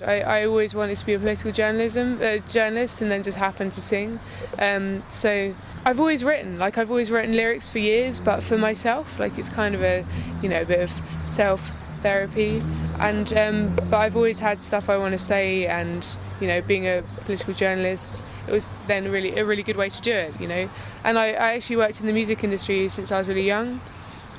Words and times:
I, 0.00 0.20
I 0.20 0.46
always 0.46 0.76
wanted 0.76 0.96
to 0.98 1.06
be 1.06 1.14
a 1.14 1.18
political 1.18 1.50
journalism 1.50 2.20
uh, 2.22 2.38
journalist 2.48 3.02
and 3.02 3.10
then 3.10 3.22
just 3.22 3.36
happened 3.36 3.72
to 3.72 3.80
sing. 3.80 4.20
Um, 4.60 5.02
so 5.08 5.54
I've 5.84 5.98
always 5.98 6.22
written, 6.22 6.56
like 6.56 6.78
I've 6.78 6.90
always 6.90 7.10
written 7.10 7.34
lyrics 7.34 7.68
for 7.68 7.80
years, 7.80 8.20
but 8.20 8.44
for 8.44 8.56
myself, 8.56 9.18
like 9.18 9.36
it's 9.38 9.50
kind 9.50 9.74
of 9.74 9.82
a, 9.82 10.06
you 10.40 10.48
know, 10.48 10.62
a 10.62 10.64
bit 10.64 10.80
of 10.80 10.92
self 11.24 11.72
therapy. 11.96 12.62
And 13.00 13.32
um, 13.36 13.74
but 13.74 13.94
I've 13.94 14.14
always 14.14 14.38
had 14.38 14.62
stuff 14.62 14.88
I 14.88 14.96
want 14.96 15.12
to 15.12 15.18
say, 15.18 15.66
and 15.66 16.06
you 16.40 16.46
know, 16.46 16.62
being 16.62 16.86
a 16.86 17.02
political 17.24 17.52
journalist, 17.52 18.22
it 18.46 18.52
was 18.52 18.72
then 18.86 19.10
really 19.10 19.36
a 19.36 19.44
really 19.44 19.64
good 19.64 19.76
way 19.76 19.88
to 19.88 20.00
do 20.00 20.12
it, 20.12 20.40
you 20.40 20.46
know. 20.46 20.70
And 21.02 21.18
I, 21.18 21.30
I 21.30 21.54
actually 21.54 21.76
worked 21.76 22.00
in 22.00 22.06
the 22.06 22.12
music 22.12 22.44
industry 22.44 22.88
since 22.88 23.10
I 23.10 23.18
was 23.18 23.26
really 23.26 23.46
young 23.46 23.80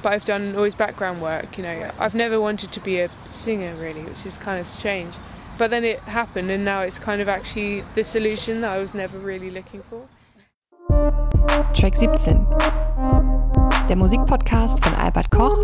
but 0.02 0.14
I've 0.14 0.24
done 0.24 0.56
always 0.56 0.76
background 0.76 1.22
work. 1.22 1.58
You 1.58 1.64
know, 1.64 1.92
I've 2.00 2.16
never 2.16 2.40
wanted 2.40 2.72
to 2.72 2.80
be 2.80 3.02
a 3.02 3.10
singer 3.26 3.76
really, 3.76 4.02
which 4.04 4.26
is 4.26 4.38
kind 4.38 4.58
of 4.58 4.66
strange. 4.66 5.14
But 5.60 5.72
then 5.72 5.84
it 5.84 6.00
happened, 6.08 6.50
and 6.52 6.64
now 6.64 6.84
it's 6.84 7.00
kind 7.00 7.22
of 7.22 7.28
actually 7.28 7.84
the 7.94 8.02
solution 8.02 8.62
that 8.62 8.72
I 8.72 8.80
was 8.80 8.96
never 8.96 9.18
really 9.18 9.50
looking 9.50 9.84
for. 9.90 10.08
Track 11.74 11.98
17. 11.98 12.48
Der 13.90 13.98
Musikpodcast 13.98 14.82
von 14.82 14.94
Albert 14.96 15.30
Koch 15.32 15.58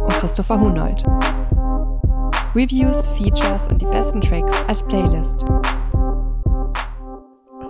und 0.00 0.12
Christopher 0.14 0.58
Hunold. 0.58 1.04
Reviews, 2.56 3.06
Features 3.16 3.68
und 3.68 3.82
die 3.82 3.86
besten 3.86 4.20
Tracks 4.20 4.52
als 4.66 4.82
Playlist. 4.82 5.44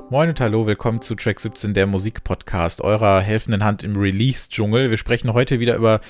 Moin 0.08 0.30
und 0.30 0.40
hallo, 0.40 0.66
willkommen 0.66 1.02
zu 1.02 1.14
Track 1.14 1.40
17, 1.40 1.74
der 1.74 1.86
Musikpodcast, 1.86 2.80
eurer 2.80 3.20
helfenden 3.20 3.62
Hand 3.62 3.84
im 3.84 3.96
Release-Dschungel. 3.96 4.88
Wir 4.88 4.96
sprechen 4.96 5.34
heute 5.34 5.60
wieder 5.60 5.76
über 5.76 6.00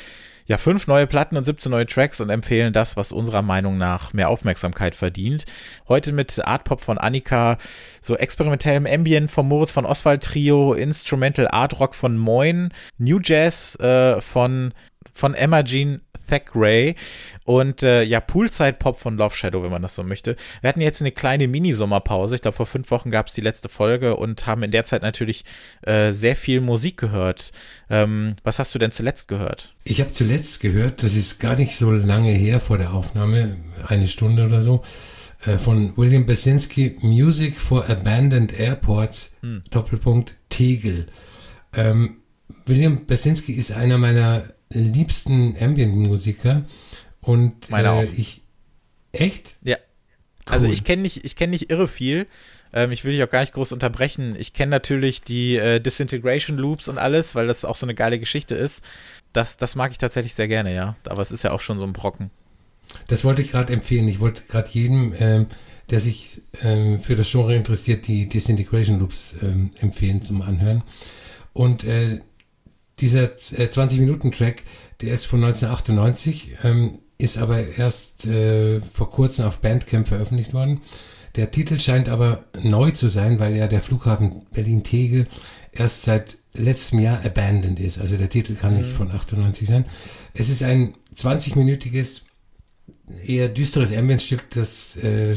ja, 0.46 0.58
fünf 0.58 0.86
neue 0.86 1.06
Platten 1.06 1.36
und 1.36 1.44
17 1.44 1.70
neue 1.70 1.86
Tracks 1.86 2.20
und 2.20 2.30
empfehlen 2.30 2.72
das, 2.72 2.96
was 2.96 3.12
unserer 3.12 3.42
Meinung 3.42 3.78
nach 3.78 4.12
mehr 4.12 4.28
Aufmerksamkeit 4.28 4.94
verdient. 4.94 5.44
Heute 5.88 6.12
mit 6.12 6.44
Art 6.46 6.64
Pop 6.64 6.80
von 6.80 6.98
Annika, 6.98 7.58
so 8.00 8.16
experimentellem 8.16 8.86
Ambient 8.86 9.30
vom 9.30 9.48
Moritz 9.48 9.72
von 9.72 9.84
Oswald 9.84 10.22
Trio, 10.22 10.72
Instrumental 10.72 11.48
Art 11.48 11.78
Rock 11.80 11.94
von 11.94 12.16
Moin, 12.16 12.72
New 12.98 13.18
Jazz 13.22 13.76
äh, 13.80 14.20
von 14.20 14.72
von 15.12 15.32
Emma 15.32 15.62
Jean 15.62 16.02
Thackeray 16.26 16.94
und 17.44 17.82
äh, 17.82 18.02
ja, 18.02 18.20
Poolside-Pop 18.20 18.98
von 18.98 19.16
Love 19.16 19.34
Shadow, 19.34 19.62
wenn 19.62 19.70
man 19.70 19.82
das 19.82 19.94
so 19.94 20.02
möchte. 20.02 20.36
Wir 20.60 20.68
hatten 20.68 20.80
jetzt 20.80 21.00
eine 21.00 21.12
kleine 21.12 21.48
Mini-Sommerpause. 21.48 22.34
Ich 22.34 22.42
glaube, 22.42 22.56
vor 22.56 22.66
fünf 22.66 22.90
Wochen 22.90 23.10
gab 23.10 23.28
es 23.28 23.34
die 23.34 23.40
letzte 23.40 23.68
Folge 23.68 24.16
und 24.16 24.46
haben 24.46 24.62
in 24.62 24.70
der 24.70 24.84
Zeit 24.84 25.02
natürlich 25.02 25.44
äh, 25.82 26.12
sehr 26.12 26.36
viel 26.36 26.60
Musik 26.60 26.96
gehört. 26.96 27.52
Ähm, 27.88 28.36
was 28.42 28.58
hast 28.58 28.74
du 28.74 28.78
denn 28.78 28.90
zuletzt 28.90 29.28
gehört? 29.28 29.74
Ich 29.84 30.00
habe 30.00 30.12
zuletzt 30.12 30.60
gehört, 30.60 31.02
das 31.02 31.14
ist 31.14 31.38
gar 31.38 31.56
nicht 31.56 31.76
so 31.76 31.90
lange 31.90 32.30
her 32.30 32.60
vor 32.60 32.78
der 32.78 32.92
Aufnahme, 32.92 33.56
eine 33.86 34.08
Stunde 34.08 34.44
oder 34.44 34.60
so, 34.60 34.82
äh, 35.44 35.58
von 35.58 35.96
William 35.96 36.26
Basinski, 36.26 36.96
Music 37.00 37.56
for 37.56 37.88
Abandoned 37.88 38.52
Airports, 38.58 39.36
hm. 39.42 39.62
Doppelpunkt 39.70 40.36
Tegel. 40.48 41.06
Ähm, 41.72 42.16
William 42.64 43.06
Basinski 43.06 43.52
ist 43.52 43.72
einer 43.72 43.98
meiner 43.98 44.44
liebsten 44.70 45.56
Ambient-Musiker. 45.58 46.64
Und 47.20 47.70
äh, 47.70 48.04
ich. 48.16 48.42
Echt? 49.12 49.56
Ja. 49.62 49.76
Cool. 49.76 50.52
Also 50.52 50.68
ich 50.68 50.84
kenne 50.84 51.02
nicht, 51.02 51.24
ich 51.24 51.34
kenne 51.36 51.50
nicht 51.50 51.70
irre 51.70 51.88
viel. 51.88 52.26
Ähm, 52.72 52.92
ich 52.92 53.04
will 53.04 53.12
dich 53.12 53.22
auch 53.22 53.30
gar 53.30 53.40
nicht 53.40 53.52
groß 53.52 53.72
unterbrechen. 53.72 54.36
Ich 54.38 54.52
kenne 54.52 54.70
natürlich 54.70 55.22
die 55.22 55.56
äh, 55.56 55.80
Disintegration 55.80 56.56
Loops 56.56 56.88
und 56.88 56.98
alles, 56.98 57.34
weil 57.34 57.46
das 57.46 57.64
auch 57.64 57.76
so 57.76 57.86
eine 57.86 57.94
geile 57.94 58.18
Geschichte 58.18 58.54
ist. 58.54 58.84
Das, 59.32 59.56
das 59.56 59.74
mag 59.74 59.90
ich 59.92 59.98
tatsächlich 59.98 60.34
sehr 60.34 60.48
gerne, 60.48 60.74
ja. 60.74 60.96
Aber 61.08 61.22
es 61.22 61.32
ist 61.32 61.42
ja 61.42 61.52
auch 61.52 61.60
schon 61.60 61.78
so 61.78 61.84
ein 61.84 61.92
Brocken. 61.92 62.30
Das 63.08 63.24
wollte 63.24 63.42
ich 63.42 63.50
gerade 63.50 63.72
empfehlen. 63.72 64.06
Ich 64.08 64.20
wollte 64.20 64.42
gerade 64.48 64.70
jedem, 64.70 65.14
ähm, 65.18 65.46
der 65.90 66.00
sich 66.00 66.42
ähm, 66.62 67.00
für 67.00 67.16
das 67.16 67.30
Genre 67.30 67.54
interessiert, 67.54 68.06
die 68.06 68.28
Disintegration 68.28 68.98
Loops 68.98 69.36
ähm, 69.42 69.70
empfehlen 69.80 70.22
zum 70.22 70.42
Anhören. 70.42 70.82
Und 71.52 71.84
äh, 71.84 72.20
dieser 73.00 73.26
20-Minuten-Track, 73.26 74.60
äh, 74.60 74.64
der 75.00 75.12
ist 75.12 75.26
von 75.26 75.44
1998, 75.44 76.56
ähm, 76.64 76.92
ist 77.18 77.38
aber 77.38 77.66
erst 77.76 78.26
äh, 78.26 78.80
vor 78.80 79.10
kurzem 79.10 79.46
auf 79.46 79.60
Bandcamp 79.60 80.08
veröffentlicht 80.08 80.54
worden. 80.54 80.80
Der 81.36 81.50
Titel 81.50 81.78
scheint 81.78 82.08
aber 82.08 82.44
neu 82.62 82.90
zu 82.90 83.08
sein, 83.08 83.38
weil 83.38 83.56
ja 83.56 83.66
der 83.66 83.80
Flughafen 83.80 84.46
Berlin-Tegel 84.52 85.26
erst 85.72 86.04
seit 86.04 86.38
letztem 86.54 87.00
Jahr 87.00 87.22
abandoned 87.24 87.78
ist. 87.78 87.98
Also 87.98 88.16
der 88.16 88.30
Titel 88.30 88.54
kann 88.54 88.76
nicht 88.76 88.90
mhm. 88.90 88.94
von 88.94 89.10
98 89.10 89.68
sein. 89.68 89.84
Es 90.32 90.48
ist 90.48 90.62
ein 90.62 90.94
20-minütiges, 91.14 92.22
eher 93.22 93.50
düsteres 93.50 93.92
Ambient-Stück, 93.92 94.48
das 94.50 94.96
äh, 94.96 95.36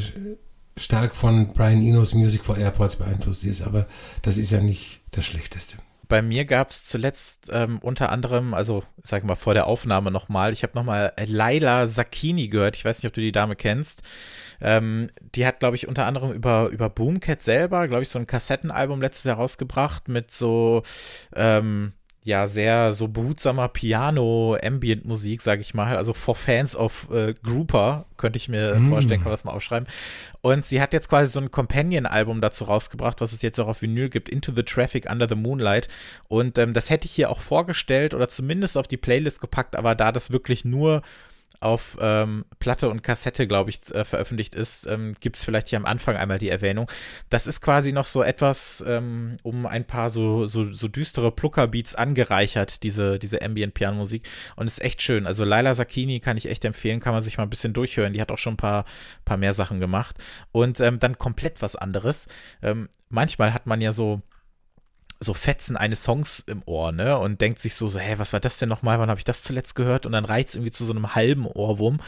stark 0.78 1.16
von 1.16 1.52
Brian 1.52 1.82
Enos 1.82 2.14
Music 2.14 2.46
for 2.46 2.58
Airports 2.58 2.96
beeinflusst 2.96 3.44
ist, 3.44 3.62
aber 3.62 3.86
das 4.22 4.38
ist 4.38 4.52
ja 4.52 4.62
nicht 4.62 5.02
das 5.12 5.26
Schlechteste 5.26 5.78
bei 6.10 6.24
mir 6.24 6.44
gab 6.46 6.72
es 6.72 6.86
zuletzt 6.86 7.50
ähm, 7.54 7.80
unter 7.80 8.12
anderem, 8.12 8.54
also 8.56 8.84
sag 9.04 9.24
mal 9.24 9.36
vor 9.36 9.54
der 9.54 9.68
Aufnahme 9.68 10.10
nochmal, 10.12 10.52
ich 10.52 10.64
habe 10.64 10.74
nochmal 10.76 11.14
Laila 11.24 11.86
Sakini 11.88 12.50
gehört. 12.50 12.76
Ich 12.76 12.84
weiß 12.84 12.98
nicht, 12.98 13.08
ob 13.08 13.14
du 13.14 13.22
die 13.22 13.32
Dame 13.32 13.56
kennst. 13.56 14.02
Ähm, 14.60 15.12
die 15.36 15.46
hat, 15.46 15.60
glaube 15.60 15.76
ich, 15.76 15.88
unter 15.88 16.08
anderem 16.08 16.34
über, 16.34 16.70
über 16.70 16.90
Boomcat 16.90 17.42
selber, 17.42 17.88
glaube 17.88 18.04
ich, 18.04 18.10
so 18.10 18.20
ein 18.20 18.28
Kassettenalbum 18.28 19.02
letztes 19.02 19.26
Jahr 19.26 19.38
rausgebracht 19.38 20.08
mit 20.08 20.32
so, 20.32 20.82
ähm, 21.36 21.94
ja 22.24 22.48
sehr 22.48 22.94
so 22.94 23.08
behutsamer 23.08 23.70
Piano-Ambient-Musik, 23.70 25.42
sage 25.42 25.62
ich 25.62 25.74
mal. 25.74 25.98
Also 25.98 26.14
for 26.14 26.36
Fans 26.36 26.76
of 26.76 27.10
äh, 27.12 27.34
Grouper, 27.44 28.06
könnte 28.18 28.38
ich 28.38 28.50
mir 28.50 28.76
mm. 28.76 28.90
vorstellen, 28.90 29.20
kann 29.20 29.30
man 29.30 29.34
das 29.34 29.46
mal 29.46 29.54
aufschreiben. 29.54 29.88
Und 30.42 30.66
sie 30.66 30.82
hat 30.82 30.94
jetzt 30.94 31.10
quasi 31.10 31.32
so 31.32 31.40
ein 31.40 31.52
Companion-Album 31.52 32.42
dazu 32.42 32.66
rausgebracht, 32.66 33.22
was 33.22 33.32
es 33.32 33.42
jetzt 33.42 33.60
auch 33.60 33.68
auf 33.68 33.82
Vinyl 33.82 34.10
gibt, 34.10 34.30
Into 34.30 34.52
the 34.54 34.64
Traffic 34.64 35.10
Under 35.10 35.28
the 35.28 35.36
Moonlight. 35.36 35.88
Und 36.28 36.58
ähm, 36.58 36.74
das 36.74 36.90
hätte 36.90 37.06
ich 37.06 37.12
hier 37.12 37.30
auch 37.30 37.40
vorgestellt 37.40 38.14
oder 38.14 38.28
zumindest 38.28 38.78
auf 38.78 38.88
die 38.88 38.98
Playlist 38.98 39.42
gepackt, 39.42 39.76
aber 39.76 39.96
da 39.96 40.12
das 40.12 40.32
wirklich 40.32 40.66
nur 40.66 41.02
auf 41.60 41.98
ähm, 42.00 42.46
Platte 42.60 42.90
und 42.90 43.04
Kassette, 43.04 43.48
glaube 43.48 43.70
ich, 43.70 43.94
äh, 43.94 44.06
veröffentlicht 44.06 44.56
ist, 44.56 44.86
ähm, 44.88 45.16
gibt 45.20 45.36
es 45.36 45.44
vielleicht 45.44 45.70
hier 45.70 45.78
am 45.78 45.86
Anfang 45.86 46.16
einmal 46.16 46.38
die 46.38 46.50
Erwähnung. 46.50 46.90
Das 47.30 47.48
ist 47.48 47.62
quasi 47.62 47.92
noch 47.92 48.06
so 48.06 48.24
etwas 48.24 48.84
ähm, 48.88 49.38
um 49.44 49.66
ein 49.66 49.86
paar 49.86 50.10
so, 50.10 50.48
so, 50.48 50.64
so 50.64 50.88
düstere 50.88 51.32
Plucker-Beats 51.32 51.96
angereichert, 51.96 52.84
diese, 52.84 53.20
diese 53.20 53.42
Ambient-Piano-Musik. 53.42 54.28
Und 54.56 54.68
ist 54.68 54.82
echt 54.82 55.02
schön. 55.02 55.28
Also 55.28 55.44
Laila 55.44 55.74
Sakini 55.74 56.20
kann 56.20 56.38
ich 56.38 56.48
echt 56.48 56.64
empfehlen, 56.66 57.00
kann 57.00 57.14
man 57.14 57.22
sich 57.22 57.38
mal 57.38 57.44
ein 57.44 57.50
bisschen 57.50 57.74
durchhören. 57.74 58.14
Die 58.14 58.22
hat 58.22 58.32
auch 58.32 58.38
schon 58.38 58.54
ein 58.54 58.58
paar, 58.58 58.86
paar 59.26 59.38
mehr 59.38 59.54
Sachen 59.54 59.80
gemacht. 59.80 60.18
Und 60.52 60.80
ähm, 60.80 61.00
dann 61.00 61.18
komplett 61.18 61.62
was 61.62 61.76
anderes. 61.76 62.28
Ähm, 62.62 62.90
manchmal 63.10 63.54
hat 63.54 63.66
man 63.66 63.82
ja 63.82 63.92
so 63.92 64.22
so 65.22 65.34
Fetzen 65.34 65.76
eines 65.76 66.04
Songs 66.04 66.44
im 66.48 66.64
Ohr, 66.66 66.92
ne? 66.92 67.18
Und 67.18 67.42
denkt 67.42 67.60
sich 67.60 67.76
so, 67.76 67.88
so, 67.90 68.00
hä, 68.00 68.16
was 68.18 68.32
war 68.32 68.40
das 68.40 68.58
denn 68.58 68.70
nochmal? 68.70 69.00
Wann 69.00 69.10
habe 69.10 69.20
ich 69.20 69.26
das 69.26 69.44
zuletzt 69.44 69.76
gehört? 69.76 70.06
Und 70.06 70.14
dann 70.14 70.26
reizt 70.26 70.56
irgendwie 70.56 70.72
zu 70.72 70.86
so 70.86 70.94
einem 70.94 71.14
halben 71.14 71.46
Ohrwurm. 71.46 72.00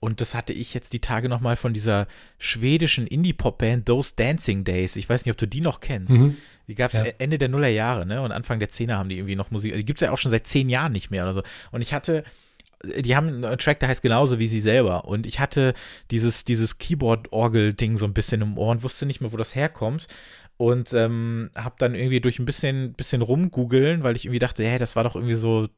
Und 0.00 0.20
das 0.20 0.34
hatte 0.34 0.52
ich 0.52 0.74
jetzt 0.74 0.92
die 0.92 1.00
Tage 1.00 1.28
nochmal 1.28 1.56
von 1.56 1.72
dieser 1.72 2.06
schwedischen 2.38 3.06
Indie-Pop-Band 3.06 3.86
Those 3.86 4.14
Dancing 4.16 4.64
Days. 4.64 4.96
Ich 4.96 5.08
weiß 5.08 5.24
nicht, 5.24 5.32
ob 5.32 5.38
du 5.38 5.46
die 5.46 5.60
noch 5.60 5.80
kennst. 5.80 6.10
Mhm. 6.10 6.36
Die 6.66 6.74
gab 6.74 6.92
es 6.92 6.98
ja. 6.98 7.04
Ende 7.18 7.38
der 7.38 7.48
Nullerjahre, 7.48 8.04
ne? 8.04 8.20
Und 8.20 8.32
Anfang 8.32 8.58
der 8.58 8.68
Zehner 8.68 8.98
haben 8.98 9.08
die 9.08 9.16
irgendwie 9.16 9.36
noch 9.36 9.52
Musik. 9.52 9.74
Die 9.74 9.84
gibt 9.84 10.00
es 10.00 10.06
ja 10.06 10.12
auch 10.12 10.18
schon 10.18 10.32
seit 10.32 10.48
zehn 10.48 10.68
Jahren 10.68 10.92
nicht 10.92 11.10
mehr 11.10 11.22
oder 11.22 11.34
so. 11.34 11.42
Und 11.70 11.82
ich 11.82 11.94
hatte 11.94 12.24
die 12.84 13.16
haben 13.16 13.44
einen 13.44 13.58
Track, 13.58 13.80
der 13.80 13.88
heißt 13.88 14.02
genauso 14.02 14.38
wie 14.38 14.48
sie 14.48 14.60
selber. 14.60 15.06
Und 15.06 15.26
ich 15.26 15.40
hatte 15.40 15.72
dieses, 16.10 16.44
dieses 16.44 16.78
Keyboard-Orgel-Ding 16.78 17.96
so 17.96 18.06
ein 18.06 18.12
bisschen 18.12 18.42
im 18.42 18.58
Ohr 18.58 18.70
und 18.70 18.82
wusste 18.82 19.06
nicht 19.06 19.20
mehr, 19.20 19.32
wo 19.32 19.36
das 19.38 19.54
herkommt 19.54 20.06
und 20.56 20.92
ähm, 20.92 21.50
habe 21.54 21.76
dann 21.78 21.94
irgendwie 21.94 22.20
durch 22.20 22.38
ein 22.38 22.46
bisschen, 22.46 22.94
bisschen 22.94 23.22
rumgoogeln, 23.22 24.02
weil 24.02 24.16
ich 24.16 24.24
irgendwie 24.24 24.38
dachte, 24.38 24.64
hey, 24.64 24.78
das 24.78 24.96
war 24.96 25.04
doch 25.04 25.16
irgendwie 25.16 25.34
so 25.34 25.68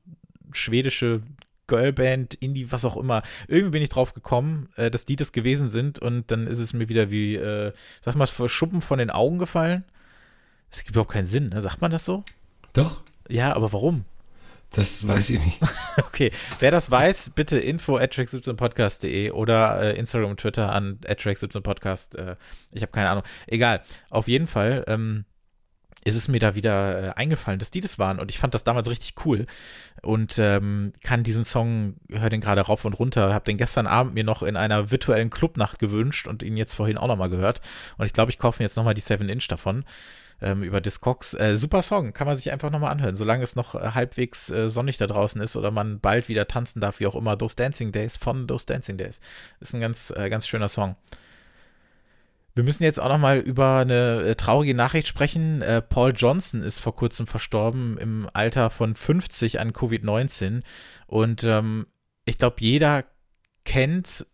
schwedische 0.53 1.23
Girlband, 1.67 2.35
Indie, 2.35 2.71
was 2.73 2.85
auch 2.85 2.97
immer. 2.97 3.23
Irgendwie 3.47 3.73
bin 3.73 3.83
ich 3.83 3.91
drauf 3.91 4.15
gekommen, 4.15 4.69
äh, 4.77 4.91
dass 4.91 5.05
die 5.05 5.17
das 5.17 5.33
gewesen 5.33 5.69
sind 5.69 5.99
und 5.99 6.31
dann 6.31 6.47
ist 6.47 6.59
es 6.59 6.73
mir 6.73 6.89
wieder 6.89 7.11
wie, 7.11 7.37
äh, 7.37 7.73
sag 8.01 8.17
mal, 8.17 8.27
Schuppen 8.27 8.81
von 8.81 8.99
den 8.99 9.11
Augen 9.11 9.39
gefallen. 9.39 9.85
Das 10.71 10.81
gibt 10.81 10.91
überhaupt 10.91 11.13
keinen 11.13 11.27
Sinn, 11.27 11.51
ne? 11.51 11.61
sagt 11.61 11.81
man 11.81 11.91
das 11.91 12.05
so? 12.05 12.25
Doch. 12.73 13.03
Ja, 13.29 13.55
aber 13.55 13.73
warum? 13.73 14.05
Das 14.73 15.07
weiß 15.07 15.31
ich 15.31 15.45
nicht. 15.45 15.61
okay, 15.99 16.31
wer 16.59 16.71
das 16.71 16.91
weiß, 16.91 17.31
bitte 17.31 17.59
info 17.59 17.97
at 17.97 18.15
track17podcast.de 18.15 19.31
oder 19.31 19.81
äh, 19.81 19.99
Instagram 19.99 20.31
und 20.31 20.41
Twitter 20.41 20.73
an 20.73 20.99
track17podcast. 21.01 22.17
Äh, 22.17 22.37
ich 22.73 22.83
habe 22.83 22.93
keine 22.93 23.09
Ahnung. 23.09 23.25
Egal. 23.47 23.83
Auf 24.11 24.29
jeden 24.29 24.47
Fall 24.47 24.85
ähm, 24.87 25.25
ist 26.05 26.17
es 26.17 26.29
mir 26.29 26.39
da 26.39 26.55
wieder 26.55 27.03
äh, 27.03 27.11
eingefallen, 27.17 27.59
dass 27.59 27.71
die 27.71 27.81
das 27.81 27.99
waren. 27.99 28.19
Und 28.19 28.31
ich 28.31 28.39
fand 28.39 28.55
das 28.55 28.65
damals 28.65 28.89
richtig 28.89 29.15
cool. 29.25 29.47
Und 30.03 30.39
ähm, 30.39 30.93
kann 31.03 31.25
diesen 31.25 31.45
Song, 31.45 31.97
höre 32.11 32.31
den 32.31 32.41
gerade 32.41 32.61
rauf 32.61 32.85
und 32.85 32.95
runter, 32.95 33.33
habe 33.33 33.45
den 33.47 33.57
gestern 33.57 33.87
Abend 33.87 34.15
mir 34.15 34.25
noch 34.25 34.43
in 34.43 34.57
einer 34.57 34.91
virtuellen 34.91 35.31
Clubnacht 35.31 35.79
gewünscht 35.79 36.27
und 36.27 36.43
ihn 36.43 36.57
jetzt 36.57 36.75
vorhin 36.75 36.99
auch 36.99 37.09
nochmal 37.09 37.31
gehört. 37.31 37.61
Und 37.97 38.07
ich 38.07 38.13
glaube, 38.13 38.31
ich 38.31 38.39
kaufe 38.39 38.63
mir 38.63 38.67
jetzt 38.67 38.77
nochmal 38.77 38.95
die 38.95 39.03
7-Inch 39.03 39.49
davon 39.49 39.85
ähm, 40.41 40.63
über 40.63 40.81
Discogs. 40.81 41.35
Äh, 41.35 41.55
super 41.57 41.83
Song, 41.83 42.13
kann 42.13 42.27
man 42.27 42.37
sich 42.37 42.53
einfach 42.53 42.71
nochmal 42.71 42.93
anhören, 42.93 43.17
solange 43.17 43.43
es 43.43 43.57
noch 43.57 43.75
äh, 43.75 43.91
halbwegs 43.95 44.51
äh, 44.51 44.69
sonnig 44.69 44.97
da 44.97 45.07
draußen 45.07 45.41
ist 45.41 45.57
oder 45.57 45.71
man 45.71 46.01
bald 46.01 46.29
wieder 46.29 46.47
tanzen 46.47 46.81
darf, 46.81 47.01
wie 47.01 47.07
auch 47.07 47.17
immer. 47.17 47.37
Those 47.37 47.57
Dancing 47.57 47.93
Days 47.93 48.17
von 48.17 48.47
Those 48.47 48.67
Dancing 48.67 48.97
Days. 48.97 49.21
Ist 49.61 49.75
ein 49.75 49.81
ganz, 49.81 50.13
äh, 50.17 50.29
ganz 50.31 50.47
schöner 50.47 50.69
Song. 50.69 50.97
Wir 52.55 52.65
müssen 52.65 52.83
jetzt 52.83 52.99
auch 52.99 53.09
nochmal 53.09 53.39
über 53.39 53.79
eine 53.79 54.23
äh, 54.23 54.35
traurige 54.35 54.75
Nachricht 54.75 55.07
sprechen. 55.07 55.63
Paul 55.91 56.13
Johnson 56.17 56.63
ist 56.63 56.81
vor 56.81 56.95
kurzem 56.95 57.29
verstorben 57.29 57.99
im 57.99 58.29
Alter 58.33 58.71
von 58.71 58.95
50 58.97 59.61
an 59.61 59.73
Covid-19. 59.73 60.63
Und 61.07 61.45
ähm, 61.45 61.87
ich 62.25 62.39
glaube, 62.39 62.57
jeder 62.59 63.05
kennt 63.65 64.27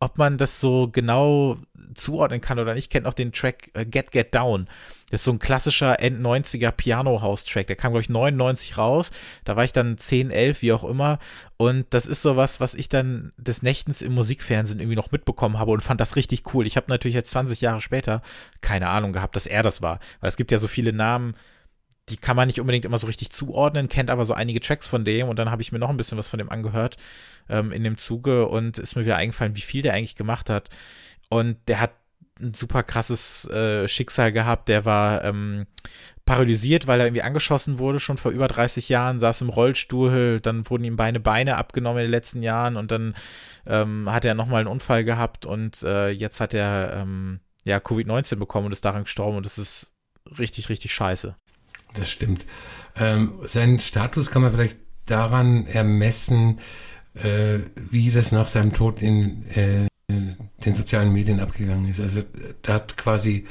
ob 0.00 0.16
man 0.16 0.38
das 0.38 0.60
so 0.60 0.88
genau 0.88 1.58
zuordnen 1.94 2.40
kann 2.40 2.58
oder 2.58 2.74
nicht, 2.74 2.90
kennt 2.90 3.04
noch 3.04 3.14
den 3.14 3.32
Track 3.32 3.70
Get 3.90 4.10
Get 4.10 4.34
Down. 4.34 4.66
Das 5.10 5.20
ist 5.20 5.24
so 5.24 5.32
ein 5.32 5.38
klassischer 5.38 6.00
End-90er 6.00 6.70
Piano-House-Track. 6.70 7.66
Der 7.66 7.76
kam, 7.76 7.92
glaube 7.92 8.02
ich, 8.02 8.08
99 8.08 8.78
raus. 8.78 9.10
Da 9.44 9.56
war 9.56 9.64
ich 9.64 9.72
dann 9.72 9.98
10, 9.98 10.30
11, 10.30 10.62
wie 10.62 10.72
auch 10.72 10.84
immer. 10.84 11.18
Und 11.56 11.86
das 11.90 12.06
ist 12.06 12.22
sowas, 12.22 12.60
was 12.60 12.74
ich 12.74 12.88
dann 12.88 13.32
des 13.36 13.62
Nächtens 13.62 14.02
im 14.02 14.14
Musikfernsehen 14.14 14.80
irgendwie 14.80 14.96
noch 14.96 15.10
mitbekommen 15.12 15.58
habe 15.58 15.72
und 15.72 15.82
fand 15.82 16.00
das 16.00 16.16
richtig 16.16 16.54
cool. 16.54 16.66
Ich 16.66 16.76
habe 16.76 16.86
natürlich 16.88 17.14
jetzt 17.14 17.32
20 17.32 17.60
Jahre 17.60 17.80
später 17.80 18.22
keine 18.60 18.88
Ahnung 18.88 19.12
gehabt, 19.12 19.36
dass 19.36 19.46
er 19.46 19.62
das 19.62 19.82
war. 19.82 19.98
Weil 20.20 20.28
es 20.28 20.36
gibt 20.36 20.52
ja 20.52 20.58
so 20.58 20.68
viele 20.68 20.92
Namen, 20.92 21.34
die 22.08 22.16
kann 22.16 22.36
man 22.36 22.48
nicht 22.48 22.60
unbedingt 22.60 22.84
immer 22.84 22.98
so 22.98 23.06
richtig 23.06 23.30
zuordnen, 23.30 23.88
kennt 23.88 24.10
aber 24.10 24.24
so 24.24 24.34
einige 24.34 24.60
Tracks 24.60 24.88
von 24.88 25.04
dem 25.04 25.28
und 25.28 25.38
dann 25.38 25.50
habe 25.50 25.62
ich 25.62 25.72
mir 25.72 25.78
noch 25.78 25.90
ein 25.90 25.96
bisschen 25.96 26.18
was 26.18 26.28
von 26.28 26.38
dem 26.38 26.50
angehört 26.50 26.96
ähm, 27.48 27.72
in 27.72 27.84
dem 27.84 27.98
Zuge 27.98 28.48
und 28.48 28.78
ist 28.78 28.96
mir 28.96 29.04
wieder 29.04 29.16
eingefallen, 29.16 29.56
wie 29.56 29.60
viel 29.60 29.82
der 29.82 29.94
eigentlich 29.94 30.16
gemacht 30.16 30.50
hat. 30.50 30.70
Und 31.28 31.56
der 31.68 31.80
hat 31.80 31.92
ein 32.40 32.54
super 32.54 32.82
krasses 32.82 33.46
äh, 33.48 33.86
Schicksal 33.88 34.32
gehabt. 34.32 34.68
Der 34.68 34.84
war 34.84 35.24
ähm, 35.24 35.66
paralysiert, 36.24 36.86
weil 36.86 37.00
er 37.00 37.06
irgendwie 37.06 37.22
angeschossen 37.22 37.78
wurde, 37.78 37.98
schon 37.98 38.16
vor 38.16 38.30
über 38.30 38.46
30 38.46 38.88
Jahren, 38.88 39.18
saß 39.18 39.40
im 39.42 39.48
Rollstuhl, 39.48 40.40
dann 40.40 40.68
wurden 40.70 40.84
ihm 40.84 40.96
Beine 40.96 41.18
Beine 41.18 41.56
abgenommen 41.56 41.98
in 41.98 42.04
den 42.04 42.12
letzten 42.12 42.42
Jahren 42.42 42.76
und 42.76 42.92
dann 42.92 43.14
ähm, 43.66 44.10
hat 44.10 44.24
er 44.24 44.34
nochmal 44.34 44.60
einen 44.60 44.68
Unfall 44.68 45.02
gehabt 45.02 45.44
und 45.44 45.82
äh, 45.82 46.10
jetzt 46.10 46.40
hat 46.40 46.54
er 46.54 46.92
ähm, 46.94 47.40
ja 47.64 47.78
Covid-19 47.78 48.36
bekommen 48.36 48.66
und 48.66 48.72
ist 48.72 48.84
daran 48.84 49.02
gestorben 49.04 49.38
und 49.38 49.46
das 49.46 49.58
ist 49.58 49.92
richtig, 50.38 50.68
richtig 50.68 50.94
scheiße. 50.94 51.34
Das 51.94 52.08
stimmt. 52.08 52.46
Ähm, 52.94 53.40
seinen 53.42 53.80
Status 53.80 54.30
kann 54.30 54.42
man 54.42 54.52
vielleicht 54.52 54.78
daran 55.06 55.66
ermessen, 55.66 56.60
äh, 57.14 57.58
wie 57.74 58.12
das 58.12 58.30
nach 58.30 58.46
seinem 58.46 58.72
Tod 58.72 59.02
in 59.02 59.48
äh, 59.50 59.89
den 60.64 60.74
sozialen 60.74 61.12
Medien 61.12 61.40
abgegangen 61.40 61.88
ist. 61.88 62.00
Also 62.00 62.22
da 62.62 62.74
hat 62.74 62.96
quasi 62.96 63.46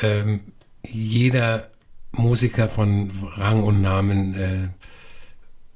ähm, 0.00 0.40
jeder 0.86 1.70
Musiker 2.12 2.68
von 2.68 3.10
Rang 3.34 3.62
und 3.62 3.80
Namen 3.80 4.34
äh, 4.34 4.68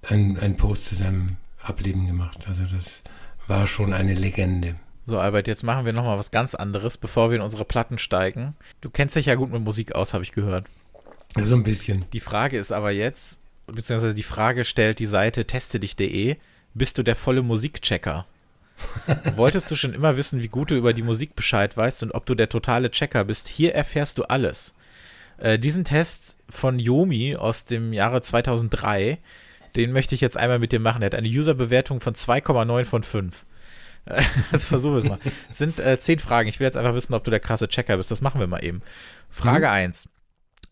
ein, 0.03 0.39
ein 0.39 0.57
Post 0.57 0.87
zu 0.87 0.95
seinem 0.95 1.37
Ableben 1.63 2.07
gemacht. 2.07 2.47
Also 2.49 2.65
das 2.65 3.03
war 3.47 3.67
schon 3.67 3.93
eine 3.93 4.15
Legende. 4.15 4.77
So, 5.05 5.19
Albert, 5.19 5.49
jetzt 5.49 5.65
machen 5.65 5.85
wir 5.85 5.93
nochmal 5.93 6.19
was 6.19 6.31
ganz 6.31 6.55
anderes, 6.55 6.97
bevor 6.97 7.31
wir 7.31 7.37
in 7.37 7.43
unsere 7.43 7.65
Platten 7.65 7.99
steigen. 7.99 8.55
Du 8.81 8.91
kennst 8.91 9.17
dich 9.17 9.27
ja 9.27 9.35
gut 9.35 9.51
mit 9.51 9.63
Musik 9.63 9.95
aus, 9.95 10.15
habe 10.15 10.23
ich 10.23 10.33
gehört. 10.33 10.67
So 11.37 11.57
ein 11.57 11.65
bisschen. 11.65 12.05
Die 12.13 12.21
Frage 12.21 12.59
ist 12.59 12.73
aber 12.73 12.93
jetzt, 12.93 13.41
beziehungsweise 13.67 14.15
die 14.15 14.23
Frage 14.23 14.65
stellt 14.65 14.99
die 14.99 15.07
Seite 15.07 15.45
testedich.de, 15.45 16.37
bist 16.75 16.99
du 16.99 17.03
der 17.03 17.17
volle 17.17 17.43
Musikchecker? 17.43 18.27
Wolltest 19.37 19.71
du 19.71 19.77
schon 19.77 19.95
immer 19.95 20.17
wissen, 20.17 20.43
wie 20.43 20.49
gut 20.49 20.71
du 20.71 20.77
über 20.77 20.93
die 20.93 21.03
Musik 21.03 21.37
Bescheid 21.37 21.77
weißt 21.77 22.03
und 22.03 22.13
ob 22.13 22.27
du 22.27 22.35
der 22.35 22.49
totale 22.49 22.91
Checker 22.91 23.25
bist? 23.25 23.49
Hier 23.49 23.75
erfährst 23.75 24.19
du 24.19 24.25
alles. 24.25 24.75
Äh, 25.39 25.59
diesen 25.59 25.85
Test 25.85 26.37
von 26.49 26.79
Yomi 26.79 27.37
aus 27.37 27.65
dem 27.65 27.93
Jahre 27.93 28.23
2003, 28.23 29.19
den 29.77 29.93
möchte 29.93 30.15
ich 30.15 30.21
jetzt 30.21 30.37
einmal 30.37 30.59
mit 30.59 30.73
dir 30.73 30.81
machen. 30.81 31.03
Er 31.03 31.07
hat 31.07 31.15
eine 31.15 31.29
Userbewertung 31.29 32.01
von 32.01 32.15
2,9 32.15 32.85
von 32.85 33.03
5. 33.03 33.45
also 34.07 34.67
versuchen 34.67 34.95
wir 34.95 34.99
es 34.99 35.05
mal. 35.05 35.19
Es 35.49 35.59
sind 35.59 35.81
äh, 35.81 35.99
zehn 35.99 36.19
Fragen. 36.19 36.49
Ich 36.49 36.61
will 36.61 36.67
jetzt 36.67 36.77
einfach 36.77 36.95
wissen, 36.95 37.15
ob 37.15 37.25
du 37.25 37.31
der 37.31 37.41
krasse 37.41 37.69
Checker 37.69 37.97
bist. 37.97 38.11
Das 38.11 38.21
machen 38.21 38.41
wir 38.41 38.47
mal 38.47 38.65
eben. 38.65 38.83
Frage 39.31 39.67
mhm. 39.67 39.73
1. 39.73 40.09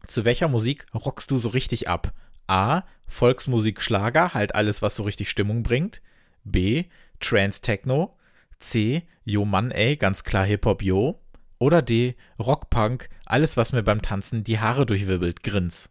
Zu 0.06 0.24
welcher 0.24 0.48
Musik 0.48 0.86
rockst 0.94 1.30
du 1.30 1.38
so 1.38 1.50
richtig 1.50 1.88
ab? 1.88 2.12
A. 2.46 2.82
Volksmusik, 3.06 3.80
Schlager, 3.80 4.34
halt 4.34 4.54
alles, 4.54 4.82
was 4.82 4.96
so 4.96 5.02
richtig 5.02 5.30
Stimmung 5.30 5.62
bringt. 5.62 6.00
B. 6.44 6.84
Trance 7.20 7.60
Techno. 7.62 8.16
C. 8.58 9.02
Yo 9.24 9.44
Mann 9.44 9.70
ey, 9.70 9.96
ganz 9.96 10.24
klar 10.24 10.44
Hip-Hop 10.44 10.82
Yo. 10.82 11.20
Oder 11.58 11.82
D. 11.82 12.16
Rockpunk, 12.38 13.10
alles, 13.26 13.56
was 13.56 13.72
mir 13.72 13.82
beim 13.82 14.00
Tanzen 14.00 14.44
die 14.44 14.58
Haare 14.58 14.86
durchwirbelt, 14.86 15.42
grins. 15.42 15.90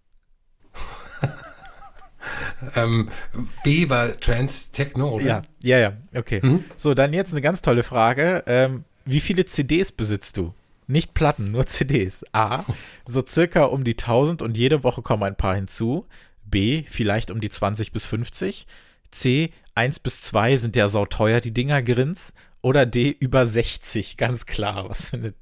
ähm, 2.76 3.10
B 3.64 3.88
war 3.88 4.20
Trance 4.20 4.72
Techno, 4.72 5.10
oder? 5.10 5.24
Ja, 5.24 5.42
ja, 5.62 5.78
ja, 5.78 5.94
okay. 6.16 6.40
Mhm. 6.44 6.64
So, 6.76 6.94
dann 6.96 7.14
jetzt 7.14 7.34
eine 7.34 7.42
ganz 7.42 7.62
tolle 7.62 7.84
Frage. 7.84 8.44
Ähm, 8.48 8.84
wie 9.06 9.20
viele 9.20 9.46
CDs 9.46 9.92
besitzt 9.92 10.38
du? 10.38 10.54
Nicht 10.88 11.14
Platten, 11.14 11.52
nur 11.52 11.68
CDs. 11.68 12.26
A. 12.34 12.66
So 13.06 13.24
circa 13.24 13.66
um 13.66 13.84
die 13.84 13.94
1000 13.94 14.42
und 14.42 14.58
jede 14.58 14.84
Woche 14.84 15.04
kommen 15.04 15.22
ein 15.24 15.36
paar 15.36 15.54
hinzu. 15.54 16.08
B. 16.46 16.84
Vielleicht 16.90 17.30
um 17.30 17.42
die 17.42 17.50
20 17.50 17.92
bis 17.92 18.06
50. 18.06 18.66
C. 19.12 19.52
1 19.80 20.02
bis 20.02 20.22
2 20.22 20.58
sind 20.58 20.76
ja 20.76 20.90
sauteuer, 20.90 21.40
die 21.40 21.54
Dinger 21.54 21.82
grins. 21.82 22.34
Oder 22.62 22.86
D. 22.86 23.16
Über 23.18 23.46
60, 23.46 24.18
ganz 24.18 24.46
klar. 24.46 24.90
Was 24.90 25.12
für 25.12 25.16
eine 25.16 25.34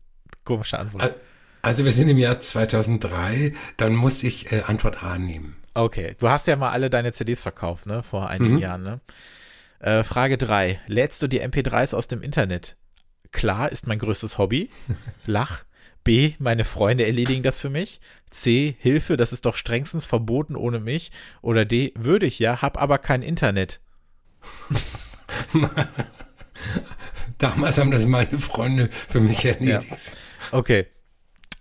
komische 0.43 0.77
Antwort. 0.77 1.15
Also 1.63 1.83
wir 1.83 1.91
sind 1.91 2.07
im 2.07 2.19
Jahr 2.19 2.39
2003, 2.39 3.55
dann 3.77 3.95
musste 3.95 4.27
ich 4.27 4.51
äh, 4.51 4.61
Antwort 4.61 5.01
A 5.01 5.17
nehmen. 5.17 5.55
Okay, 5.73 6.15
du 6.19 6.29
hast 6.29 6.45
ja 6.45 6.55
mal 6.55 6.69
alle 6.69 6.91
deine 6.91 7.13
CDs 7.13 7.41
verkauft, 7.41 7.87
ne, 7.87 8.03
vor 8.03 8.29
einigen 8.29 8.53
mhm. 8.53 8.59
Jahren, 8.59 8.83
ne? 8.83 8.99
Äh, 9.79 10.03
Frage 10.03 10.37
3. 10.37 10.81
Lädst 10.85 11.21
du 11.23 11.27
die 11.27 11.41
MP3s 11.41 11.95
aus 11.95 12.07
dem 12.07 12.21
Internet? 12.21 12.77
Klar 13.31 13.71
ist 13.71 13.87
mein 13.87 13.97
größtes 13.97 14.37
Hobby. 14.37 14.69
Lach. 15.25 15.63
B, 16.03 16.33
meine 16.37 16.63
Freunde 16.63 17.07
erledigen 17.07 17.41
das 17.41 17.59
für 17.59 17.71
mich. 17.71 17.99
C, 18.29 18.75
Hilfe, 18.79 19.17
das 19.17 19.33
ist 19.33 19.45
doch 19.45 19.55
strengstens 19.55 20.05
verboten 20.05 20.55
ohne 20.55 20.79
mich. 20.79 21.11
Oder 21.41 21.65
D, 21.65 21.91
würde 21.97 22.27
ich 22.27 22.37
ja, 22.37 22.61
hab 22.61 22.79
aber 22.79 22.99
kein 22.99 23.23
Internet. 23.23 23.81
Damals 27.37 27.77
haben 27.77 27.91
das 27.91 28.05
meine 28.05 28.39
Freunde 28.39 28.89
für 29.09 29.19
mich 29.19 29.45
erledigt. 29.45 29.87
Ja. 29.89 29.97
Okay. 30.51 30.87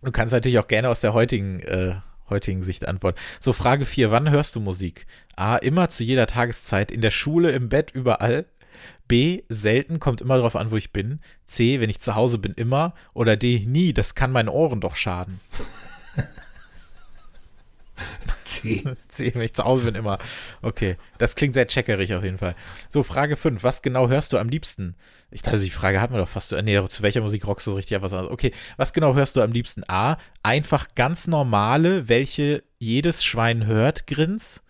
Du 0.02 0.12
kannst 0.12 0.32
natürlich 0.32 0.58
auch 0.58 0.68
gerne 0.68 0.88
aus 0.88 1.00
der 1.00 1.14
heutigen, 1.14 1.60
äh, 1.60 1.96
heutigen 2.30 2.62
Sicht 2.62 2.86
antworten. 2.86 3.18
So, 3.40 3.52
Frage 3.52 3.86
4. 3.86 4.10
Wann 4.10 4.30
hörst 4.30 4.54
du 4.54 4.60
Musik? 4.60 5.06
A. 5.36 5.56
Immer 5.56 5.90
zu 5.90 6.04
jeder 6.04 6.26
Tageszeit, 6.26 6.90
in 6.90 7.00
der 7.00 7.10
Schule, 7.10 7.50
im 7.52 7.68
Bett, 7.68 7.90
überall. 7.92 8.46
B, 9.08 9.42
selten, 9.48 10.00
kommt 10.00 10.20
immer 10.20 10.36
darauf 10.36 10.56
an, 10.56 10.70
wo 10.70 10.76
ich 10.76 10.92
bin. 10.92 11.20
C, 11.44 11.80
wenn 11.80 11.90
ich 11.90 12.00
zu 12.00 12.14
Hause 12.14 12.38
bin, 12.38 12.52
immer. 12.54 12.94
Oder 13.14 13.36
D, 13.36 13.64
nie, 13.66 13.92
das 13.92 14.14
kann 14.14 14.32
meinen 14.32 14.48
Ohren 14.48 14.80
doch 14.80 14.96
schaden. 14.96 15.40
C. 18.44 18.84
C, 19.08 19.32
wenn 19.34 19.42
ich 19.42 19.54
zu 19.54 19.64
Hause 19.64 19.84
bin, 19.84 19.94
immer. 19.94 20.18
Okay, 20.62 20.96
das 21.18 21.34
klingt 21.34 21.54
sehr 21.54 21.66
checkerig 21.66 22.14
auf 22.14 22.22
jeden 22.22 22.38
Fall. 22.38 22.54
So, 22.88 23.02
Frage 23.02 23.36
5. 23.36 23.62
Was 23.62 23.82
genau 23.82 24.08
hörst 24.08 24.32
du 24.32 24.38
am 24.38 24.48
liebsten? 24.48 24.94
Ich 25.30 25.42
dachte, 25.42 25.58
die 25.58 25.70
Frage 25.70 26.00
hat 26.00 26.10
man 26.10 26.20
doch 26.20 26.28
fast. 26.28 26.52
Nee, 26.52 26.82
zu 26.88 27.02
welcher 27.02 27.20
Musik 27.20 27.46
rockst 27.46 27.66
du 27.66 27.72
so 27.72 27.76
richtig 27.76 28.00
was 28.02 28.12
anderes? 28.12 28.32
Okay, 28.32 28.52
was 28.76 28.92
genau 28.92 29.14
hörst 29.14 29.36
du 29.36 29.42
am 29.42 29.52
liebsten? 29.52 29.82
A, 29.88 30.18
einfach 30.42 30.88
ganz 30.94 31.26
normale, 31.26 32.08
welche 32.08 32.62
jedes 32.78 33.24
Schwein 33.24 33.66
hört, 33.66 34.06
Grins. 34.06 34.62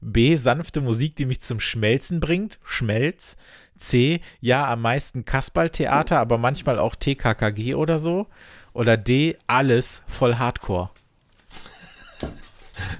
B, 0.00 0.36
sanfte 0.36 0.80
Musik, 0.80 1.16
die 1.16 1.26
mich 1.26 1.40
zum 1.40 1.60
Schmelzen 1.60 2.20
bringt, 2.20 2.58
Schmelz. 2.64 3.36
C, 3.76 4.20
ja, 4.40 4.70
am 4.70 4.82
meisten 4.82 5.24
Kasperltheater, 5.24 6.18
aber 6.18 6.38
manchmal 6.38 6.78
auch 6.78 6.94
TKKG 6.94 7.74
oder 7.74 7.98
so. 7.98 8.26
Oder 8.72 8.96
D, 8.96 9.36
alles 9.46 10.02
voll 10.06 10.36
Hardcore. 10.36 10.90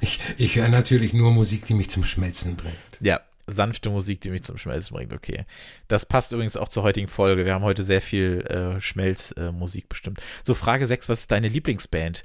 Ich, 0.00 0.20
ich 0.36 0.56
höre 0.56 0.68
natürlich 0.68 1.12
nur 1.12 1.30
Musik, 1.32 1.66
die 1.66 1.74
mich 1.74 1.90
zum 1.90 2.04
Schmelzen 2.04 2.56
bringt. 2.56 2.76
Ja, 3.00 3.20
sanfte 3.46 3.90
Musik, 3.90 4.20
die 4.20 4.30
mich 4.30 4.42
zum 4.42 4.58
Schmelzen 4.58 4.94
bringt, 4.94 5.12
okay. 5.12 5.44
Das 5.88 6.06
passt 6.06 6.32
übrigens 6.32 6.56
auch 6.56 6.68
zur 6.68 6.82
heutigen 6.82 7.08
Folge. 7.08 7.44
Wir 7.44 7.54
haben 7.54 7.64
heute 7.64 7.82
sehr 7.82 8.00
viel 8.00 8.40
äh, 8.46 8.80
Schmelzmusik 8.80 9.84
äh, 9.84 9.88
bestimmt. 9.88 10.20
So, 10.42 10.54
Frage 10.54 10.86
6, 10.86 11.08
was 11.08 11.20
ist 11.20 11.30
deine 11.30 11.48
Lieblingsband? 11.48 12.24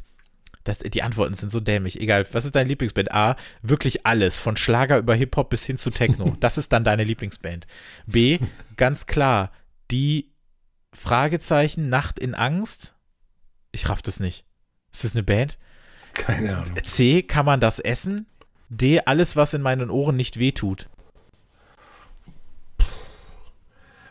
Das, 0.63 0.79
die 0.79 1.03
Antworten 1.03 1.35
sind 1.35 1.49
so 1.49 1.59
dämlich. 1.59 2.01
Egal, 2.01 2.25
was 2.31 2.45
ist 2.45 2.55
deine 2.55 2.69
Lieblingsband? 2.69 3.11
A, 3.11 3.35
wirklich 3.61 4.05
alles, 4.05 4.39
von 4.39 4.57
Schlager 4.57 4.97
über 4.97 5.13
Hip-Hop 5.13 5.49
bis 5.49 5.63
hin 5.63 5.77
zu 5.77 5.91
Techno. 5.91 6.35
Das 6.39 6.57
ist 6.57 6.73
dann 6.73 6.83
deine 6.83 7.03
Lieblingsband. 7.03 7.67
B, 8.07 8.39
ganz 8.75 9.05
klar, 9.05 9.51
die 9.91 10.31
Fragezeichen 10.91 11.89
Nacht 11.89 12.17
in 12.17 12.33
Angst. 12.33 12.95
Ich 13.71 13.89
raff 13.89 14.01
das 14.01 14.19
nicht. 14.19 14.45
Ist 14.91 15.03
das 15.03 15.13
eine 15.13 15.23
Band? 15.23 15.59
Keine 16.15 16.57
Ahnung. 16.57 16.83
C, 16.83 17.21
kann 17.21 17.45
man 17.45 17.59
das 17.59 17.79
essen? 17.79 18.25
D, 18.69 19.01
alles, 19.05 19.35
was 19.35 19.53
in 19.53 19.61
meinen 19.61 19.91
Ohren 19.91 20.15
nicht 20.15 20.39
wehtut. 20.39 20.89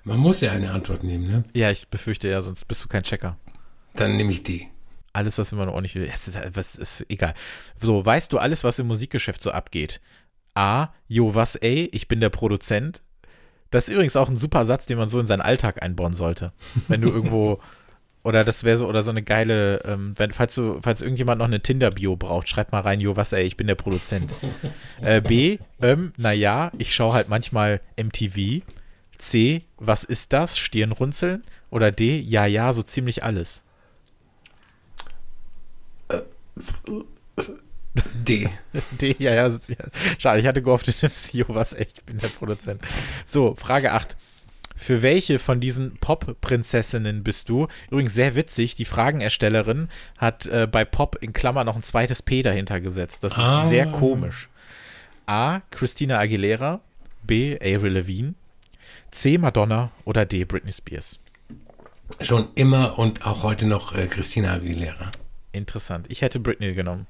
Man 0.05 0.19
muss 0.19 0.41
ja 0.43 0.53
eine 0.53 0.71
Antwort 0.71 1.03
nehmen, 1.03 1.27
ne? 1.27 1.45
Ja, 1.55 1.71
ich 1.71 1.89
befürchte 1.89 2.29
ja, 2.29 2.41
sonst 2.43 2.67
bist 2.67 2.85
du 2.85 2.89
kein 2.89 3.03
Checker. 3.03 3.39
Dann 3.95 4.17
nehme 4.17 4.31
ich 4.31 4.43
die. 4.43 4.69
Alles, 5.15 5.39
was 5.39 5.51
in 5.51 5.59
meinen 5.59 5.71
Ohren 5.71 5.83
nicht 5.83 5.95
wehtut. 5.95 6.15
Es 6.15 6.29
ist, 6.29 6.39
was 6.55 6.77
ist 6.77 7.07
egal. 7.09 7.35
So, 7.81 8.05
weißt 8.05 8.33
du 8.33 8.39
alles, 8.39 8.65
was 8.65 8.79
im 8.79 8.87
Musikgeschäft 8.87 9.43
so 9.43 9.51
abgeht? 9.51 10.01
A, 10.55 10.89
jo, 11.09 11.35
was, 11.35 11.57
ey, 11.57 11.89
ich 11.93 12.07
bin 12.07 12.21
der 12.21 12.31
Produzent. 12.31 13.03
Das 13.71 13.89
ist 13.89 13.95
übrigens 13.95 14.17
auch 14.17 14.29
ein 14.29 14.37
super 14.37 14.67
Satz, 14.67 14.87
den 14.87 14.99
man 14.99 15.09
so 15.09 15.19
in 15.19 15.27
seinen 15.27 15.41
Alltag 15.41 15.83
einbauen 15.83 16.13
sollte. 16.13 16.53
Wenn 16.87 17.01
du 17.01 17.09
irgendwo 17.09 17.61
Oder 18.25 18.43
das 18.43 18.65
wäre 18.65 18.79
so, 18.79 18.89
oder 18.89 19.03
so 19.03 19.11
eine 19.11 19.23
geile, 19.23 19.83
ähm, 19.85 20.15
wenn, 20.17 20.33
falls 20.33 20.55
du, 20.55 20.81
falls 20.81 21.03
irgendjemand 21.03 21.39
noch 21.39 21.47
eine 21.47 21.61
Tinder-Bio 21.61 22.17
braucht, 22.17 22.49
schreib 22.49 22.73
mal 22.73 22.81
rein, 22.81 22.99
jo, 22.99 23.17
was 23.17 23.35
ey, 23.35 23.45
ich 23.45 23.59
bin 23.59 23.67
der 23.67 23.75
Produzent. 23.75 24.33
äh, 25.03 25.21
B, 25.21 25.59
ähm, 25.83 26.15
naja, 26.17 26.73
ich 26.79 26.95
schaue 26.95 27.13
halt 27.13 27.29
manchmal 27.29 27.83
MTV. 28.03 28.63
C, 29.19 29.63
was 29.77 30.05
ist 30.05 30.33
das? 30.33 30.59
Stirnrunzeln? 30.59 31.43
Oder 31.71 31.91
D, 31.91 32.19
ja, 32.19 32.47
ja, 32.47 32.73
so 32.73 32.83
ziemlich 32.83 33.23
alles. 33.23 33.63
D. 38.15 38.49
D, 39.01 39.17
ja, 39.19 39.35
ja, 39.35 39.51
so 39.51 39.59
ziemlich 39.59 39.81
alles. 39.83 39.93
Schade, 40.19 40.41
ich 40.41 40.47
hatte 40.47 40.63
gehofft, 40.63 40.87
du 40.89 40.93
nimmst 41.03 41.35
jo, 41.35 41.45
was 41.49 41.75
ey, 41.75 41.87
ich 41.95 42.05
bin 42.05 42.19
der 42.19 42.29
Produzent. 42.29 42.81
So, 43.27 43.55
Frage 43.55 43.93
8. 43.93 44.17
Für 44.77 45.03
welche 45.03 45.39
von 45.39 45.61
diesen 45.61 45.97
Pop-Prinzessinnen 45.99 47.23
bist 47.23 47.49
du? 47.49 47.69
Übrigens 47.91 48.15
sehr 48.15 48.35
witzig, 48.35 48.75
die 48.75 48.85
Fragenerstellerin 48.85 49.89
hat 50.19 50.47
äh, 50.47 50.67
bei 50.71 50.85
Pop 50.85 51.17
in 51.21 51.33
Klammer 51.33 51.65
noch 51.65 51.77
ein 51.77 51.83
zweites 51.85 52.23
P 52.23 52.43
dahinter 52.43 52.81
gesetzt. 52.81 53.23
Das 53.25 53.33
ist 53.35 53.39
Ah. 53.39 53.67
sehr 53.67 53.87
komisch. 53.87 54.49
A. 55.27 55.61
Christina 55.71 56.19
Aguilera. 56.19 56.81
B. 57.23 57.55
Avril 57.61 57.93
Lavigne. 57.95 58.35
C. 59.11 59.39
Madonna. 59.39 59.91
Oder 60.05 60.27
D. 60.27 60.45
Britney 60.45 60.73
Spears. 60.73 61.19
Schon 62.21 62.49
immer 62.55 62.99
und 62.99 63.25
auch 63.27 63.43
heute 63.45 63.67
noch 63.67 63.95
äh, 63.95 64.07
Christina 64.09 64.55
Aguilera. 64.55 65.11
Interessant. 65.53 66.07
Ich 66.11 66.21
hätte 66.21 66.41
Britney 66.41 66.75
genommen. 66.75 67.07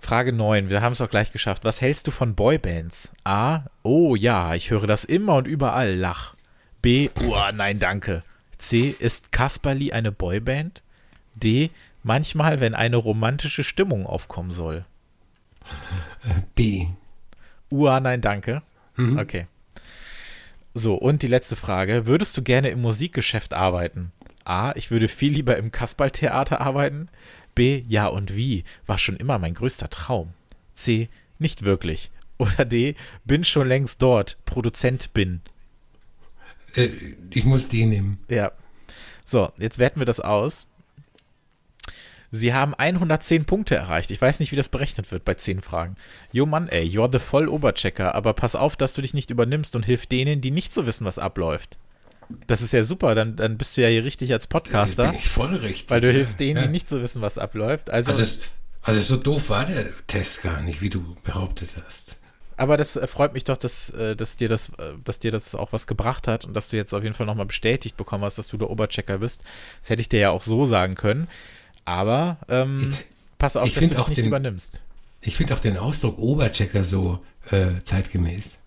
Frage 0.00 0.32
9. 0.32 0.70
Wir 0.70 0.82
haben 0.82 0.92
es 0.92 1.00
auch 1.00 1.10
gleich 1.10 1.30
geschafft. 1.30 1.64
Was 1.64 1.80
hältst 1.80 2.06
du 2.06 2.10
von 2.10 2.34
Boybands? 2.34 3.12
A. 3.24 3.60
Oh 3.82 4.16
ja, 4.16 4.54
ich 4.54 4.70
höre 4.70 4.86
das 4.86 5.04
immer 5.04 5.36
und 5.36 5.46
überall. 5.46 5.94
Lach. 5.94 6.34
B. 6.82 7.10
Oh 7.22 7.36
nein, 7.54 7.78
danke. 7.78 8.24
C. 8.58 8.94
Ist 8.98 9.32
Kasperli 9.32 9.92
eine 9.92 10.12
Boyband? 10.12 10.82
D. 11.34 11.70
Manchmal, 12.02 12.60
wenn 12.60 12.74
eine 12.74 12.96
romantische 12.96 13.62
Stimmung 13.62 14.06
aufkommen 14.06 14.50
soll. 14.50 14.84
B. 16.54 16.86
Ua, 17.70 18.00
nein, 18.00 18.20
danke. 18.20 18.62
Mhm. 18.96 19.18
Okay. 19.18 19.46
So, 20.74 20.94
und 20.94 21.22
die 21.22 21.28
letzte 21.28 21.56
Frage. 21.56 22.06
Würdest 22.06 22.36
du 22.36 22.42
gerne 22.42 22.70
im 22.70 22.80
Musikgeschäft 22.80 23.52
arbeiten? 23.52 24.12
A. 24.44 24.72
Ich 24.76 24.90
würde 24.90 25.08
viel 25.08 25.32
lieber 25.32 25.56
im 25.56 25.70
Kasperltheater 25.70 26.60
arbeiten. 26.60 27.08
B. 27.60 27.84
Ja 27.88 28.06
und 28.06 28.34
wie? 28.34 28.64
War 28.86 28.96
schon 28.96 29.16
immer 29.16 29.38
mein 29.38 29.52
größter 29.52 29.90
Traum. 29.90 30.32
C. 30.72 31.10
Nicht 31.38 31.62
wirklich. 31.62 32.10
Oder 32.38 32.64
D. 32.64 32.94
Bin 33.26 33.44
schon 33.44 33.68
längst 33.68 34.00
dort. 34.00 34.38
Produzent 34.46 35.12
bin. 35.12 35.42
Äh, 36.74 36.88
ich 37.28 37.44
muss 37.44 37.68
D 37.68 37.84
nehmen. 37.84 38.16
Ja. 38.30 38.52
So, 39.26 39.52
jetzt 39.58 39.78
werten 39.78 40.00
wir 40.00 40.06
das 40.06 40.20
aus. 40.20 40.66
Sie 42.30 42.54
haben 42.54 42.72
110 42.74 43.44
Punkte 43.44 43.74
erreicht. 43.74 44.10
Ich 44.10 44.22
weiß 44.22 44.40
nicht, 44.40 44.52
wie 44.52 44.56
das 44.56 44.70
berechnet 44.70 45.12
wird 45.12 45.26
bei 45.26 45.34
10 45.34 45.60
Fragen. 45.60 45.96
Jo 46.32 46.46
Mann, 46.46 46.66
ey, 46.66 46.86
you're 46.86 47.12
the 47.12 47.18
voll 47.18 47.46
Oberchecker, 47.46 48.14
aber 48.14 48.32
pass 48.32 48.54
auf, 48.54 48.74
dass 48.74 48.94
du 48.94 49.02
dich 49.02 49.12
nicht 49.12 49.30
übernimmst 49.30 49.76
und 49.76 49.84
hilf 49.84 50.06
denen, 50.06 50.40
die 50.40 50.50
nicht 50.50 50.72
so 50.72 50.86
wissen, 50.86 51.04
was 51.04 51.18
abläuft. 51.18 51.76
Das 52.46 52.62
ist 52.62 52.72
ja 52.72 52.84
super, 52.84 53.14
dann, 53.14 53.36
dann 53.36 53.56
bist 53.58 53.76
du 53.76 53.82
ja 53.82 53.88
hier 53.88 54.04
richtig 54.04 54.32
als 54.32 54.46
Podcaster, 54.46 55.06
bin 55.08 55.14
ich 55.16 55.28
voll 55.28 55.54
richtig. 55.56 55.90
weil 55.90 56.00
du 56.00 56.10
hilfst 56.12 56.38
denen, 56.40 56.56
ja. 56.56 56.62
die 56.66 56.68
nicht 56.72 56.88
so 56.88 57.00
wissen, 57.02 57.22
was 57.22 57.38
abläuft. 57.38 57.90
Also, 57.90 58.10
Also, 58.10 58.22
es, 58.22 58.40
also 58.82 59.00
so 59.00 59.16
doof 59.16 59.50
war 59.50 59.64
der 59.66 59.88
Test 60.06 60.42
gar 60.42 60.60
nicht, 60.62 60.80
wie 60.80 60.90
du 60.90 61.16
behauptet 61.24 61.76
hast. 61.84 62.18
aber 62.56 62.76
das 62.76 62.96
äh, 62.96 63.06
freut 63.06 63.32
mich 63.34 63.44
doch, 63.44 63.56
dass, 63.56 63.90
äh, 63.90 64.14
dass, 64.16 64.36
dir 64.36 64.48
das, 64.48 64.68
äh, 64.70 64.92
dass 65.04 65.18
dir 65.18 65.30
das 65.30 65.54
auch 65.54 65.72
was 65.72 65.86
gebracht 65.86 66.26
hat 66.28 66.44
und 66.44 66.54
dass 66.54 66.68
du 66.68 66.76
jetzt 66.76 66.92
auf 66.94 67.02
jeden 67.02 67.14
Fall 67.14 67.26
nochmal 67.26 67.46
bestätigt 67.46 67.96
bekommen 67.96 68.24
hast, 68.24 68.38
dass 68.38 68.48
du 68.48 68.56
der 68.56 68.70
Oberchecker 68.70 69.18
bist. 69.18 69.42
Das 69.82 69.90
hätte 69.90 70.02
ich 70.02 70.08
dir 70.08 70.20
ja 70.20 70.30
auch 70.30 70.42
so 70.42 70.66
sagen 70.66 70.94
können. 70.94 71.28
Aber 71.84 72.36
ähm, 72.48 72.94
pass 73.38 73.56
auf, 73.56 73.66
ich 73.66 73.74
dass 73.74 73.88
du 73.88 73.94
dich 73.96 74.06
nicht 74.08 74.18
den- 74.18 74.26
übernimmst. 74.26 74.78
Ich 75.22 75.36
finde 75.36 75.54
auch 75.54 75.58
den 75.60 75.76
Ausdruck 75.76 76.18
Oberchecker 76.18 76.82
so 76.84 77.22
äh, 77.50 77.82
zeitgemäß. 77.84 78.60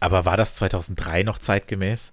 Aber 0.00 0.24
war 0.24 0.36
das 0.36 0.54
2003 0.54 1.24
noch 1.24 1.38
zeitgemäß? 1.38 2.12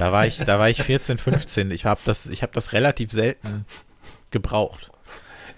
Da 0.00 0.12
war 0.12 0.26
ich, 0.26 0.38
da 0.38 0.58
war 0.58 0.70
ich 0.70 0.82
14, 0.82 1.18
15. 1.18 1.70
Ich 1.72 1.84
habe 1.84 2.00
das, 2.06 2.26
ich 2.26 2.42
habe 2.42 2.52
das 2.54 2.72
relativ 2.72 3.10
selten 3.10 3.66
gebraucht. 4.30 4.90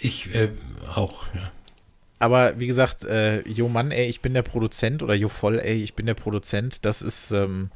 Ich 0.01 0.35
äh, 0.35 0.49
auch, 0.93 1.27
ja. 1.33 1.53
Aber 2.19 2.59
wie 2.59 2.67
gesagt, 2.67 3.05
äh, 3.05 3.49
Jo 3.49 3.69
Mann, 3.69 3.93
ey, 3.93 4.07
ich 4.07 4.21
bin 4.21 4.35
der 4.35 4.43
Produzent 4.43 5.05
oder 5.05 5.15
Jo 5.15 5.29
Voll, 5.29 5.61
ey, 5.61 5.83
ich 5.85 5.95
bin 5.95 6.07
der 6.07 6.15
Produzent. 6.15 6.85
Das 6.85 7.03
ist, 7.03 7.31
ähm, 7.31 7.71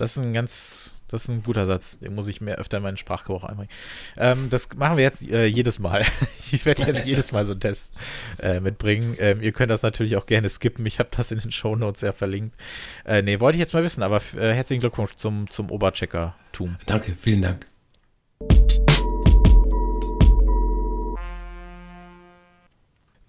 das 0.00 0.16
ist 0.16 0.24
ein 0.24 0.32
ganz, 0.32 0.96
das 1.08 1.24
ist 1.24 1.28
ein 1.28 1.42
guter 1.42 1.66
Satz. 1.66 1.98
Den 1.98 2.14
muss 2.14 2.26
ich 2.26 2.40
mehr 2.40 2.56
öfter 2.56 2.78
in 2.78 2.82
meinen 2.82 2.96
Sprachgebrauch 2.96 3.44
einbringen. 3.44 3.70
Ähm, 4.16 4.48
das 4.48 4.68
machen 4.74 4.96
wir 4.96 5.04
jetzt 5.04 5.28
äh, 5.28 5.44
jedes 5.44 5.78
Mal. 5.78 6.04
ich 6.52 6.64
werde 6.64 6.84
jetzt 6.84 7.04
jedes 7.04 7.32
Mal 7.32 7.44
so 7.44 7.52
einen 7.52 7.60
Test 7.60 7.94
äh, 8.38 8.60
mitbringen. 8.60 9.16
Ähm, 9.18 9.42
ihr 9.42 9.52
könnt 9.52 9.70
das 9.70 9.82
natürlich 9.82 10.16
auch 10.16 10.26
gerne 10.26 10.48
skippen. 10.48 10.86
Ich 10.86 10.98
habe 10.98 11.10
das 11.14 11.32
in 11.32 11.38
den 11.38 11.52
Shownotes 11.52 12.00
ja 12.00 12.12
verlinkt. 12.12 12.56
Äh, 13.04 13.22
nee, 13.22 13.40
wollte 13.40 13.56
ich 13.56 13.60
jetzt 13.60 13.74
mal 13.74 13.84
wissen, 13.84 14.02
aber 14.02 14.22
äh, 14.36 14.54
herzlichen 14.54 14.80
Glückwunsch 14.80 15.14
zum, 15.16 15.50
zum 15.50 15.70
Oberchecker-Tum. 15.70 16.76
Danke, 16.86 17.14
vielen 17.20 17.42
Dank. 17.42 17.66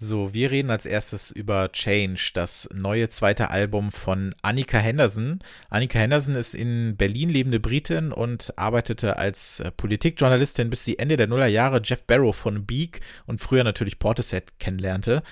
So, 0.04 0.34
wir 0.34 0.50
reden 0.50 0.72
als 0.72 0.84
erstes 0.84 1.30
über 1.30 1.70
Change, 1.70 2.32
das 2.34 2.68
neue 2.74 3.08
zweite 3.08 3.50
Album 3.50 3.92
von 3.92 4.34
Annika 4.42 4.78
Henderson. 4.78 5.38
Annika 5.70 6.00
Henderson 6.00 6.34
ist 6.34 6.56
in 6.56 6.96
Berlin 6.96 7.30
lebende 7.30 7.60
Britin 7.60 8.10
und 8.10 8.52
arbeitete 8.58 9.16
als 9.16 9.60
äh, 9.60 9.70
Politikjournalistin, 9.70 10.70
bis 10.70 10.84
sie 10.84 10.98
Ende 10.98 11.16
der 11.16 11.28
Nullerjahre 11.28 11.80
Jeff 11.84 12.02
Barrow 12.02 12.34
von 12.34 12.66
Beak 12.66 13.00
und 13.26 13.40
früher 13.40 13.62
natürlich 13.62 14.00
Portishead 14.00 14.58
kennenlernte. 14.58 15.22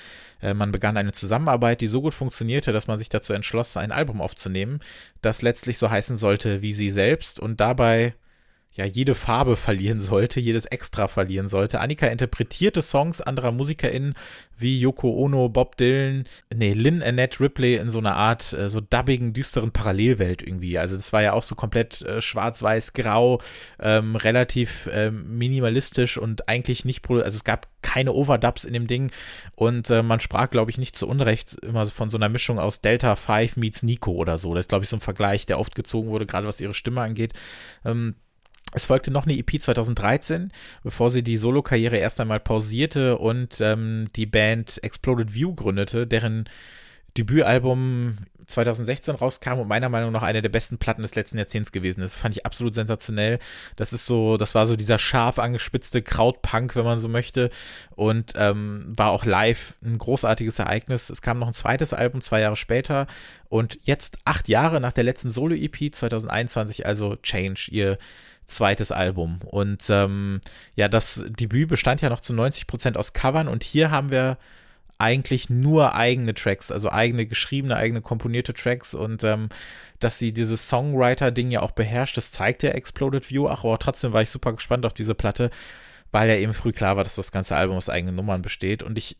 Äh, 0.40 0.54
Man 0.54 0.70
begann 0.70 0.96
eine 0.96 1.10
Zusammenarbeit, 1.10 1.80
die 1.80 1.88
so 1.88 2.00
gut 2.00 2.14
funktionierte, 2.14 2.70
dass 2.70 2.86
man 2.86 3.00
sich 3.00 3.08
dazu 3.08 3.32
entschloss, 3.32 3.76
ein 3.76 3.90
Album 3.90 4.20
aufzunehmen, 4.20 4.78
das 5.20 5.42
letztlich 5.42 5.78
so 5.78 5.90
heißen 5.90 6.16
sollte 6.16 6.62
wie 6.62 6.74
sie 6.74 6.92
selbst 6.92 7.40
und 7.40 7.60
dabei 7.60 8.14
ja, 8.72 8.84
jede 8.84 9.16
Farbe 9.16 9.56
verlieren 9.56 10.00
sollte, 10.00 10.38
jedes 10.38 10.64
Extra 10.64 11.08
verlieren 11.08 11.48
sollte. 11.48 11.80
Annika 11.80 12.06
interpretierte 12.06 12.82
Songs 12.82 13.20
anderer 13.20 13.50
MusikerInnen 13.50 14.14
wie 14.56 14.78
Yoko 14.78 15.10
Ono, 15.10 15.48
Bob 15.48 15.76
Dylan, 15.76 16.24
nee, 16.54 16.72
Lynn 16.72 17.02
Annette 17.02 17.40
Ripley 17.40 17.76
in 17.76 17.90
so 17.90 17.98
einer 17.98 18.14
Art 18.14 18.52
äh, 18.52 18.68
so 18.68 18.80
dubbigen, 18.80 19.32
düsteren 19.32 19.72
Parallelwelt 19.72 20.42
irgendwie. 20.42 20.78
Also 20.78 20.94
das 20.94 21.12
war 21.12 21.20
ja 21.20 21.32
auch 21.32 21.42
so 21.42 21.56
komplett 21.56 22.02
äh, 22.02 22.20
schwarz-weiß-grau, 22.20 23.40
ähm, 23.80 24.14
relativ 24.14 24.88
ähm, 24.92 25.36
minimalistisch 25.36 26.16
und 26.16 26.48
eigentlich 26.48 26.84
nicht, 26.84 27.08
also 27.10 27.36
es 27.36 27.44
gab 27.44 27.66
keine 27.82 28.12
Overdubs 28.12 28.64
in 28.64 28.72
dem 28.72 28.86
Ding 28.86 29.10
und 29.56 29.90
äh, 29.90 30.04
man 30.04 30.20
sprach, 30.20 30.48
glaube 30.48 30.70
ich, 30.70 30.78
nicht 30.78 30.96
zu 30.96 31.08
Unrecht 31.08 31.54
immer 31.62 31.86
von 31.86 32.08
so 32.08 32.18
einer 32.18 32.28
Mischung 32.28 32.60
aus 32.60 32.80
Delta 32.80 33.16
5 33.16 33.56
meets 33.56 33.82
Nico 33.82 34.12
oder 34.12 34.38
so. 34.38 34.54
Das 34.54 34.64
ist, 34.64 34.68
glaube 34.68 34.84
ich, 34.84 34.90
so 34.90 34.96
ein 34.96 35.00
Vergleich, 35.00 35.46
der 35.46 35.58
oft 35.58 35.74
gezogen 35.74 36.10
wurde, 36.10 36.26
gerade 36.26 36.46
was 36.46 36.60
ihre 36.60 36.74
Stimme 36.74 37.00
angeht. 37.00 37.32
Ähm, 37.84 38.14
es 38.72 38.86
folgte 38.86 39.10
noch 39.10 39.26
eine 39.26 39.36
EP 39.36 39.60
2013, 39.60 40.52
bevor 40.82 41.10
sie 41.10 41.22
die 41.22 41.38
Solokarriere 41.38 41.96
erst 41.96 42.20
einmal 42.20 42.40
pausierte 42.40 43.18
und 43.18 43.60
ähm, 43.60 44.08
die 44.16 44.26
Band 44.26 44.82
Exploded 44.82 45.34
View 45.34 45.54
gründete, 45.54 46.06
deren 46.06 46.48
Debütalbum 47.16 48.16
2016 48.50 49.14
rauskam 49.14 49.58
und 49.60 49.68
meiner 49.68 49.88
Meinung 49.88 50.12
nach 50.12 50.22
eine 50.22 50.42
der 50.42 50.48
besten 50.48 50.78
Platten 50.78 51.02
des 51.02 51.14
letzten 51.14 51.38
Jahrzehnts 51.38 51.72
gewesen 51.72 52.02
ist. 52.02 52.16
Fand 52.16 52.36
ich 52.36 52.44
absolut 52.44 52.74
sensationell. 52.74 53.38
Das 53.76 53.92
ist 53.92 54.06
so, 54.06 54.36
das 54.36 54.54
war 54.54 54.66
so 54.66 54.76
dieser 54.76 54.98
scharf 54.98 55.38
angespitzte 55.38 56.02
Krautpunk, 56.02 56.76
wenn 56.76 56.84
man 56.84 56.98
so 56.98 57.08
möchte. 57.08 57.50
Und 57.94 58.34
ähm, 58.36 58.92
war 58.96 59.10
auch 59.10 59.24
live 59.24 59.74
ein 59.84 59.98
großartiges 59.98 60.58
Ereignis. 60.58 61.10
Es 61.10 61.22
kam 61.22 61.38
noch 61.38 61.48
ein 61.48 61.54
zweites 61.54 61.92
Album 61.94 62.20
zwei 62.20 62.40
Jahre 62.40 62.56
später 62.56 63.06
und 63.48 63.78
jetzt 63.82 64.18
acht 64.24 64.48
Jahre 64.48 64.80
nach 64.80 64.92
der 64.92 65.04
letzten 65.04 65.30
Solo-EP 65.30 65.94
2021, 65.94 66.86
also 66.86 67.16
Change, 67.16 67.68
ihr 67.70 67.98
zweites 68.50 68.92
Album. 68.92 69.40
Und 69.44 69.84
ähm, 69.90 70.40
ja, 70.74 70.88
das 70.88 71.24
Debüt 71.26 71.68
bestand 71.68 72.02
ja 72.02 72.08
noch 72.08 72.20
zu 72.20 72.32
90 72.32 72.66
Prozent 72.66 72.96
aus 72.96 73.12
Covern 73.12 73.48
und 73.48 73.64
hier 73.64 73.90
haben 73.90 74.10
wir 74.10 74.38
eigentlich 74.98 75.48
nur 75.48 75.94
eigene 75.94 76.34
Tracks, 76.34 76.70
also 76.70 76.90
eigene 76.90 77.24
geschriebene, 77.24 77.74
eigene 77.74 78.02
komponierte 78.02 78.52
Tracks 78.52 78.92
und 78.92 79.24
ähm, 79.24 79.48
dass 79.98 80.18
sie 80.18 80.32
dieses 80.32 80.68
Songwriter-Ding 80.68 81.50
ja 81.50 81.62
auch 81.62 81.70
beherrscht, 81.70 82.18
das 82.18 82.32
zeigt 82.32 82.62
ja 82.62 82.70
Exploded 82.70 83.30
View. 83.30 83.48
Ach, 83.48 83.64
aber 83.64 83.78
trotzdem 83.78 84.12
war 84.12 84.20
ich 84.20 84.28
super 84.28 84.52
gespannt 84.52 84.84
auf 84.84 84.92
diese 84.92 85.14
Platte, 85.14 85.50
weil 86.12 86.28
ja 86.28 86.36
eben 86.36 86.52
früh 86.52 86.72
klar 86.72 86.96
war, 86.96 87.04
dass 87.04 87.16
das 87.16 87.32
ganze 87.32 87.56
Album 87.56 87.78
aus 87.78 87.88
eigenen 87.88 88.14
Nummern 88.14 88.42
besteht. 88.42 88.82
Und 88.82 88.98
ich 88.98 89.16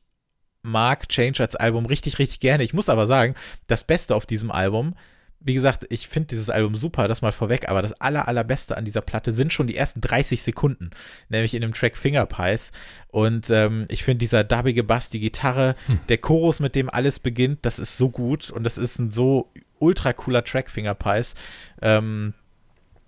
mag 0.63 1.09
Change 1.09 1.43
als 1.43 1.57
Album 1.57 1.87
richtig, 1.87 2.19
richtig 2.19 2.41
gerne. 2.41 2.65
Ich 2.65 2.75
muss 2.75 2.91
aber 2.91 3.07
sagen, 3.07 3.35
das 3.67 3.85
Beste 3.85 4.15
auf 4.15 4.27
diesem 4.27 4.51
Album 4.51 4.95
wie 5.43 5.55
gesagt, 5.55 5.87
ich 5.89 6.07
finde 6.07 6.29
dieses 6.29 6.51
Album 6.51 6.75
super, 6.75 7.09
das 7.09 7.23
mal 7.23 7.33
vorweg, 7.33 7.69
aber 7.69 7.81
das 7.81 7.99
aller, 8.01 8.29
allerbeste 8.29 8.77
an 8.77 8.85
dieser 8.85 9.01
Platte 9.01 9.33
sind 9.33 9.53
schon 9.53 9.67
die 9.67 9.77
ersten 9.77 10.03
30 10.03 10.43
Sekunden, 10.43 10.91
nämlich 11.31 11.55
in 11.55 11.63
dem 11.63 11.73
Track 11.73 11.97
Finger 11.97 12.27
Pies. 12.27 12.73
Und 13.09 13.49
ähm, 13.49 13.87
ich 13.89 14.05
finde 14.05 14.19
dieser 14.19 14.45
dubbige 14.45 14.85
Bass, 14.85 15.09
die 15.09 15.21
Gitarre, 15.21 15.75
hm. 15.87 16.01
der 16.11 16.19
Chorus, 16.19 16.61
mit 16.61 16.75
dem 16.75 16.91
alles 16.91 17.19
beginnt, 17.19 17.61
das 17.63 17.79
ist 17.79 17.97
so 17.97 18.11
gut 18.11 18.51
und 18.51 18.65
das 18.65 18.77
ist 18.77 18.99
ein 18.99 19.11
so 19.11 19.51
ultra 19.79 20.13
cooler 20.13 20.45
Track, 20.45 20.71
Finger 20.71 20.95
Pies. 20.95 21.35
Ähm, 21.81 22.35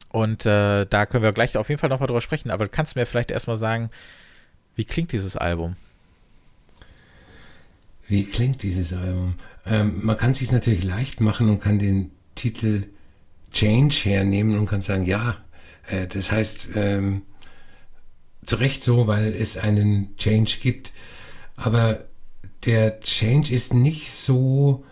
und 0.08 0.46
äh, 0.46 0.86
da 0.86 1.06
können 1.06 1.22
wir 1.22 1.32
gleich 1.32 1.56
auf 1.58 1.68
jeden 1.68 1.80
Fall 1.80 1.90
nochmal 1.90 2.06
drüber 2.06 2.22
sprechen, 2.22 2.50
aber 2.50 2.66
kannst 2.68 2.94
du 2.94 2.98
mir 2.98 3.06
vielleicht 3.06 3.30
erstmal 3.30 3.58
sagen, 3.58 3.90
wie 4.74 4.86
klingt 4.86 5.12
dieses 5.12 5.36
Album? 5.36 5.76
Wie 8.08 8.24
klingt 8.24 8.62
dieses 8.62 8.94
Album? 8.94 9.34
Ähm, 9.66 10.00
man 10.02 10.16
kann 10.16 10.32
es 10.32 10.38
sich 10.38 10.50
natürlich 10.50 10.84
leicht 10.84 11.20
machen 11.20 11.50
und 11.50 11.60
kann 11.60 11.78
den 11.78 12.10
Titel 12.34 12.84
Change 13.52 13.96
hernehmen 14.04 14.58
und 14.58 14.66
kann 14.66 14.82
sagen, 14.82 15.04
ja, 15.04 15.36
äh, 15.88 16.06
das 16.06 16.32
heißt 16.32 16.68
ähm, 16.74 17.22
zu 18.44 18.56
Recht 18.56 18.82
so, 18.82 19.06
weil 19.06 19.34
es 19.34 19.56
einen 19.56 20.16
Change 20.16 20.56
gibt. 20.60 20.92
Aber 21.56 22.04
der 22.64 23.00
Change 23.00 23.52
ist 23.52 23.74
nicht 23.74 24.10
so 24.12 24.84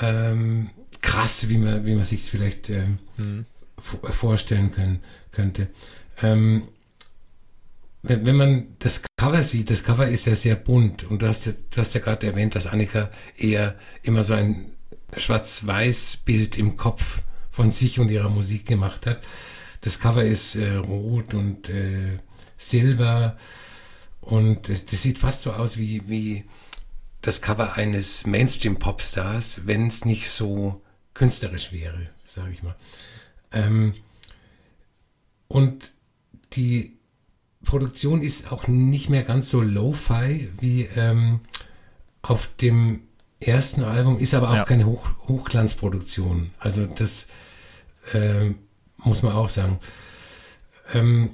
ähm, 0.00 0.70
krass, 1.00 1.48
wie 1.48 1.58
man, 1.58 1.84
wie 1.86 1.94
man 1.94 2.04
sich 2.04 2.20
es 2.20 2.28
vielleicht 2.28 2.70
ähm, 2.70 2.98
mhm. 3.18 3.46
vorstellen 3.80 4.70
können, 4.70 5.00
könnte. 5.30 5.68
Ähm, 6.22 6.64
wenn, 8.02 8.26
wenn, 8.26 8.36
man 8.36 8.66
das 8.78 9.02
Cover 9.16 9.42
sieht, 9.42 9.70
das 9.70 9.82
Cover 9.82 10.08
ist 10.08 10.26
ja 10.26 10.34
sehr 10.34 10.54
bunt 10.54 11.04
und 11.04 11.22
du 11.22 11.26
hast 11.26 11.46
ja, 11.46 11.52
du 11.70 11.80
hast 11.80 11.94
ja 11.94 12.00
gerade 12.00 12.26
erwähnt, 12.26 12.54
dass 12.54 12.66
Annika 12.66 13.10
eher 13.36 13.74
immer 14.02 14.22
so 14.22 14.34
ein 14.34 14.70
Schwarz-Weiß-Bild 15.16 16.58
im 16.58 16.76
Kopf 16.76 17.22
von 17.50 17.72
sich 17.72 17.98
und 17.98 18.10
ihrer 18.10 18.28
Musik 18.28 18.66
gemacht 18.66 19.06
hat. 19.06 19.22
Das 19.80 20.00
Cover 20.00 20.24
ist 20.24 20.56
äh, 20.56 20.74
rot 20.74 21.34
und 21.34 21.68
äh, 21.68 22.18
silber 22.56 23.36
und 24.20 24.68
das, 24.68 24.86
das, 24.86 25.02
sieht 25.02 25.18
fast 25.18 25.42
so 25.42 25.52
aus 25.52 25.78
wie, 25.78 26.08
wie 26.08 26.44
das 27.22 27.40
Cover 27.40 27.74
eines 27.74 28.26
Mainstream-Popstars, 28.26 29.66
wenn 29.66 29.86
es 29.86 30.04
nicht 30.04 30.30
so 30.30 30.82
künstlerisch 31.14 31.72
wäre, 31.72 32.10
sage 32.24 32.52
ich 32.52 32.62
mal. 32.62 32.76
Ähm, 33.52 33.94
und 35.48 35.92
die 36.52 36.98
Produktion 37.64 38.22
ist 38.22 38.52
auch 38.52 38.68
nicht 38.68 39.08
mehr 39.08 39.22
ganz 39.22 39.50
so 39.50 39.60
lo-fi 39.62 40.50
wie 40.60 40.82
ähm, 40.82 41.40
auf 42.22 42.48
dem 42.60 43.07
ersten 43.40 43.84
Album, 43.84 44.18
ist 44.18 44.34
aber 44.34 44.50
auch 44.50 44.56
ja. 44.56 44.64
keine 44.64 44.86
Hoch 44.86 45.08
Hochglanzproduktion. 45.28 46.50
Also 46.58 46.86
das 46.86 47.28
äh, 48.12 48.52
muss 48.98 49.22
man 49.22 49.32
auch 49.32 49.48
sagen. 49.48 49.78
Ähm, 50.92 51.30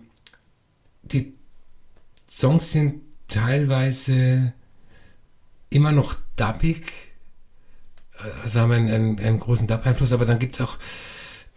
die 1.02 1.34
Songs 2.28 2.72
sind 2.72 3.02
teilweise 3.28 4.52
immer 5.70 5.92
noch 5.92 6.14
dubbig, 6.36 7.12
also 8.42 8.60
haben 8.60 8.72
einen, 8.72 8.90
einen, 8.90 9.18
einen 9.20 9.40
großen 9.40 9.66
Dub-Einfluss, 9.66 10.12
aber 10.12 10.24
dann 10.24 10.38
gibt 10.38 10.54
es 10.54 10.60
auch 10.60 10.78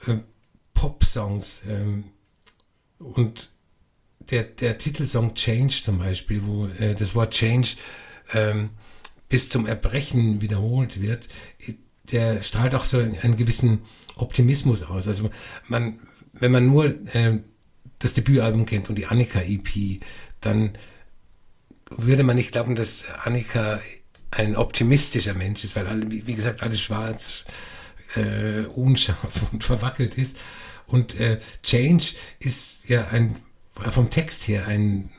äh, 0.07 0.17
Pop-Songs 0.73 1.63
ähm, 1.67 2.05
und 2.99 3.51
der, 4.19 4.43
der 4.43 4.77
Titelsong 4.77 5.35
Change 5.35 5.81
zum 5.83 5.99
Beispiel, 5.99 6.45
wo 6.45 6.67
äh, 6.67 6.95
das 6.95 7.15
Wort 7.15 7.33
Change 7.33 7.77
ähm, 8.33 8.71
bis 9.29 9.49
zum 9.49 9.65
Erbrechen 9.65 10.41
wiederholt 10.41 11.01
wird, 11.01 11.27
der 12.11 12.41
strahlt 12.41 12.75
auch 12.75 12.85
so 12.85 12.99
einen 12.99 13.35
gewissen 13.35 13.79
Optimismus 14.15 14.83
aus. 14.83 15.07
Also 15.07 15.29
man, 15.67 15.99
wenn 16.33 16.51
man 16.51 16.67
nur 16.67 16.85
äh, 17.13 17.39
das 17.99 18.13
Debütalbum 18.13 18.65
kennt 18.65 18.89
und 18.89 18.95
die 18.95 19.07
Annika 19.07 19.41
EP, 19.41 20.01
dann 20.41 20.77
würde 21.89 22.23
man 22.23 22.35
nicht 22.35 22.51
glauben, 22.51 22.75
dass 22.75 23.05
Annika 23.23 23.81
ein 24.31 24.55
optimistischer 24.55 25.33
Mensch 25.33 25.63
ist, 25.63 25.75
weil 25.75 25.87
alle, 25.87 26.11
wie, 26.11 26.27
wie 26.27 26.35
gesagt, 26.35 26.63
alles 26.63 26.81
schwarz, 26.81 27.45
äh, 28.15 28.61
unscharf 28.61 29.41
und 29.51 29.63
verwackelt 29.63 30.17
ist. 30.17 30.39
Und 30.85 31.19
äh, 31.19 31.39
Change 31.63 32.13
ist 32.39 32.87
ja 32.87 33.07
ein 33.07 33.35
vom 33.89 34.09
Text 34.09 34.47
her 34.47 34.67
ein 34.67 35.11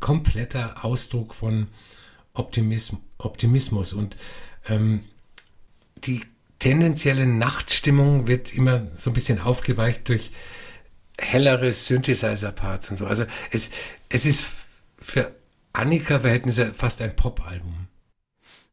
kompletter 0.00 0.84
Ausdruck 0.84 1.34
von 1.34 1.68
Optimism, 2.32 2.96
Optimismus 3.24 3.92
und 3.92 4.16
ähm, 4.66 5.04
die 6.04 6.22
tendenzielle 6.58 7.26
Nachtstimmung 7.26 8.28
wird 8.28 8.54
immer 8.54 8.86
so 8.94 9.10
ein 9.10 9.14
bisschen 9.14 9.40
aufgeweicht 9.40 10.08
durch 10.08 10.32
hellere 11.18 11.72
Synthesizer-Parts 11.72 12.90
und 12.90 12.96
so. 12.98 13.06
Also 13.06 13.24
es, 13.50 13.70
es 14.08 14.26
ist 14.26 14.46
für 14.98 15.34
Annika-Verhältnisse 15.72 16.72
fast 16.74 17.02
ein 17.02 17.16
Pop-Album. 17.16 17.88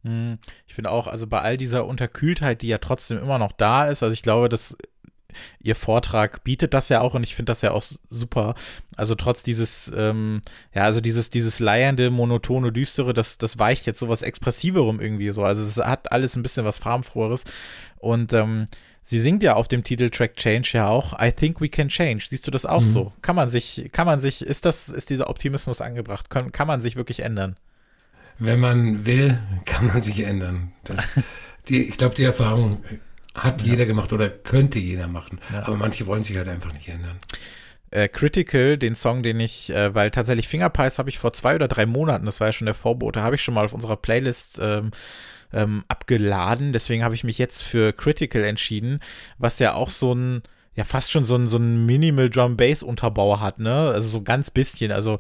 Hm, 0.04 0.38
ich 0.68 0.76
finde 0.76 0.92
auch, 0.92 1.08
also 1.08 1.28
bei 1.28 1.42
all 1.42 1.58
dieser 1.58 1.86
Unterkühltheit, 1.86 2.62
die 2.62 2.68
ja 2.68 2.78
trotzdem 2.78 3.18
immer 3.18 3.38
noch 3.38 3.52
da 3.52 3.86
ist, 3.86 4.04
also 4.04 4.14
ich 4.14 4.24
glaube, 4.24 4.50
das 4.50 4.78
ihr 5.60 5.76
Vortrag 5.76 6.44
bietet 6.44 6.74
das 6.74 6.90
ja 6.90 7.02
auch 7.02 7.14
und 7.14 7.24
ich 7.24 7.36
finde 7.36 7.52
das 7.52 7.62
ja 7.62 7.72
auch 7.72 7.84
super. 8.10 8.56
Also 8.96 9.16
trotz 9.16 9.44
dieses, 9.44 9.92
ähm, 9.96 10.42
ja, 10.74 10.84
also 10.84 11.02
dieses, 11.02 11.30
dieses 11.30 11.60
leiernde, 11.60 12.10
monotone, 12.10 12.72
düstere, 12.72 13.14
das, 13.14 13.38
das 13.38 13.60
weicht 13.60 13.86
jetzt 13.86 14.00
sowas 14.00 14.22
Expressiverem 14.22 15.00
irgendwie 15.00 15.32
so. 15.32 15.44
Also 15.44 15.62
es 15.62 15.78
hat 15.78 16.12
alles 16.12 16.36
ein 16.36 16.44
bisschen 16.44 16.66
was 16.66 16.80
Farbenfroheres. 16.80 17.44
Und 17.98 18.34
ähm, 18.34 18.68
sie 19.04 19.20
singt 19.20 19.44
ja 19.44 19.56
auf 19.56 19.68
dem 19.68 19.84
Titeltrack 19.84 20.36
Change 20.36 20.72
ja 20.74 20.88
auch, 20.88 21.20
I 21.20 21.32
think 21.32 21.62
we 21.62 21.70
can 21.70 21.90
change. 21.90 22.26
Siehst 22.28 22.46
du 22.48 22.52
das 22.52 22.66
auch 22.66 22.82
mhm. 22.82 22.86
so? 22.86 23.14
Kann 23.22 23.36
man 23.36 23.50
sich, 23.50 23.90
kann 23.92 24.06
man 24.06 24.20
sich, 24.20 24.42
ist 24.42 24.66
das, 24.66 24.90
ist 24.90 25.10
dieser 25.10 25.30
Optimismus 25.30 25.82
angebracht? 25.82 26.30
Kann, 26.30 26.52
kann 26.52 26.68
man 26.68 26.82
sich 26.82 26.96
wirklich 26.96 27.22
ändern? 27.22 27.56
Wenn 28.38 28.60
man 28.60 29.06
will, 29.06 29.40
kann 29.66 29.88
man 29.88 30.02
sich 30.02 30.22
ändern. 30.22 30.72
Das, 30.86 31.20
die, 31.70 31.84
ich 31.84 31.98
glaube, 31.98 32.16
die 32.16 32.24
Erfahrung 32.24 32.84
hat 33.44 33.62
ja. 33.64 33.70
jeder 33.70 33.86
gemacht 33.86 34.14
oder 34.14 34.30
könnte 34.30 34.80
jeder 34.80 35.08
machen. 35.08 35.40
Ja. 35.52 35.68
Aber 35.68 35.76
manche 35.76 36.08
wollen 36.08 36.24
sich 36.24 36.38
halt 36.38 36.48
einfach 36.48 36.74
nicht 36.74 36.88
ändern. 36.88 37.18
Äh, 37.92 38.08
Critical, 38.08 38.78
den 38.78 38.94
Song, 38.96 39.24
den 39.24 39.40
ich, 39.40 39.72
äh, 39.72 39.96
weil 39.96 40.12
tatsächlich 40.12 40.48
Fingerpies 40.48 41.00
habe 41.00 41.10
ich 41.10 41.18
vor 41.18 41.34
zwei 41.34 41.56
oder 41.56 41.68
drei 41.68 41.86
Monaten, 41.86 42.26
das 42.26 42.40
war 42.40 42.48
ja 42.48 42.54
schon 42.54 42.66
der 42.68 42.76
Vorbote, 42.76 43.24
habe 43.24 43.36
ich 43.36 43.42
schon 43.42 43.56
mal 43.56 43.66
auf 43.66 43.74
unserer 43.74 43.98
Playlist 43.98 44.60
ähm, 44.62 44.92
ähm, 45.52 45.84
abgeladen. 45.88 46.74
Deswegen 46.74 47.04
habe 47.04 47.16
ich 47.16 47.24
mich 47.24 47.40
jetzt 47.40 47.64
für 47.64 47.94
Critical 47.94 48.44
entschieden, 48.44 49.00
was 49.40 49.58
ja 49.60 49.74
auch 49.74 49.90
so 49.90 50.14
ein, 50.14 50.44
ja 50.76 50.84
fast 50.84 51.12
schon 51.12 51.24
so 51.24 51.36
ein, 51.36 51.48
so 51.48 51.58
ein 51.58 51.86
Minimal 51.88 52.30
Drum 52.30 52.58
Bass 52.58 52.84
Unterbau 52.84 53.40
hat, 53.40 53.60
ne? 53.60 53.92
Also 53.94 54.10
so 54.10 54.22
ganz 54.22 54.52
bisschen. 54.52 54.92
Also 54.92 55.18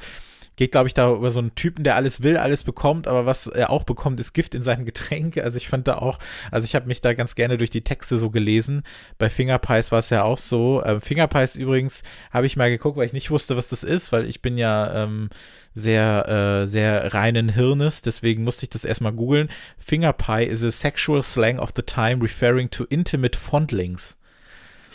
geht, 0.59 0.73
glaube 0.73 0.87
ich, 0.87 0.93
da 0.93 1.11
über 1.13 1.31
so 1.31 1.39
einen 1.39 1.55
Typen, 1.55 1.85
der 1.85 1.95
alles 1.95 2.21
will, 2.21 2.35
alles 2.35 2.65
bekommt, 2.65 3.07
aber 3.07 3.25
was 3.25 3.47
er 3.47 3.69
auch 3.69 3.85
bekommt, 3.85 4.19
ist 4.19 4.33
Gift 4.33 4.53
in 4.53 4.61
seinem 4.61 4.83
Getränk. 4.89 5.37
Also 5.37 5.55
ich 5.55 5.69
fand 5.69 5.87
da 5.87 5.97
auch, 5.97 6.19
also 6.51 6.65
ich 6.65 6.75
habe 6.75 6.85
mich 6.85 6.99
da 6.99 7.13
ganz 7.13 7.33
gerne 7.33 7.57
durch 7.57 7.69
die 7.69 7.83
Texte 7.83 8.17
so 8.17 8.29
gelesen. 8.29 8.83
Bei 9.17 9.29
Fingerpies 9.29 9.93
war 9.93 9.99
es 9.99 10.09
ja 10.09 10.23
auch 10.23 10.37
so. 10.37 10.83
Ähm, 10.85 10.99
Fingerpies 10.99 11.55
übrigens 11.55 12.03
habe 12.29 12.45
ich 12.45 12.57
mal 12.57 12.69
geguckt, 12.69 12.97
weil 12.97 13.05
ich 13.05 13.13
nicht 13.13 13.31
wusste, 13.31 13.55
was 13.55 13.69
das 13.69 13.83
ist, 13.83 14.11
weil 14.11 14.25
ich 14.25 14.41
bin 14.41 14.57
ja 14.57 15.03
ähm, 15.03 15.29
sehr, 15.73 16.27
äh, 16.27 16.67
sehr 16.67 17.13
reinen 17.13 17.47
Hirnes, 17.47 18.01
deswegen 18.01 18.43
musste 18.43 18.65
ich 18.65 18.69
das 18.69 18.83
erstmal 18.83 19.13
googeln. 19.13 19.47
Fingerpie 19.77 20.43
is 20.43 20.65
a 20.65 20.71
sexual 20.71 21.23
slang 21.23 21.57
of 21.57 21.69
the 21.73 21.83
time 21.83 22.21
referring 22.21 22.69
to 22.69 22.83
intimate 22.83 23.37
fondlings. 23.37 24.18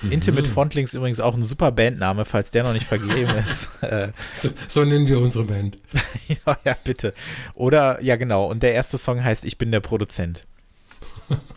Mhm. 0.02 0.12
Intimate 0.12 0.48
Fondlings 0.48 0.94
übrigens 0.94 1.20
auch 1.20 1.35
ein 1.35 1.44
super 1.44 1.72
Bandname, 1.72 2.24
falls 2.24 2.50
der 2.50 2.64
noch 2.64 2.72
nicht 2.72 2.87
vergeben 2.87 3.35
ist. 3.44 3.83
Äh, 3.83 4.12
so, 4.37 4.50
so, 4.68 4.85
nennen 4.85 5.07
wir 5.07 5.18
unsere 5.18 5.44
Band. 5.44 5.78
ja, 6.28 6.59
ja, 6.64 6.76
bitte. 6.83 7.14
Oder, 7.54 8.02
ja, 8.02 8.16
genau. 8.16 8.46
Und 8.46 8.62
der 8.62 8.74
erste 8.74 8.98
Song 8.98 9.22
heißt 9.22 9.44
Ich 9.44 9.59
bin 9.59 9.72
der 9.72 9.80
Produzent. 9.80 10.46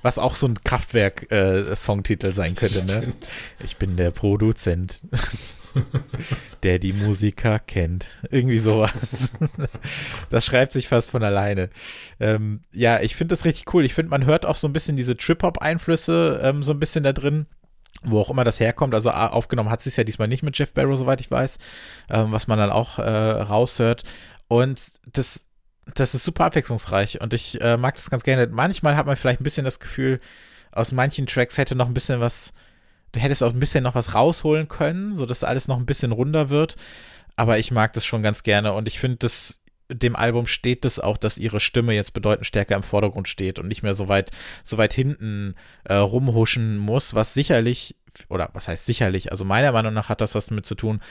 Was 0.01 0.17
auch 0.17 0.35
so 0.35 0.47
ein 0.47 0.63
Kraftwerk-Songtitel 0.63 2.27
äh, 2.27 2.31
sein 2.31 2.55
könnte, 2.55 2.85
ne? 2.85 3.13
Ich 3.63 3.75
bin 3.75 3.97
der 3.97 4.11
Produzent. 4.11 5.01
der 6.63 6.79
die 6.79 6.93
Musiker 6.93 7.59
kennt. 7.59 8.07
Irgendwie 8.31 8.59
sowas. 8.59 9.33
das 10.29 10.45
schreibt 10.45 10.71
sich 10.71 10.87
fast 10.87 11.11
von 11.11 11.21
alleine. 11.21 11.69
Ähm, 12.19 12.61
ja, 12.71 13.01
ich 13.01 13.15
finde 13.15 13.33
das 13.33 13.45
richtig 13.45 13.73
cool. 13.73 13.83
Ich 13.83 13.93
finde, 13.93 14.09
man 14.09 14.25
hört 14.25 14.45
auch 14.45 14.55
so 14.55 14.67
ein 14.67 14.73
bisschen 14.73 14.95
diese 14.95 15.17
Trip-Hop-Einflüsse 15.17 16.39
ähm, 16.41 16.63
so 16.63 16.71
ein 16.71 16.79
bisschen 16.79 17.03
da 17.03 17.13
drin 17.13 17.45
wo 18.03 18.19
auch 18.19 18.29
immer 18.29 18.43
das 18.43 18.59
herkommt. 18.59 18.93
Also 18.93 19.11
aufgenommen 19.11 19.69
hat 19.69 19.81
sie 19.81 19.89
es 19.89 19.95
ja 19.95 20.03
diesmal 20.03 20.27
nicht 20.27 20.43
mit 20.43 20.57
Jeff 20.57 20.73
Barrow, 20.73 20.97
soweit 20.97 21.21
ich 21.21 21.31
weiß, 21.31 21.57
ähm, 22.09 22.31
was 22.31 22.47
man 22.47 22.57
dann 22.57 22.69
auch 22.69 22.99
äh, 22.99 23.09
raushört. 23.09 24.03
Und 24.47 24.79
das, 25.11 25.47
das 25.95 26.13
ist 26.13 26.23
super 26.23 26.45
abwechslungsreich 26.45 27.21
und 27.21 27.33
ich 27.33 27.59
äh, 27.61 27.77
mag 27.77 27.95
das 27.95 28.09
ganz 28.09 28.23
gerne. 28.23 28.47
Manchmal 28.47 28.95
hat 28.95 29.05
man 29.05 29.15
vielleicht 29.15 29.41
ein 29.41 29.43
bisschen 29.43 29.65
das 29.65 29.79
Gefühl, 29.79 30.19
aus 30.71 30.91
manchen 30.91 31.25
Tracks 31.25 31.57
hätte 31.57 31.75
noch 31.75 31.87
ein 31.87 31.93
bisschen 31.93 32.19
was 32.19 32.53
du 33.11 33.19
hättest 33.19 33.43
auch 33.43 33.53
ein 33.53 33.59
bisschen 33.59 33.83
noch 33.83 33.95
was 33.95 34.13
rausholen 34.13 34.67
können, 34.67 35.15
sodass 35.15 35.43
alles 35.43 35.67
noch 35.67 35.77
ein 35.77 35.85
bisschen 35.85 36.11
runder 36.11 36.49
wird. 36.49 36.75
Aber 37.35 37.57
ich 37.57 37.71
mag 37.71 37.93
das 37.93 38.05
schon 38.05 38.21
ganz 38.21 38.43
gerne 38.43 38.73
und 38.73 38.87
ich 38.87 38.99
finde, 38.99 39.17
das 39.17 39.59
dem 39.89 40.15
Album 40.15 40.47
steht 40.47 40.85
es 40.85 40.99
auch, 40.99 41.17
dass 41.17 41.37
ihre 41.37 41.59
Stimme 41.59 41.93
jetzt 41.93 42.13
bedeutend 42.13 42.45
stärker 42.45 42.75
im 42.75 42.83
Vordergrund 42.83 43.27
steht 43.27 43.59
und 43.59 43.67
nicht 43.67 43.83
mehr 43.83 43.93
so 43.93 44.07
weit, 44.07 44.31
so 44.63 44.77
weit 44.77 44.93
hinten 44.93 45.55
äh, 45.85 45.95
rumhuschen 45.95 46.77
muss, 46.77 47.13
was 47.13 47.33
sicherlich, 47.33 47.95
oder 48.29 48.49
was 48.53 48.67
heißt 48.67 48.85
sicherlich, 48.85 49.31
also 49.31 49.45
meiner 49.45 49.71
Meinung 49.71 49.93
nach 49.93 50.09
hat 50.09 50.21
das 50.21 50.35
was 50.35 50.47
damit 50.47 50.65
zu 50.65 50.75
tun, 50.75 51.01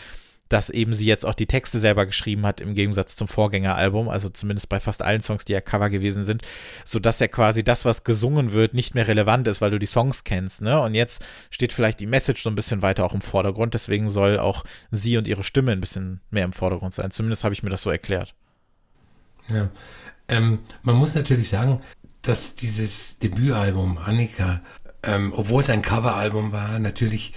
dass 0.48 0.70
eben 0.70 0.94
sie 0.94 1.06
jetzt 1.06 1.26
auch 1.26 1.34
die 1.34 1.46
Texte 1.46 1.80
selber 1.80 2.06
geschrieben 2.06 2.46
hat, 2.46 2.60
im 2.60 2.74
Gegensatz 2.74 3.16
zum 3.16 3.26
Vorgängeralbum, 3.26 4.08
also 4.08 4.28
zumindest 4.28 4.68
bei 4.68 4.78
fast 4.78 5.02
allen 5.02 5.20
Songs, 5.20 5.44
die 5.44 5.52
ja 5.52 5.60
Cover 5.60 5.90
gewesen 5.90 6.24
sind, 6.24 6.42
sodass 6.84 7.18
ja 7.18 7.28
quasi 7.28 7.64
das, 7.64 7.84
was 7.84 8.04
gesungen 8.04 8.52
wird, 8.52 8.74
nicht 8.74 8.94
mehr 8.94 9.08
relevant 9.08 9.48
ist, 9.48 9.60
weil 9.60 9.72
du 9.72 9.78
die 9.78 9.86
Songs 9.86 10.24
kennst, 10.24 10.62
ne? 10.62 10.80
Und 10.80 10.94
jetzt 10.94 11.24
steht 11.50 11.72
vielleicht 11.72 12.00
die 12.00 12.06
Message 12.06 12.42
so 12.42 12.50
ein 12.50 12.54
bisschen 12.54 12.82
weiter 12.82 13.04
auch 13.04 13.14
im 13.14 13.22
Vordergrund, 13.22 13.74
deswegen 13.74 14.08
soll 14.08 14.38
auch 14.38 14.64
sie 14.90 15.16
und 15.16 15.26
ihre 15.26 15.42
Stimme 15.42 15.72
ein 15.72 15.80
bisschen 15.80 16.20
mehr 16.30 16.44
im 16.44 16.52
Vordergrund 16.52 16.94
sein. 16.94 17.10
Zumindest 17.10 17.42
habe 17.42 17.54
ich 17.54 17.62
mir 17.62 17.70
das 17.70 17.82
so 17.82 17.90
erklärt. 17.90 18.34
Ja. 19.48 19.70
Ähm, 20.28 20.60
man 20.82 20.96
muss 20.96 21.14
natürlich 21.14 21.48
sagen, 21.48 21.80
dass 22.22 22.56
dieses 22.56 23.18
Debütalbum 23.18 23.98
Annika, 23.98 24.60
ähm, 25.02 25.32
obwohl 25.34 25.60
es 25.60 25.70
ein 25.70 25.82
Coveralbum 25.82 26.52
war, 26.52 26.78
natürlich 26.78 27.32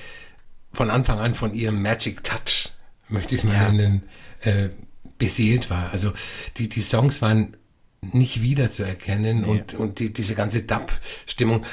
von 0.74 0.89
Anfang 0.89 1.19
an 1.19 1.36
von 1.36 1.54
ihrem 1.54 1.82
Magic 1.82 2.24
Touch, 2.24 2.72
möchte 3.08 3.36
ich 3.36 3.41
es 3.41 3.48
mal 3.48 3.56
ja. 3.56 3.72
nennen, 3.72 4.04
äh, 4.41 4.69
beseelt 5.17 5.69
war. 5.69 5.91
Also 5.91 6.13
die, 6.58 6.69
die 6.69 6.82
Songs 6.82 7.22
waren 7.22 7.58
nicht 8.02 8.41
wiederzuerkennen 8.41 9.41
nee. 9.41 9.48
und, 9.48 9.74
und 9.74 10.00
die, 10.00 10.13
diese 10.13 10.36
ganze 10.36 10.63
Dub-Stimmung. 10.63 11.65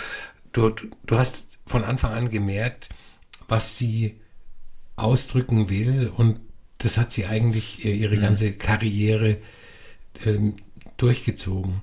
Du, 0.53 0.71
du 0.71 1.19
hast 1.19 1.59
von 1.67 1.85
Anfang 1.85 2.13
an 2.13 2.31
gemerkt, 2.31 2.89
was 3.49 3.79
sie 3.79 4.21
ausdrücken 4.97 5.69
will 5.69 6.11
und 6.15 6.41
das 6.79 6.99
hat 6.99 7.13
sie 7.13 7.27
eigentlich 7.27 7.85
äh, 7.85 7.95
ihre 7.95 8.17
mhm. 8.17 8.21
ganze 8.21 8.53
Karriere 8.53 9.39
ähm, 10.25 10.57
durchgezogen. 10.97 11.83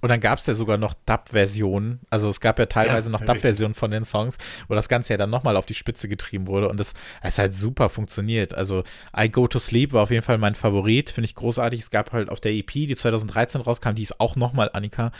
Und 0.00 0.08
dann 0.08 0.20
gab 0.20 0.38
es 0.38 0.46
ja 0.46 0.54
sogar 0.54 0.78
noch 0.78 0.94
Dub-Versionen. 1.06 2.00
Also 2.08 2.28
es 2.28 2.40
gab 2.40 2.58
ja 2.58 2.66
teilweise 2.66 3.10
ja, 3.10 3.12
noch 3.12 3.24
Dub-Versionen 3.24 3.74
von 3.74 3.90
den 3.90 4.04
Songs, 4.04 4.38
wo 4.68 4.74
das 4.74 4.88
Ganze 4.88 5.12
ja 5.12 5.18
dann 5.18 5.30
nochmal 5.30 5.56
auf 5.56 5.66
die 5.66 5.74
Spitze 5.74 6.08
getrieben 6.08 6.46
wurde. 6.46 6.68
Und 6.68 6.80
das 6.80 6.94
es 7.22 7.38
halt 7.38 7.54
super 7.54 7.90
funktioniert. 7.90 8.54
Also 8.54 8.82
I 9.16 9.28
Go 9.28 9.46
to 9.46 9.58
Sleep 9.58 9.92
war 9.92 10.02
auf 10.02 10.10
jeden 10.10 10.22
Fall 10.22 10.38
mein 10.38 10.54
Favorit. 10.54 11.10
Finde 11.10 11.26
ich 11.26 11.34
großartig. 11.34 11.80
Es 11.80 11.90
gab 11.90 12.12
halt 12.12 12.30
auf 12.30 12.40
der 12.40 12.52
EP, 12.52 12.70
die 12.70 12.96
2013 12.96 13.60
rauskam, 13.60 13.94
die 13.94 14.02
ist 14.02 14.20
auch 14.20 14.36
nochmal 14.36 14.70
Annika. 14.72 15.12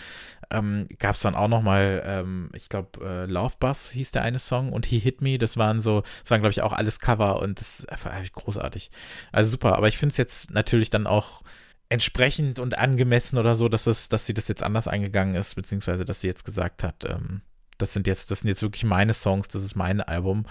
Ähm, 0.51 0.88
gab 0.99 1.14
es 1.14 1.20
dann 1.20 1.35
auch 1.35 1.49
nochmal, 1.49 2.03
ähm, 2.05 2.51
ich 2.55 2.68
glaube, 2.68 3.05
äh, 3.05 3.27
Love 3.27 3.55
Bus 3.61 3.90
hieß 3.90 4.12
der 4.12 4.23
eine 4.23 4.38
Song 4.38 4.73
und 4.73 4.87
He 4.87 4.99
Hit 4.99 5.20
Me. 5.20 5.38
Das 5.38 5.59
waren 5.59 5.81
so, 5.81 6.03
das 6.23 6.31
waren, 6.31 6.40
glaube 6.40 6.53
ich, 6.53 6.62
auch 6.62 6.73
alles 6.73 7.01
Cover 7.01 7.40
und 7.40 7.61
das 7.61 7.81
ist 7.81 7.92
einfach 7.92 8.11
großartig. 8.33 8.90
Also 9.31 9.51
super. 9.51 9.77
Aber 9.77 9.88
ich 9.88 9.99
finde 9.99 10.12
es 10.12 10.16
jetzt 10.16 10.51
natürlich 10.53 10.88
dann 10.88 11.07
auch 11.07 11.42
entsprechend 11.90 12.59
und 12.61 12.79
angemessen 12.79 13.37
oder 13.37 13.55
so, 13.55 13.68
dass 13.68 13.87
es, 13.87 14.09
dass 14.09 14.24
sie 14.24 14.33
das 14.33 14.48
jetzt 14.48 14.62
anders 14.62 14.88
eingegangen 14.88 15.35
ist, 15.35 15.57
beziehungsweise 15.57 16.05
dass 16.05 16.20
sie 16.20 16.29
jetzt 16.29 16.44
gesagt 16.44 16.83
hat, 16.83 17.05
ähm, 17.05 17.42
das 17.79 17.92
sind 17.92 18.07
jetzt, 18.07 18.31
das 18.31 18.40
sind 18.40 18.48
jetzt 18.48 18.62
wirklich 18.62 18.85
meine 18.85 19.12
Songs, 19.12 19.48
das 19.48 19.64
ist 19.64 19.74
mein 19.74 20.00
Album. 20.00 20.46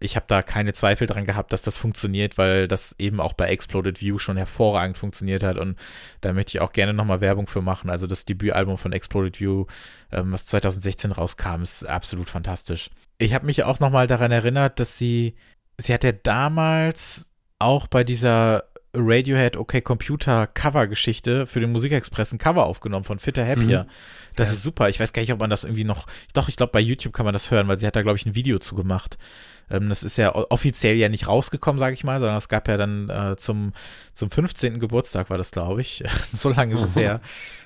Ich 0.00 0.16
habe 0.16 0.26
da 0.28 0.42
keine 0.42 0.74
Zweifel 0.74 1.06
dran 1.06 1.24
gehabt, 1.24 1.52
dass 1.52 1.62
das 1.62 1.78
funktioniert, 1.78 2.36
weil 2.36 2.68
das 2.68 2.94
eben 2.98 3.20
auch 3.20 3.32
bei 3.32 3.48
Exploded 3.48 4.02
View 4.02 4.18
schon 4.18 4.36
hervorragend 4.36 4.98
funktioniert 4.98 5.42
hat 5.42 5.56
und 5.56 5.78
da 6.20 6.34
möchte 6.34 6.58
ich 6.58 6.60
auch 6.60 6.72
gerne 6.72 6.92
nochmal 6.92 7.22
Werbung 7.22 7.46
für 7.46 7.62
machen. 7.62 7.88
Also 7.88 8.06
das 8.06 8.26
Debütalbum 8.26 8.76
von 8.76 8.92
Exploded 8.92 9.40
View, 9.40 9.64
ähm, 10.12 10.32
was 10.32 10.44
2016 10.46 11.12
rauskam, 11.12 11.62
ist 11.62 11.88
absolut 11.88 12.28
fantastisch. 12.28 12.90
Ich 13.16 13.32
habe 13.32 13.46
mich 13.46 13.64
auch 13.64 13.80
nochmal 13.80 14.06
daran 14.06 14.32
erinnert, 14.32 14.80
dass 14.80 14.98
sie, 14.98 15.34
sie 15.78 15.94
hat 15.94 16.04
ja 16.04 16.12
damals 16.12 17.30
auch 17.58 17.86
bei 17.86 18.04
dieser 18.04 18.64
Radiohead 18.94 19.56
OK 19.56 19.82
Computer 19.82 20.46
Cover 20.46 20.86
Geschichte 20.86 21.46
für 21.46 21.60
den 21.60 21.72
Musikexpress 21.72 22.32
ein 22.32 22.38
Cover 22.38 22.64
aufgenommen 22.64 23.04
von 23.04 23.18
Fitter 23.18 23.46
Happier. 23.46 23.84
Mhm. 23.84 23.90
Das 24.36 24.48
ja. 24.48 24.54
ist 24.54 24.62
super. 24.62 24.88
Ich 24.88 25.00
weiß 25.00 25.12
gar 25.12 25.22
nicht, 25.22 25.32
ob 25.32 25.40
man 25.40 25.50
das 25.50 25.64
irgendwie 25.64 25.84
noch, 25.84 26.06
doch, 26.32 26.48
ich 26.48 26.56
glaube 26.56 26.72
bei 26.72 26.80
YouTube 26.80 27.12
kann 27.12 27.24
man 27.24 27.32
das 27.32 27.50
hören, 27.50 27.68
weil 27.68 27.78
sie 27.78 27.86
hat 27.86 27.96
da 27.96 28.02
glaube 28.02 28.18
ich 28.18 28.26
ein 28.26 28.34
Video 28.34 28.58
zu 28.58 28.74
gemacht. 28.74 29.18
Ähm, 29.70 29.88
das 29.88 30.02
ist 30.02 30.16
ja 30.16 30.34
offiziell 30.34 30.96
ja 30.96 31.08
nicht 31.08 31.28
rausgekommen, 31.28 31.78
sage 31.78 31.94
ich 31.94 32.04
mal, 32.04 32.20
sondern 32.20 32.36
es 32.36 32.48
gab 32.48 32.68
ja 32.68 32.76
dann 32.76 33.08
äh, 33.08 33.36
zum, 33.36 33.72
zum 34.12 34.30
15. 34.30 34.78
Geburtstag 34.78 35.30
war 35.30 35.38
das, 35.38 35.50
glaube 35.50 35.80
ich. 35.80 36.02
so 36.32 36.50
lange 36.50 36.74
ist 36.74 36.82
es 36.82 36.96
her. 36.96 37.20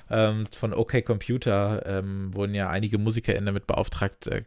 Ähm, 0.09 0.47
von 0.47 0.73
OK 0.73 1.05
Computer 1.05 1.85
ähm, 1.85 2.33
wurden 2.33 2.55
ja 2.55 2.69
einige 2.69 2.97
MusikerInnen 2.97 3.45
damit 3.45 3.67
beauftragt, 3.67 4.27
äh, 4.27 4.43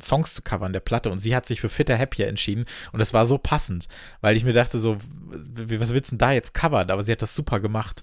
Songs 0.00 0.34
zu 0.34 0.42
covern 0.42 0.72
der 0.72 0.80
Platte 0.80 1.10
und 1.10 1.18
sie 1.18 1.36
hat 1.36 1.44
sich 1.44 1.60
für 1.60 1.68
Fitter 1.68 1.98
Happier 1.98 2.26
entschieden 2.26 2.64
und 2.92 3.00
das 3.00 3.12
war 3.12 3.26
so 3.26 3.36
passend, 3.36 3.86
weil 4.22 4.36
ich 4.36 4.44
mir 4.44 4.54
dachte 4.54 4.78
so, 4.78 4.96
was 4.96 5.92
willst 5.92 6.10
du 6.10 6.16
denn 6.16 6.18
da 6.18 6.32
jetzt 6.32 6.54
covern? 6.54 6.90
Aber 6.90 7.02
sie 7.02 7.12
hat 7.12 7.20
das 7.20 7.34
super 7.34 7.60
gemacht 7.60 8.02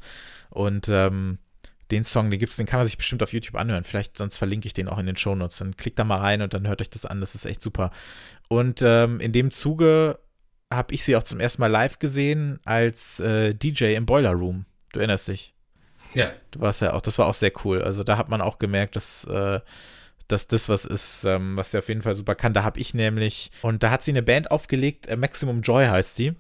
und 0.51 0.89
ähm, 0.89 1.39
den 1.91 2.04
Song, 2.04 2.30
den 2.32 2.39
gibt's, 2.39 2.56
den 2.56 2.65
kann 2.65 2.80
man 2.80 2.86
sich 2.86 2.97
bestimmt 2.97 3.21
auf 3.21 3.34
YouTube 3.34 3.56
anhören. 3.56 3.84
Vielleicht, 3.84 4.17
sonst 4.17 4.38
verlinke 4.38 4.65
ich 4.65 4.73
den 4.73 4.88
auch 4.88 4.97
in 4.97 5.06
den 5.06 5.17
Shownotes. 5.17 5.58
Dann 5.58 5.75
klickt 5.75 5.99
da 5.99 6.04
mal 6.04 6.19
rein 6.19 6.41
und 6.41 6.54
dann 6.54 6.67
hört 6.67 6.82
euch 6.82 6.89
das 6.89 7.06
an. 7.06 7.19
Das 7.19 7.36
ist 7.36 7.45
echt 7.45 7.62
super. 7.62 7.91
Und 8.52 8.82
ähm, 8.82 9.22
in 9.22 9.32
dem 9.32 9.50
Zuge 9.50 10.20
habe 10.70 10.94
ich 10.94 11.06
sie 11.06 11.16
auch 11.16 11.24
zum 11.24 11.40
ersten 11.40 11.62
Mal 11.62 11.72
live 11.72 12.00
gesehen 12.00 12.60
als 12.66 13.22
äh, 13.22 13.56
DJ 13.56 13.94
im 13.96 14.06
Boiler 14.06 14.34
Room. 14.34 14.66
Du 14.92 15.00
erinnerst 15.00 15.30
dich? 15.30 15.54
Ja. 16.14 16.34
Du 16.52 16.60
warst 16.60 16.82
ja 16.82 16.92
auch, 16.92 17.00
das 17.00 17.18
war 17.18 17.28
auch 17.28 17.34
sehr 17.34 17.54
cool. 17.64 17.82
Also 17.82 18.04
da 18.04 18.18
hat 18.18 18.28
man 18.28 18.42
auch 18.42 18.58
gemerkt, 18.58 18.98
dass, 18.98 19.24
äh, 19.24 19.62
dass 20.28 20.48
das 20.48 20.68
was 20.68 20.84
ist, 20.84 21.24
ähm, 21.24 21.56
was 21.56 21.72
sie 21.72 21.78
auf 21.78 21.88
jeden 21.88 22.02
Fall 22.02 22.14
super 22.14 22.36
kann. 22.36 22.54
Da 22.54 22.66
habe 22.66 22.78
ich 22.78 22.94
nämlich, 22.94 23.52
und 23.62 23.84
da 23.84 23.90
hat 23.90 24.04
sie 24.04 24.12
eine 24.12 24.22
Band 24.22 24.52
aufgelegt, 24.52 25.08
äh, 25.08 25.16
Maximum 25.16 25.62
Joy 25.62 25.86
heißt 25.86 26.20
die. 26.20 26.34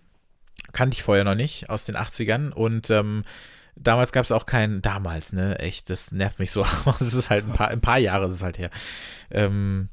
Kannte 0.73 0.95
ich 0.95 1.03
vorher 1.03 1.23
noch 1.23 1.35
nicht, 1.35 1.69
aus 1.69 1.85
den 1.85 1.95
80ern. 1.95 2.51
Und 2.51 2.89
ähm, 2.89 3.23
Damals 3.77 4.11
gab 4.11 4.25
es 4.25 4.33
auch 4.33 4.45
keinen, 4.45 4.81
damals, 4.81 5.31
ne, 5.31 5.57
echt, 5.59 5.89
das 5.89 6.11
nervt 6.11 6.39
mich 6.39 6.51
so. 6.51 6.65
Es 6.99 7.13
ist 7.13 7.29
halt 7.29 7.47
ein 7.47 7.53
paar, 7.53 7.69
ein 7.69 7.79
paar 7.79 7.99
Jahre 7.99 8.25
ist 8.25 8.33
es 8.33 8.43
halt 8.43 8.57
her. 8.57 8.69
Ähm, 9.31 9.87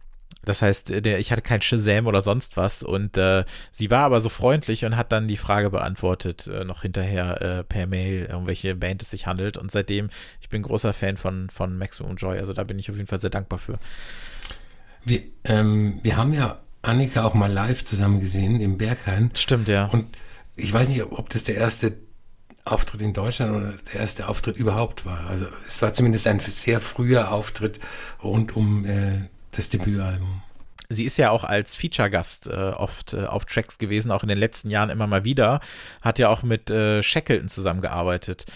das 0.48 0.62
heißt, 0.62 1.04
der, 1.04 1.18
ich 1.18 1.30
hatte 1.30 1.42
kein 1.42 1.61
Shazam 1.61 2.06
oder 2.06 2.22
sonst 2.22 2.56
was 2.56 2.82
und 2.82 3.18
äh, 3.18 3.44
sie 3.70 3.90
war 3.90 4.04
aber 4.04 4.20
so 4.22 4.30
freundlich 4.30 4.87
und 4.87 4.96
hat 4.96 5.12
dann 5.12 5.28
die 5.28 5.37
Frage 5.37 5.68
beantwortet, 5.68 6.46
äh, 6.46 6.64
noch 6.64 6.82
hinterher 6.82 7.42
äh, 7.42 7.64
per 7.64 7.87
Mail, 7.87 8.34
um 8.34 8.46
welche 8.46 8.74
Band 8.74 9.02
es 9.02 9.11
sich 9.11 9.26
handelt. 9.26 9.58
Und 9.58 9.70
seitdem, 9.70 10.08
ich 10.40 10.48
bin 10.48 10.62
großer 10.62 10.94
Fan 10.94 11.18
von, 11.18 11.50
von 11.50 11.76
Maximum 11.76 12.16
Joy, 12.16 12.38
also 12.38 12.54
da 12.54 12.64
bin 12.64 12.78
ich 12.78 12.90
auf 12.90 12.96
jeden 12.96 13.08
Fall 13.08 13.20
sehr 13.20 13.28
dankbar 13.28 13.58
für. 13.58 13.78
Wir, 15.04 15.22
ähm, 15.44 16.00
wir 16.02 16.16
haben 16.16 16.32
ja 16.32 16.61
Annika 16.80 17.24
auch 17.24 17.34
mal 17.34 17.52
live 17.52 17.84
zusammen 17.84 18.20
gesehen 18.20 18.61
im 18.61 18.78
Berghain. 18.78 19.30
Stimmt, 19.34 19.68
ja. 19.68 19.87
Und 19.87 20.16
ich 20.56 20.72
weiß 20.72 20.88
nicht, 20.88 21.02
ob 21.02 21.28
das 21.28 21.44
der 21.44 21.56
erste 21.56 21.98
Auftritt 22.64 23.02
in 23.02 23.12
Deutschland 23.12 23.54
oder 23.54 23.74
der 23.92 24.00
erste 24.00 24.28
Auftritt 24.28 24.56
überhaupt 24.56 25.04
war. 25.04 25.26
Also 25.26 25.46
es 25.66 25.82
war 25.82 25.92
zumindest 25.92 26.26
ein 26.26 26.40
sehr 26.40 26.80
früher 26.80 27.32
Auftritt 27.32 27.80
rund 28.22 28.56
um 28.56 28.87
äh, 28.87 29.28
das 29.58 29.68
Debütalbum. 29.68 30.42
Sie 30.90 31.04
ist 31.04 31.18
ja 31.18 31.30
auch 31.30 31.44
als 31.44 31.74
Feature-Gast 31.74 32.46
äh, 32.46 32.50
oft 32.50 33.12
äh, 33.12 33.26
auf 33.26 33.44
Tracks 33.44 33.78
gewesen, 33.78 34.10
auch 34.10 34.22
in 34.22 34.28
den 34.28 34.38
letzten 34.38 34.70
Jahren 34.70 34.88
immer 34.88 35.06
mal 35.06 35.24
wieder. 35.24 35.60
Hat 36.00 36.18
ja 36.18 36.30
auch 36.30 36.42
mit 36.42 36.70
äh, 36.70 37.02
Shackleton 37.02 37.48
zusammengearbeitet. 37.48 38.46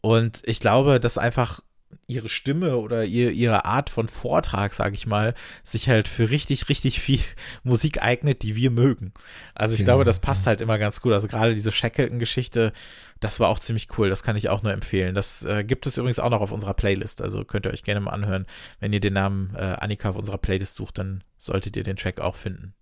Und 0.00 0.40
ich 0.44 0.60
glaube, 0.60 1.00
dass 1.00 1.18
einfach 1.18 1.60
ihre 2.06 2.28
Stimme 2.28 2.76
oder 2.76 3.04
ihr, 3.04 3.30
ihre 3.30 3.64
Art 3.64 3.90
von 3.90 4.08
Vortrag, 4.08 4.74
sage 4.74 4.94
ich 4.94 5.06
mal, 5.06 5.34
sich 5.62 5.88
halt 5.88 6.08
für 6.08 6.30
richtig, 6.30 6.68
richtig 6.68 7.00
viel 7.00 7.20
Musik 7.62 8.02
eignet, 8.02 8.42
die 8.42 8.56
wir 8.56 8.70
mögen. 8.70 9.12
Also 9.54 9.74
ich 9.74 9.80
ja, 9.80 9.84
glaube, 9.84 10.04
das 10.04 10.20
passt 10.20 10.46
halt 10.46 10.60
immer 10.60 10.78
ganz 10.78 11.00
gut. 11.00 11.12
Also 11.12 11.28
gerade 11.28 11.54
diese 11.54 11.72
Shackleton-Geschichte, 11.72 12.72
das 13.20 13.40
war 13.40 13.48
auch 13.48 13.58
ziemlich 13.58 13.88
cool. 13.98 14.08
Das 14.08 14.22
kann 14.22 14.36
ich 14.36 14.48
auch 14.48 14.62
nur 14.62 14.72
empfehlen. 14.72 15.14
Das 15.14 15.44
äh, 15.44 15.64
gibt 15.64 15.86
es 15.86 15.96
übrigens 15.96 16.18
auch 16.18 16.30
noch 16.30 16.40
auf 16.40 16.52
unserer 16.52 16.74
Playlist. 16.74 17.22
Also 17.22 17.44
könnt 17.44 17.66
ihr 17.66 17.72
euch 17.72 17.82
gerne 17.82 18.00
mal 18.00 18.10
anhören. 18.10 18.46
Wenn 18.80 18.92
ihr 18.92 19.00
den 19.00 19.14
Namen 19.14 19.54
äh, 19.56 19.60
Annika 19.60 20.10
auf 20.10 20.16
unserer 20.16 20.38
Playlist 20.38 20.74
sucht, 20.74 20.98
dann 20.98 21.22
solltet 21.38 21.76
ihr 21.76 21.84
den 21.84 21.96
Track 21.96 22.20
auch 22.20 22.36
finden. 22.36 22.74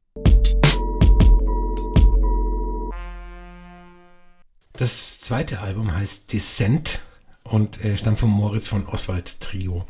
Das 4.73 5.21
zweite 5.21 5.61
Album 5.61 5.93
heißt 5.93 6.33
Descent 6.33 7.01
und 7.51 7.85
äh, 7.85 7.97
stammt 7.97 8.19
vom 8.19 8.31
Moritz 8.31 8.69
von 8.69 8.87
Oswald 8.87 9.41
Trio. 9.41 9.87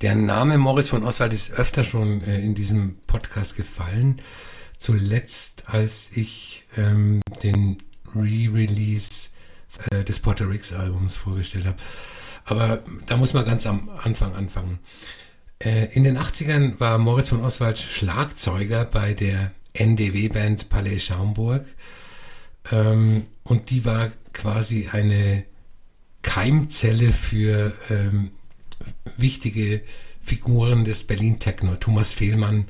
Der 0.00 0.14
Name 0.14 0.58
Moritz 0.58 0.88
von 0.88 1.04
Oswald 1.04 1.32
ist 1.32 1.52
öfter 1.52 1.84
schon 1.84 2.22
äh, 2.22 2.40
in 2.40 2.54
diesem 2.54 2.96
Podcast 3.06 3.56
gefallen. 3.56 4.20
Zuletzt, 4.76 5.64
als 5.68 6.12
ich 6.14 6.64
ähm, 6.76 7.22
den 7.42 7.78
Re-Release 8.14 9.30
äh, 9.90 10.04
des 10.04 10.18
Porter 10.18 10.48
Ricks 10.48 10.72
Albums 10.72 11.16
vorgestellt 11.16 11.66
habe. 11.66 11.78
Aber 12.44 12.82
da 13.06 13.16
muss 13.16 13.32
man 13.32 13.44
ganz 13.44 13.66
am 13.66 13.88
Anfang 13.88 14.34
anfangen. 14.34 14.78
Äh, 15.58 15.86
in 15.94 16.04
den 16.04 16.18
80ern 16.18 16.78
war 16.78 16.98
Moritz 16.98 17.30
von 17.30 17.42
Oswald 17.42 17.78
Schlagzeuger 17.78 18.84
bei 18.84 19.14
der 19.14 19.52
NDW-Band 19.72 20.68
Palais 20.68 20.98
Schaumburg. 20.98 21.64
Ähm, 22.70 23.26
und 23.44 23.70
die 23.70 23.84
war 23.84 24.10
quasi 24.32 24.88
eine 24.92 25.44
Keimzelle 26.26 27.12
für 27.12 27.72
ähm, 27.88 28.30
wichtige 29.16 29.80
Figuren 30.22 30.84
des 30.84 31.04
Berlin 31.04 31.38
Techno. 31.38 31.76
Thomas 31.76 32.12
Fehlmann 32.12 32.66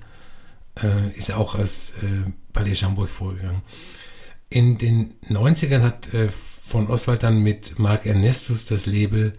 äh, 0.81 1.11
ist 1.17 1.33
auch 1.33 1.55
aus 1.55 1.95
äh, 2.03 2.31
Palais 2.53 2.75
Schaumburg 2.75 3.09
vorgegangen. 3.09 3.63
In 4.51 4.77
den 4.77 5.15
90ern 5.31 5.81
hat 5.81 6.13
äh, 6.13 6.29
von 6.67 6.87
Oswald 6.89 7.23
dann 7.23 7.43
mit 7.43 7.79
Mark 7.79 8.05
Ernestus 8.05 8.67
das 8.67 8.85
Label 8.85 9.33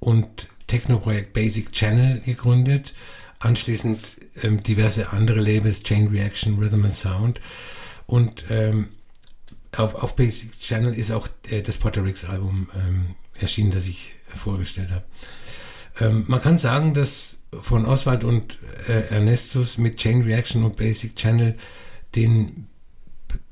und 0.00 0.48
Techno-Projekt 0.66 1.34
Basic 1.34 1.70
Channel 1.70 2.20
gegründet. 2.20 2.94
Anschließend 3.40 4.20
ähm, 4.42 4.62
diverse 4.62 5.10
andere 5.10 5.40
Labels, 5.40 5.82
Chain 5.82 6.08
Reaction, 6.08 6.58
Rhythm 6.58 6.84
and 6.84 6.94
Sound. 6.94 7.40
Und 8.06 8.46
ähm, 8.48 8.88
auf, 9.76 9.94
auf 9.94 10.16
Basic 10.16 10.58
Channel 10.58 10.94
ist 10.94 11.10
auch 11.10 11.28
äh, 11.50 11.62
das 11.62 11.78
Potter 11.78 12.02
Album 12.02 12.68
ähm, 12.74 13.14
erschienen, 13.38 13.70
das 13.70 13.88
ich 13.88 14.14
vorgestellt 14.34 14.90
habe. 14.90 15.04
Ähm, 16.00 16.24
man 16.26 16.40
kann 16.40 16.58
sagen, 16.58 16.94
dass 16.94 17.42
von 17.60 17.86
Oswald 17.86 18.24
und 18.24 18.58
äh, 18.88 19.08
Ernestus 19.08 19.78
mit 19.78 19.98
Chain 19.98 20.22
Reaction 20.22 20.64
und 20.64 20.76
Basic 20.76 21.16
Channel 21.16 21.56
den 22.14 22.66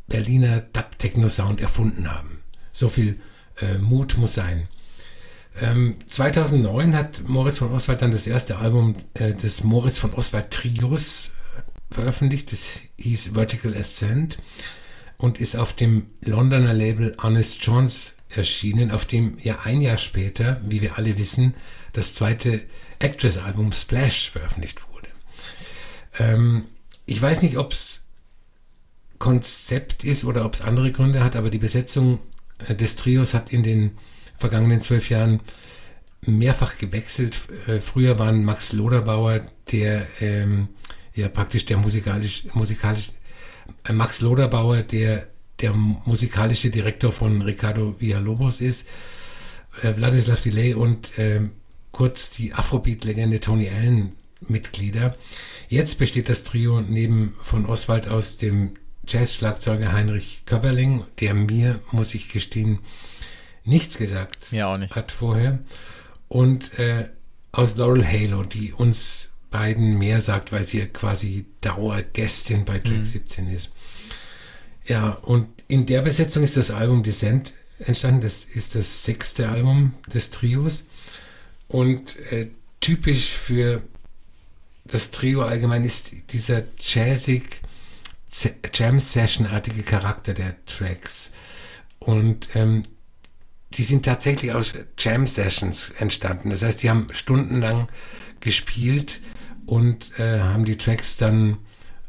Berliner 0.08 0.60
Dub 0.60 0.98
Techno 0.98 1.28
Sound 1.28 1.60
erfunden 1.60 2.10
haben. 2.10 2.40
So 2.72 2.88
viel 2.88 3.20
äh, 3.60 3.78
Mut 3.78 4.16
muss 4.16 4.34
sein. 4.34 4.68
Ähm, 5.60 5.96
2009 6.06 6.94
hat 6.94 7.22
Moritz 7.26 7.58
von 7.58 7.72
Oswald 7.72 8.02
dann 8.02 8.10
das 8.10 8.26
erste 8.26 8.58
Album 8.58 8.96
äh, 9.14 9.32
des 9.32 9.64
Moritz 9.64 9.98
von 9.98 10.14
Oswald 10.14 10.50
Trios 10.50 11.32
äh, 11.56 11.94
veröffentlicht. 11.94 12.52
Das 12.52 12.80
hieß 12.96 13.30
Vertical 13.34 13.76
Ascent 13.76 14.38
und 15.20 15.38
ist 15.38 15.54
auf 15.54 15.74
dem 15.74 16.06
Londoner 16.22 16.72
Label 16.72 17.14
Honest 17.22 17.64
Johns 17.64 18.16
erschienen, 18.30 18.90
auf 18.90 19.04
dem 19.04 19.38
ja 19.42 19.60
ein 19.64 19.82
Jahr 19.82 19.98
später, 19.98 20.60
wie 20.66 20.80
wir 20.80 20.96
alle 20.96 21.18
wissen, 21.18 21.54
das 21.92 22.14
zweite 22.14 22.62
Actress-Album 23.00 23.72
Splash 23.72 24.30
veröffentlicht 24.30 24.80
wurde. 24.88 25.08
Ähm, 26.18 26.64
ich 27.04 27.20
weiß 27.20 27.42
nicht, 27.42 27.58
ob 27.58 27.72
es 27.72 28.06
Konzept 29.18 30.04
ist 30.04 30.24
oder 30.24 30.46
ob 30.46 30.54
es 30.54 30.62
andere 30.62 30.90
Gründe 30.90 31.22
hat, 31.22 31.36
aber 31.36 31.50
die 31.50 31.58
Besetzung 31.58 32.20
äh, 32.66 32.74
des 32.74 32.96
Trios 32.96 33.34
hat 33.34 33.52
in 33.52 33.62
den 33.62 33.92
vergangenen 34.38 34.80
zwölf 34.80 35.10
Jahren 35.10 35.40
mehrfach 36.22 36.78
gewechselt. 36.78 37.38
Äh, 37.66 37.80
früher 37.80 38.18
waren 38.18 38.42
Max 38.44 38.72
Loderbauer, 38.72 39.42
der 39.70 40.06
ähm, 40.20 40.68
ja 41.14 41.28
praktisch 41.28 41.66
der 41.66 41.76
musikalisch, 41.76 42.44
musikalisch 42.54 43.12
Max 43.90 44.20
Loderbauer, 44.20 44.82
der 44.82 45.26
der 45.60 45.72
musikalische 45.72 46.70
Direktor 46.70 47.12
von 47.12 47.42
Ricardo 47.42 47.94
Villalobos 47.98 48.60
ist, 48.60 48.88
äh, 49.82 49.92
Vladislav 49.92 50.40
Delay 50.40 50.74
und 50.74 51.18
äh, 51.18 51.42
kurz 51.92 52.30
die 52.30 52.54
Afrobeat-Legende 52.54 53.40
Tony 53.40 53.68
Allen 53.68 54.12
Mitglieder. 54.40 55.16
Jetzt 55.68 55.98
besteht 55.98 56.28
das 56.28 56.44
Trio 56.44 56.80
neben 56.80 57.36
von 57.42 57.66
Oswald 57.66 58.08
aus 58.08 58.38
dem 58.38 58.76
Jazz-Schlagzeuger 59.06 59.92
Heinrich 59.92 60.44
Köpperling, 60.46 61.04
der 61.20 61.34
mir, 61.34 61.80
muss 61.90 62.14
ich 62.14 62.28
gestehen, 62.28 62.78
nichts 63.64 63.98
gesagt 63.98 64.52
auch 64.62 64.78
nicht. 64.78 64.94
hat 64.94 65.12
vorher. 65.12 65.58
Und 66.28 66.78
äh, 66.78 67.10
aus 67.52 67.76
Laurel 67.76 68.06
Halo, 68.06 68.44
die 68.44 68.72
uns 68.72 69.29
beiden 69.50 69.98
mehr 69.98 70.20
sagt, 70.20 70.52
weil 70.52 70.64
sie 70.64 70.86
quasi 70.86 71.46
Dauergästin 71.60 72.64
bei 72.64 72.78
Track 72.78 72.98
mhm. 72.98 73.04
17 73.04 73.52
ist. 73.52 73.70
Ja, 74.86 75.10
und 75.10 75.48
in 75.68 75.86
der 75.86 76.02
Besetzung 76.02 76.42
ist 76.42 76.56
das 76.56 76.70
Album 76.70 77.02
Descent 77.02 77.54
entstanden. 77.78 78.20
Das 78.20 78.44
ist 78.44 78.74
das 78.74 79.04
sechste 79.04 79.48
Album 79.48 79.94
des 80.12 80.30
Trios. 80.30 80.86
Und 81.68 82.18
äh, 82.32 82.48
typisch 82.80 83.30
für 83.30 83.82
das 84.84 85.10
Trio 85.10 85.42
allgemein 85.42 85.84
ist 85.84 86.12
dieser 86.32 86.64
jazzig, 86.78 87.60
Jam-Session-artige 88.72 89.82
Charakter 89.82 90.34
der 90.34 90.56
Tracks. 90.66 91.32
Und 91.98 92.48
ähm, 92.54 92.82
die 93.74 93.82
sind 93.82 94.04
tatsächlich 94.04 94.52
aus 94.52 94.74
Jam-Sessions 94.98 95.90
entstanden. 95.90 96.50
Das 96.50 96.62
heißt, 96.62 96.82
die 96.82 96.90
haben 96.90 97.08
stundenlang 97.12 97.88
gespielt 98.40 99.20
und 99.70 100.18
äh, 100.18 100.40
haben 100.40 100.64
die 100.64 100.76
Tracks 100.76 101.16
dann 101.16 101.58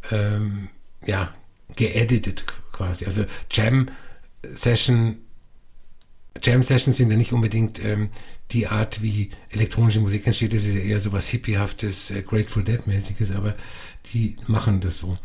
ähm, 0.10 0.70
ja, 1.06 1.32
geeditet 1.76 2.44
quasi. 2.72 3.06
Also 3.06 3.26
Jam-Session 3.52 5.18
Jam 6.42 6.64
Sessions 6.64 6.98
sind 6.98 7.12
ja 7.12 7.18
nicht 7.18 7.34
unbedingt 7.34 7.84
ähm, 7.84 8.10
die 8.50 8.66
Art, 8.66 9.04
wie 9.04 9.30
elektronische 9.50 10.00
Musik 10.00 10.26
entsteht. 10.26 10.54
Das 10.54 10.64
ist 10.64 10.74
ja 10.74 10.82
eher 10.82 11.00
so 11.00 11.12
was 11.12 11.28
Hippiehaftes, 11.28 12.10
äh, 12.10 12.24
Grateful 12.24 12.64
Dead-mäßiges, 12.64 13.32
aber 13.32 13.54
die 14.12 14.38
machen 14.48 14.80
das 14.80 14.98
so. 14.98 15.20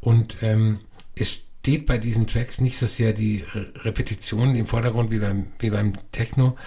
Und 0.00 0.36
ähm, 0.42 0.80
es 1.14 1.44
steht 1.60 1.86
bei 1.86 1.96
diesen 1.96 2.26
Tracks 2.26 2.60
nicht 2.60 2.76
so 2.76 2.84
sehr 2.84 3.14
die 3.14 3.44
Repetition 3.76 4.54
im 4.54 4.66
Vordergrund 4.66 5.10
wie 5.10 5.20
beim, 5.20 5.46
wie 5.60 5.70
beim 5.70 5.94
Techno, 6.12 6.58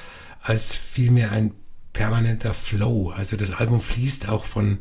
als 0.42 0.76
vielmehr 0.76 1.32
ein 1.32 1.54
permanenter 1.94 2.54
Flow. 2.54 3.12
Also 3.12 3.38
das 3.38 3.52
Album 3.52 3.80
fließt 3.80 4.28
auch 4.28 4.46
von, 4.46 4.80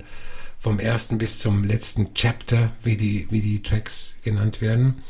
vom 0.58 0.78
ersten 0.78 1.18
bis 1.18 1.38
zum 1.38 1.64
letzten 1.64 2.14
Chapter, 2.14 2.72
wie 2.82 2.96
die, 2.96 3.26
wie 3.30 3.40
die 3.40 3.62
Tracks 3.62 4.18
genannt 4.22 4.60
werden. 4.60 5.02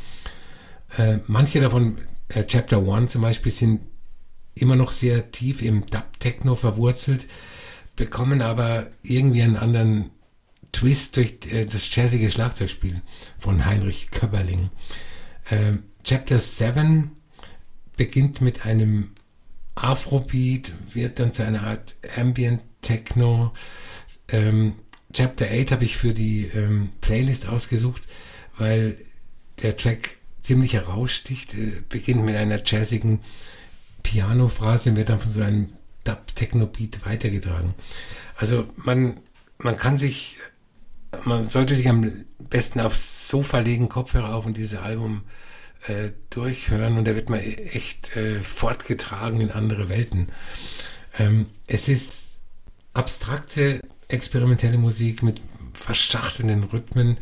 Äh, 0.96 1.18
manche 1.26 1.60
davon, 1.60 1.98
äh, 2.28 2.44
Chapter 2.44 2.78
1 2.78 3.12
zum 3.12 3.22
Beispiel, 3.22 3.52
sind 3.52 3.80
immer 4.54 4.76
noch 4.76 4.90
sehr 4.90 5.30
tief 5.30 5.62
im 5.62 5.86
Dub-Techno 5.86 6.54
verwurzelt, 6.54 7.28
bekommen 7.96 8.42
aber 8.42 8.88
irgendwie 9.02 9.42
einen 9.42 9.56
anderen 9.56 10.10
Twist 10.72 11.16
durch 11.16 11.38
äh, 11.50 11.64
das 11.64 11.94
jazzige 11.94 12.30
Schlagzeugspiel 12.30 13.00
von 13.38 13.64
Heinrich 13.64 14.10
Köberling. 14.10 14.70
Ähm, 15.50 15.84
Chapter 16.04 16.38
7 16.38 17.12
beginnt 17.96 18.40
mit 18.40 18.66
einem 18.66 19.12
Afrobeat, 19.74 20.72
wird 20.92 21.18
dann 21.18 21.32
zu 21.32 21.44
einer 21.44 21.62
Art 21.62 21.96
Ambient 22.16 22.62
Techno. 22.82 23.52
Ähm, 24.28 24.74
Chapter 25.12 25.46
8 25.46 25.72
habe 25.72 25.84
ich 25.84 25.96
für 25.96 26.14
die 26.14 26.46
ähm, 26.46 26.90
Playlist 27.00 27.48
ausgesucht, 27.48 28.02
weil 28.58 28.98
der 29.62 29.76
Track 29.76 30.16
ziemlich 30.40 30.74
heraussticht, 30.74 31.54
äh, 31.54 31.82
beginnt 31.88 32.24
mit 32.24 32.36
einer 32.36 32.62
jazzigen 32.64 33.20
Piano-Phrase 34.02 34.90
und 34.90 34.96
wird 34.96 35.10
dann 35.10 35.20
von 35.20 35.30
so 35.30 35.42
einem 35.42 35.72
Dub-Techno-Beat 36.04 37.06
weitergetragen. 37.06 37.74
Also 38.36 38.66
man, 38.76 39.20
man 39.58 39.76
kann 39.76 39.98
sich 39.98 40.38
man 41.24 41.46
sollte 41.46 41.74
sich 41.74 41.88
am 41.88 42.24
besten 42.38 42.80
aufs 42.80 43.28
Sofa 43.28 43.58
legen, 43.58 43.88
Kopfhörer 43.88 44.34
auf 44.34 44.46
und 44.46 44.56
dieses 44.56 44.78
Album 44.78 45.22
äh, 45.26 45.51
durchhören 46.30 46.96
und 46.96 47.06
da 47.06 47.14
wird 47.14 47.28
man 47.28 47.40
echt 47.40 48.16
äh, 48.16 48.40
fortgetragen 48.40 49.40
in 49.40 49.50
andere 49.50 49.88
Welten. 49.88 50.28
Ähm, 51.18 51.46
es 51.66 51.88
ist 51.88 52.42
abstrakte, 52.92 53.80
experimentelle 54.08 54.78
Musik 54.78 55.22
mit 55.22 55.40
verschachtelnden 55.74 56.64
Rhythmen 56.64 57.18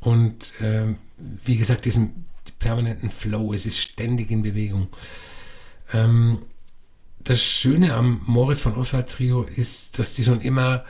und 0.00 0.54
ähm, 0.60 0.98
wie 1.16 1.56
gesagt, 1.56 1.84
diesem 1.84 2.24
permanenten 2.58 3.10
Flow. 3.10 3.52
Es 3.52 3.66
ist 3.66 3.78
ständig 3.78 4.30
in 4.30 4.42
Bewegung. 4.42 4.88
Ähm, 5.92 6.42
das 7.18 7.42
Schöne 7.42 7.94
am 7.94 8.22
Moritz 8.26 8.60
von 8.60 8.76
Oswald 8.76 9.10
Trio 9.10 9.42
ist, 9.42 9.98
dass 9.98 10.12
die 10.14 10.24
schon 10.24 10.40
immer 10.40 10.84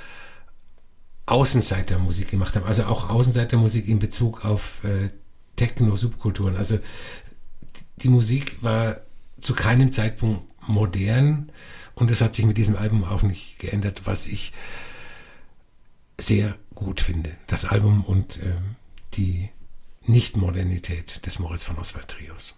Außenseitermusik 1.26 2.30
gemacht 2.30 2.56
haben. 2.56 2.66
Also 2.66 2.84
auch 2.84 3.10
Außenseitermusik 3.10 3.88
in 3.88 3.98
Bezug 3.98 4.44
auf 4.44 4.84
äh, 4.84 5.10
Techno-Subkulturen. 5.58 6.56
Also 6.56 6.78
die 7.96 8.08
Musik 8.08 8.62
war 8.62 9.00
zu 9.40 9.54
keinem 9.54 9.92
Zeitpunkt 9.92 10.42
modern 10.66 11.52
und 11.94 12.10
es 12.10 12.20
hat 12.20 12.34
sich 12.34 12.46
mit 12.46 12.56
diesem 12.56 12.76
Album 12.76 13.04
auch 13.04 13.22
nicht 13.22 13.58
geändert, 13.58 14.02
was 14.04 14.26
ich 14.26 14.52
sehr 16.18 16.56
gut 16.74 17.00
finde. 17.00 17.32
Das 17.46 17.64
Album 17.64 18.04
und 18.04 18.38
äh, 18.42 18.56
die 19.14 19.50
Nicht-Modernität 20.02 21.26
des 21.26 21.38
Moritz 21.38 21.64
von 21.64 21.78
Oswald 21.78 22.08
Trios. 22.08 22.54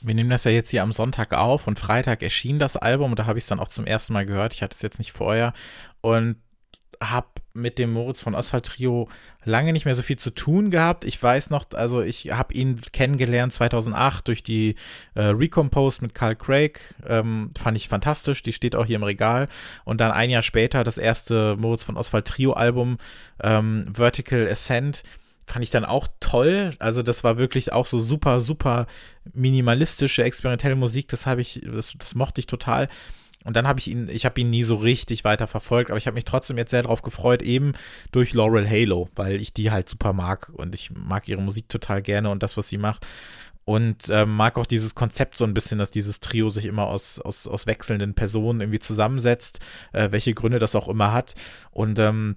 Wir 0.00 0.14
nehmen 0.14 0.30
das 0.30 0.44
ja 0.44 0.50
jetzt 0.50 0.70
hier 0.70 0.82
am 0.82 0.92
Sonntag 0.92 1.32
auf 1.32 1.66
und 1.66 1.78
Freitag 1.78 2.22
erschien 2.22 2.58
das 2.58 2.76
Album 2.76 3.12
und 3.12 3.18
da 3.18 3.26
habe 3.26 3.38
ich 3.38 3.44
es 3.44 3.48
dann 3.48 3.60
auch 3.60 3.68
zum 3.68 3.86
ersten 3.86 4.12
Mal 4.12 4.26
gehört. 4.26 4.52
Ich 4.52 4.62
hatte 4.62 4.74
es 4.74 4.82
jetzt 4.82 4.98
nicht 4.98 5.12
vorher 5.12 5.52
und 6.00 6.36
habe 7.00 7.28
mit 7.54 7.78
dem 7.78 7.92
Moritz 7.92 8.22
von 8.22 8.34
Oswald 8.34 8.66
Trio 8.66 9.08
lange 9.44 9.72
nicht 9.72 9.84
mehr 9.84 9.94
so 9.94 10.02
viel 10.02 10.18
zu 10.18 10.30
tun 10.30 10.70
gehabt. 10.70 11.04
Ich 11.04 11.22
weiß 11.22 11.50
noch, 11.50 11.66
also 11.74 12.00
ich 12.00 12.32
habe 12.32 12.54
ihn 12.54 12.80
kennengelernt 12.92 13.52
2008 13.52 14.28
durch 14.28 14.42
die 14.42 14.76
äh, 15.14 15.24
Recomposed 15.24 16.02
mit 16.02 16.14
Carl 16.14 16.36
Craig. 16.36 16.80
Ähm, 17.06 17.50
fand 17.58 17.76
ich 17.76 17.88
fantastisch. 17.88 18.42
Die 18.42 18.52
steht 18.52 18.76
auch 18.76 18.86
hier 18.86 18.96
im 18.96 19.02
Regal. 19.02 19.48
Und 19.84 20.00
dann 20.00 20.12
ein 20.12 20.30
Jahr 20.30 20.42
später 20.42 20.84
das 20.84 20.98
erste 20.98 21.56
Moritz 21.56 21.84
von 21.84 21.96
Oswald 21.96 22.26
Trio 22.26 22.52
Album 22.52 22.98
ähm, 23.42 23.86
Vertical 23.92 24.48
Ascent 24.48 25.02
fand 25.46 25.64
ich 25.64 25.70
dann 25.70 25.84
auch 25.84 26.08
toll. 26.20 26.74
Also 26.78 27.02
das 27.02 27.24
war 27.24 27.36
wirklich 27.36 27.72
auch 27.72 27.86
so 27.86 27.98
super, 27.98 28.40
super 28.40 28.86
minimalistische, 29.34 30.24
experimentelle 30.24 30.76
Musik. 30.76 31.08
Das 31.08 31.26
habe 31.26 31.40
ich, 31.40 31.60
das, 31.64 31.94
das 31.98 32.14
mochte 32.14 32.40
ich 32.40 32.46
total. 32.46 32.88
Und 33.44 33.56
dann 33.56 33.66
habe 33.66 33.80
ich 33.80 33.88
ihn, 33.88 34.08
ich 34.08 34.24
habe 34.24 34.40
ihn 34.40 34.50
nie 34.50 34.62
so 34.62 34.76
richtig 34.76 35.24
weiter 35.24 35.46
verfolgt, 35.46 35.90
aber 35.90 35.98
ich 35.98 36.06
habe 36.06 36.14
mich 36.14 36.24
trotzdem 36.24 36.58
jetzt 36.58 36.70
sehr 36.70 36.82
darauf 36.82 37.02
gefreut, 37.02 37.42
eben 37.42 37.72
durch 38.10 38.32
Laurel 38.32 38.68
Halo, 38.68 39.08
weil 39.14 39.40
ich 39.40 39.52
die 39.52 39.70
halt 39.70 39.88
super 39.88 40.12
mag 40.12 40.50
und 40.54 40.74
ich 40.74 40.90
mag 40.90 41.28
ihre 41.28 41.42
Musik 41.42 41.68
total 41.68 42.02
gerne 42.02 42.30
und 42.30 42.42
das, 42.42 42.56
was 42.56 42.68
sie 42.68 42.78
macht. 42.78 43.06
Und 43.64 44.08
äh, 44.08 44.26
mag 44.26 44.58
auch 44.58 44.66
dieses 44.66 44.96
Konzept 44.96 45.38
so 45.38 45.44
ein 45.44 45.54
bisschen, 45.54 45.78
dass 45.78 45.92
dieses 45.92 46.18
Trio 46.18 46.50
sich 46.50 46.64
immer 46.64 46.88
aus, 46.88 47.20
aus, 47.20 47.46
aus 47.46 47.66
wechselnden 47.66 48.14
Personen 48.14 48.60
irgendwie 48.60 48.80
zusammensetzt, 48.80 49.60
äh, 49.92 50.10
welche 50.10 50.34
Gründe 50.34 50.58
das 50.58 50.74
auch 50.74 50.88
immer 50.88 51.12
hat. 51.12 51.34
Und 51.70 52.00
ähm, 52.00 52.36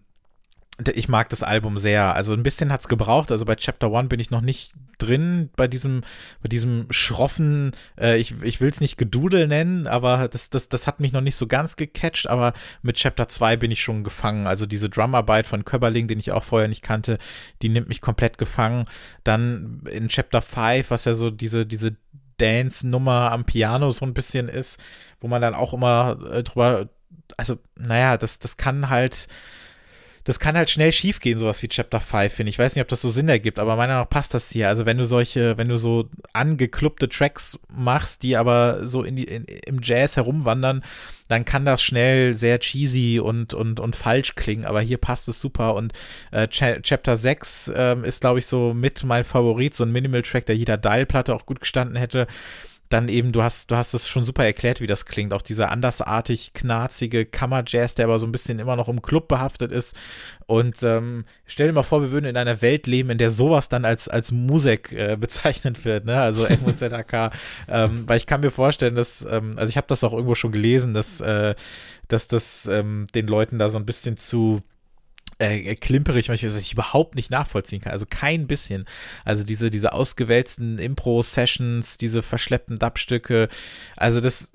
ich 0.94 1.08
mag 1.08 1.30
das 1.30 1.42
Album 1.42 1.78
sehr. 1.78 2.14
Also 2.14 2.34
ein 2.34 2.44
bisschen 2.44 2.72
hat's 2.72 2.88
gebraucht. 2.88 3.32
Also 3.32 3.46
bei 3.46 3.56
Chapter 3.56 3.90
One 3.92 4.08
bin 4.08 4.20
ich 4.20 4.30
noch 4.30 4.42
nicht 4.42 4.74
drin 4.98 5.50
bei 5.56 5.68
diesem, 5.68 6.02
bei 6.42 6.50
diesem 6.50 6.88
schroffen, 6.90 7.72
äh, 8.00 8.18
ich, 8.18 8.42
ich 8.42 8.62
will 8.62 8.70
es 8.70 8.82
nicht 8.82 8.98
Gedudel 8.98 9.48
nennen, 9.48 9.88
aber 9.88 10.28
das, 10.28 10.50
das, 10.50 10.70
das 10.70 10.88
hat 10.88 11.00
mich 11.00 11.12
noch 11.12 11.22
nicht 11.22 11.36
so 11.36 11.48
ganz 11.48 11.76
gecatcht, 11.76 12.28
aber 12.28 12.54
mit 12.82 12.98
Chapter 12.98 13.28
2 13.28 13.58
bin 13.58 13.72
ich 13.72 13.82
schon 13.82 14.04
gefangen. 14.04 14.48
Also 14.48 14.66
diese 14.66 14.90
Drumarbeit 14.90 15.46
von 15.46 15.66
Köberling, 15.66 16.08
den 16.08 16.20
ich 16.20 16.32
auch 16.32 16.44
vorher 16.44 16.68
nicht 16.68 16.84
kannte, 16.84 17.18
die 17.62 17.70
nimmt 17.70 17.88
mich 17.88 18.02
komplett 18.02 18.38
gefangen. 18.38 18.86
Dann 19.24 19.82
in 19.92 20.08
Chapter 20.08 20.42
5, 20.42 20.90
was 20.92 21.06
ja 21.06 21.14
so 21.14 21.32
diese, 21.32 21.66
diese 21.66 21.96
Dance-Nummer 22.38 23.32
am 23.32 23.46
Piano 23.46 23.92
so 23.92 24.06
ein 24.06 24.14
bisschen 24.14 24.50
ist, 24.50 24.80
wo 25.20 25.28
man 25.28 25.42
dann 25.42 25.56
auch 25.56 25.74
immer 25.74 26.18
äh, 26.32 26.44
drüber, 26.44 26.90
also, 27.38 27.58
naja, 27.76 28.18
das, 28.18 28.40
das 28.40 28.58
kann 28.58 28.90
halt, 28.90 29.28
das 30.26 30.40
kann 30.40 30.58
halt 30.58 30.72
schnell 30.72 30.92
schiefgehen, 30.92 31.38
sowas 31.38 31.62
wie 31.62 31.68
Chapter 31.68 32.02
5, 32.02 32.34
finde 32.34 32.50
ich. 32.50 32.56
Ich 32.56 32.60
weiß 32.60 32.76
nicht, 32.76 32.82
ob 32.82 32.88
das 32.88 33.02
so 33.02 33.12
Sinn 33.12 33.30
ergibt, 33.30 33.60
aber 33.60 33.76
meiner 33.76 33.94
Meinung 33.94 34.04
nach 34.04 34.10
passt 34.10 34.34
das 34.34 34.50
hier. 34.50 34.68
Also 34.68 34.88
wenn 34.88 34.98
du 34.98 35.06
solche, 35.06 35.58
wenn 35.60 35.70
du 35.70 35.78
so 35.78 36.10
angekluppte 36.34 37.08
Tracks 37.08 37.60
machst, 37.70 38.24
die 38.24 38.36
aber 38.36 38.88
so 38.88 39.04
in 39.04 39.16
die, 39.16 39.26
in, 39.26 39.46
im 39.46 39.80
Jazz 39.84 40.16
herumwandern, 40.18 40.84
dann 41.28 41.46
kann 41.46 41.64
das 41.64 41.84
schnell 41.84 42.34
sehr 42.34 42.60
cheesy 42.60 43.20
und, 43.20 43.54
und, 43.54 43.80
und 43.80 43.96
falsch 43.96 44.34
klingen, 44.34 44.66
aber 44.66 44.82
hier 44.82 44.98
passt 44.98 45.28
es 45.28 45.40
super 45.40 45.76
und 45.76 45.94
äh, 46.32 46.48
Ch 46.48 46.82
Chapter 46.82 47.18
6 47.18 47.72
ähm, 47.76 48.04
ist, 48.04 48.22
glaube 48.22 48.40
ich, 48.40 48.48
so 48.48 48.74
mit 48.74 49.04
mein 49.04 49.24
Favorit, 49.24 49.76
so 49.76 49.84
ein 49.84 49.92
Minimal-Track, 49.92 50.48
der 50.48 50.58
jeder 50.58 50.78
Dial-Platte 50.78 51.36
auch 51.36 51.46
gut 51.46 51.60
gestanden 51.60 51.98
hätte 51.98 52.26
dann 52.90 53.10
eben, 53.10 53.32
du 53.32 53.42
hast, 53.42 53.72
du 53.72 53.76
hast 53.76 53.94
es 53.94 54.08
schon 54.08 54.24
super 54.24 54.46
erklärt, 54.46 54.80
wie 54.80 54.88
das 54.88 55.06
klingt. 55.06 55.34
Auch 55.34 55.42
dieser 55.42 55.72
andersartig 55.72 56.54
knarzige 56.54 57.26
Kammerjazz, 57.26 57.96
der 57.96 58.06
aber 58.06 58.20
so 58.20 58.28
ein 58.28 58.32
bisschen 58.32 58.60
immer 58.60 58.76
noch 58.76 58.88
im 58.88 59.02
Club 59.02 59.28
behaftet 59.28 59.72
ist. 59.72 59.96
Und 60.46 60.84
ähm, 60.84 61.26
stell 61.46 61.68
dir 61.68 61.74
mal 61.74 61.84
vor, 61.84 62.02
wir 62.02 62.12
würden 62.12 62.26
in 62.26 62.38
einer 62.38 62.62
Welt 62.62 62.86
leben, 62.86 63.10
in 63.10 63.18
der 63.18 63.32
sowas 63.32 63.70
dann 63.70 63.86
als, 63.86 64.08
als 64.08 64.32
Musik 64.32 64.92
äh, 64.92 65.18
bezeichnet 65.20 65.84
wird, 65.84 66.06
ne? 66.06 66.20
Also 66.20 66.48
MUZAK. 66.48 67.32
ähm, 67.68 68.04
weil 68.08 68.18
ich 68.18 68.28
kann 68.28 68.42
mir 68.42 68.52
vorstellen, 68.52 68.96
dass, 68.96 69.26
ähm, 69.30 69.54
also 69.58 69.70
ich 69.70 69.78
habe 69.78 69.88
das 69.88 70.04
auch 70.04 70.14
irgendwo 70.14 70.36
schon 70.36 70.52
gelesen, 70.52 70.94
dass, 70.94 71.22
äh, 71.22 71.56
dass 72.08 72.28
das 72.28 72.68
ähm, 72.68 73.08
den 73.16 73.28
Leuten 73.28 73.58
da 73.58 73.70
so 73.70 73.78
ein 73.78 73.86
bisschen 73.86 74.18
zu 74.18 74.62
äh, 75.40 75.76
klimperig, 75.76 76.30
was 76.30 76.42
ich 76.42 76.74
überhaupt 76.74 77.16
nicht 77.16 77.32
nachvollziehen 77.32 77.82
kann. 77.82 77.92
Also 77.92 78.06
kein 78.10 78.48
bisschen. 78.48 78.86
Also 79.24 79.44
diese, 79.44 79.70
diese 79.70 79.94
ausgewälzten 79.94 80.78
Impro-Sessions, 80.78 81.98
diese 81.98 82.22
verschleppten 82.22 82.80
Dubstücke. 82.80 83.50
Also 83.96 84.22
das, 84.22 84.54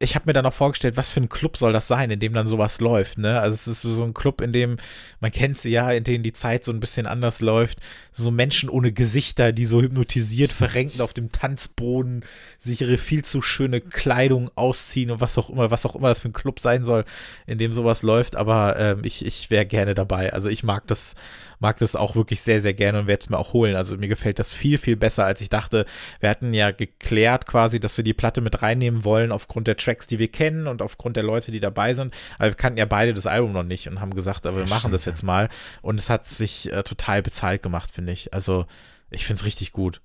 ich 0.00 0.14
habe 0.14 0.24
mir 0.26 0.32
dann 0.32 0.46
auch 0.46 0.54
vorgestellt, 0.54 0.96
was 0.96 1.10
für 1.10 1.20
ein 1.20 1.28
Club 1.28 1.56
soll 1.56 1.72
das 1.72 1.88
sein, 1.88 2.10
in 2.10 2.20
dem 2.20 2.32
dann 2.32 2.46
sowas 2.46 2.80
läuft, 2.80 3.18
ne? 3.18 3.40
Also 3.40 3.54
es 3.54 3.66
ist 3.66 3.82
so 3.82 4.04
ein 4.04 4.14
Club, 4.14 4.40
in 4.40 4.52
dem, 4.52 4.76
man 5.18 5.32
kennt 5.32 5.58
sie 5.58 5.70
ja, 5.70 5.90
in 5.90 6.04
dem 6.04 6.22
die 6.22 6.32
Zeit 6.32 6.64
so 6.64 6.70
ein 6.72 6.78
bisschen 6.78 7.06
anders 7.06 7.40
läuft. 7.40 7.80
So 8.12 8.30
Menschen 8.30 8.68
ohne 8.68 8.92
Gesichter, 8.92 9.52
die 9.52 9.66
so 9.66 9.82
hypnotisiert, 9.82 10.52
verrenken 10.52 11.00
auf 11.00 11.14
dem 11.14 11.32
Tanzboden, 11.32 12.24
sich 12.58 12.82
ihre 12.82 12.96
viel 12.96 13.24
zu 13.24 13.42
schöne 13.42 13.80
Kleidung 13.80 14.50
ausziehen 14.54 15.10
und 15.10 15.20
was 15.20 15.36
auch 15.36 15.50
immer, 15.50 15.72
was 15.72 15.84
auch 15.84 15.96
immer 15.96 16.08
das 16.08 16.20
für 16.20 16.28
ein 16.28 16.32
Club 16.32 16.60
sein 16.60 16.84
soll, 16.84 17.04
in 17.46 17.58
dem 17.58 17.72
sowas 17.72 18.02
läuft. 18.02 18.36
Aber 18.36 18.78
ähm, 18.78 19.00
ich, 19.04 19.26
ich 19.26 19.50
wäre 19.50 19.66
gerne 19.66 19.94
dabei. 19.94 20.32
Also 20.32 20.48
ich 20.48 20.62
mag 20.62 20.86
das 20.86 21.16
mag 21.60 21.76
das 21.78 21.96
auch 21.96 22.16
wirklich 22.16 22.40
sehr, 22.40 22.60
sehr 22.60 22.74
gerne 22.74 23.00
und 23.00 23.06
werde 23.06 23.22
es 23.22 23.30
mir 23.30 23.38
auch 23.38 23.52
holen. 23.52 23.76
Also 23.76 23.96
mir 23.96 24.08
gefällt 24.08 24.38
das 24.38 24.52
viel, 24.52 24.78
viel 24.78 24.96
besser, 24.96 25.24
als 25.24 25.40
ich 25.40 25.50
dachte. 25.50 25.86
Wir 26.20 26.30
hatten 26.30 26.54
ja 26.54 26.70
geklärt 26.70 27.46
quasi, 27.46 27.80
dass 27.80 27.96
wir 27.96 28.04
die 28.04 28.14
Platte 28.14 28.40
mit 28.40 28.62
reinnehmen 28.62 29.04
wollen 29.04 29.32
aufgrund 29.32 29.66
der 29.66 29.76
Tracks, 29.88 30.06
die 30.06 30.18
wir 30.18 30.28
kennen 30.28 30.66
und 30.66 30.82
aufgrund 30.82 31.16
der 31.16 31.24
Leute, 31.24 31.50
die 31.50 31.60
dabei 31.60 31.94
sind. 31.94 32.14
Aber 32.38 32.48
wir 32.48 32.54
kannten 32.54 32.78
ja 32.78 32.86
beide 32.86 33.14
das 33.14 33.26
Album 33.26 33.52
noch 33.52 33.62
nicht 33.62 33.88
und 33.88 34.00
haben 34.00 34.14
gesagt, 34.14 34.46
aber 34.46 34.56
wir 34.56 34.62
das 34.62 34.70
machen 34.70 34.80
stimmt, 34.80 34.94
das 34.94 35.04
jetzt 35.04 35.22
mal. 35.22 35.48
Und 35.82 35.98
es 35.98 36.10
hat 36.10 36.26
sich 36.26 36.72
äh, 36.72 36.82
total 36.82 37.22
bezahlt 37.22 37.62
gemacht, 37.62 37.90
finde 37.90 38.12
ich. 38.12 38.34
Also 38.34 38.66
ich 39.10 39.24
finde 39.24 39.40
es 39.40 39.46
richtig 39.46 39.72
gut 39.72 40.00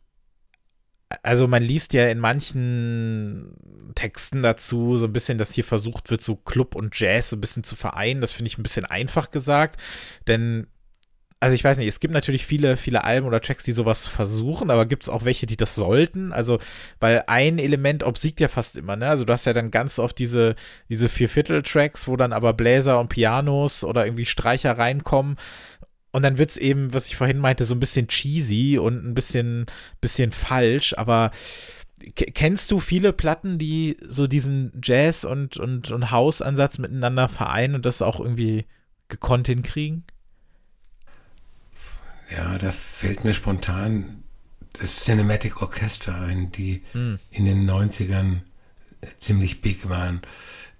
also 1.21 1.47
man 1.47 1.61
liest 1.61 1.93
ja 1.93 2.07
in 2.07 2.19
manchen 2.19 3.53
Texten 3.93 4.41
dazu 4.41 4.97
so 4.97 5.05
ein 5.05 5.13
bisschen, 5.13 5.37
dass 5.37 5.53
hier 5.53 5.63
versucht 5.63 6.09
wird, 6.09 6.21
so 6.21 6.35
Club 6.35 6.75
und 6.75 6.97
Jazz 6.99 7.29
so 7.29 7.35
ein 7.35 7.41
bisschen 7.41 7.63
zu 7.63 7.75
vereinen. 7.75 8.21
Das 8.21 8.31
finde 8.31 8.47
ich 8.47 8.57
ein 8.57 8.63
bisschen 8.63 8.85
einfach 8.85 9.29
gesagt, 9.29 9.79
denn 10.27 10.67
also 11.43 11.55
ich 11.55 11.63
weiß 11.65 11.77
nicht, 11.77 11.89
es 11.89 11.99
gibt 11.99 12.13
natürlich 12.13 12.45
viele, 12.45 12.77
viele 12.77 13.03
Alben 13.03 13.27
oder 13.27 13.41
Tracks, 13.41 13.65
die 13.65 13.73
sowas 13.73 14.07
versuchen, 14.07 14.71
aber 14.71 14.85
gibt 14.85 15.03
es 15.03 15.09
auch 15.09 15.25
welche, 15.25 15.45
die 15.45 15.57
das 15.57 15.75
sollten? 15.75 16.31
Also, 16.31 16.57
weil 17.01 17.25
ein 17.27 17.59
Element 17.59 18.03
obsiegt 18.03 18.39
ja 18.39 18.47
fast 18.47 18.77
immer, 18.77 18.95
ne? 18.95 19.09
Also 19.09 19.25
du 19.25 19.33
hast 19.33 19.43
ja 19.45 19.51
dann 19.51 19.69
ganz 19.69 19.99
oft 19.99 20.17
diese, 20.19 20.55
diese 20.87 21.09
Vierviertel-Tracks, 21.09 22.07
wo 22.07 22.15
dann 22.15 22.31
aber 22.31 22.53
Bläser 22.53 22.97
und 22.97 23.09
Pianos 23.09 23.83
oder 23.83 24.05
irgendwie 24.05 24.25
Streicher 24.25 24.77
reinkommen. 24.77 25.35
Und 26.13 26.21
dann 26.21 26.37
wird 26.37 26.51
es 26.51 26.55
eben, 26.55 26.93
was 26.93 27.07
ich 27.07 27.17
vorhin 27.17 27.39
meinte, 27.39 27.65
so 27.65 27.75
ein 27.75 27.81
bisschen 27.81 28.07
cheesy 28.07 28.77
und 28.77 29.03
ein 29.05 29.13
bisschen, 29.13 29.65
bisschen 29.99 30.31
falsch, 30.31 30.93
aber 30.95 31.31
kennst 32.15 32.71
du 32.71 32.79
viele 32.79 33.11
Platten, 33.11 33.57
die 33.57 33.97
so 34.07 34.27
diesen 34.27 34.71
Jazz- 34.81 35.25
und, 35.25 35.57
und, 35.57 35.91
und 35.91 36.09
House-Ansatz 36.09 36.77
miteinander 36.77 37.27
vereinen 37.27 37.75
und 37.75 37.85
das 37.85 38.01
auch 38.01 38.21
irgendwie 38.21 38.63
gekonnt 39.09 39.47
hinkriegen? 39.47 40.05
Ja, 42.31 42.57
da 42.57 42.71
fällt 42.71 43.23
mir 43.23 43.33
spontan 43.33 44.23
das 44.73 45.03
Cinematic 45.03 45.61
Orchestra 45.61 46.25
ein, 46.25 46.51
die 46.51 46.81
hm. 46.93 47.19
in 47.29 47.45
den 47.45 47.69
90ern 47.69 48.41
ziemlich 49.19 49.61
big 49.61 49.89
waren. 49.89 50.21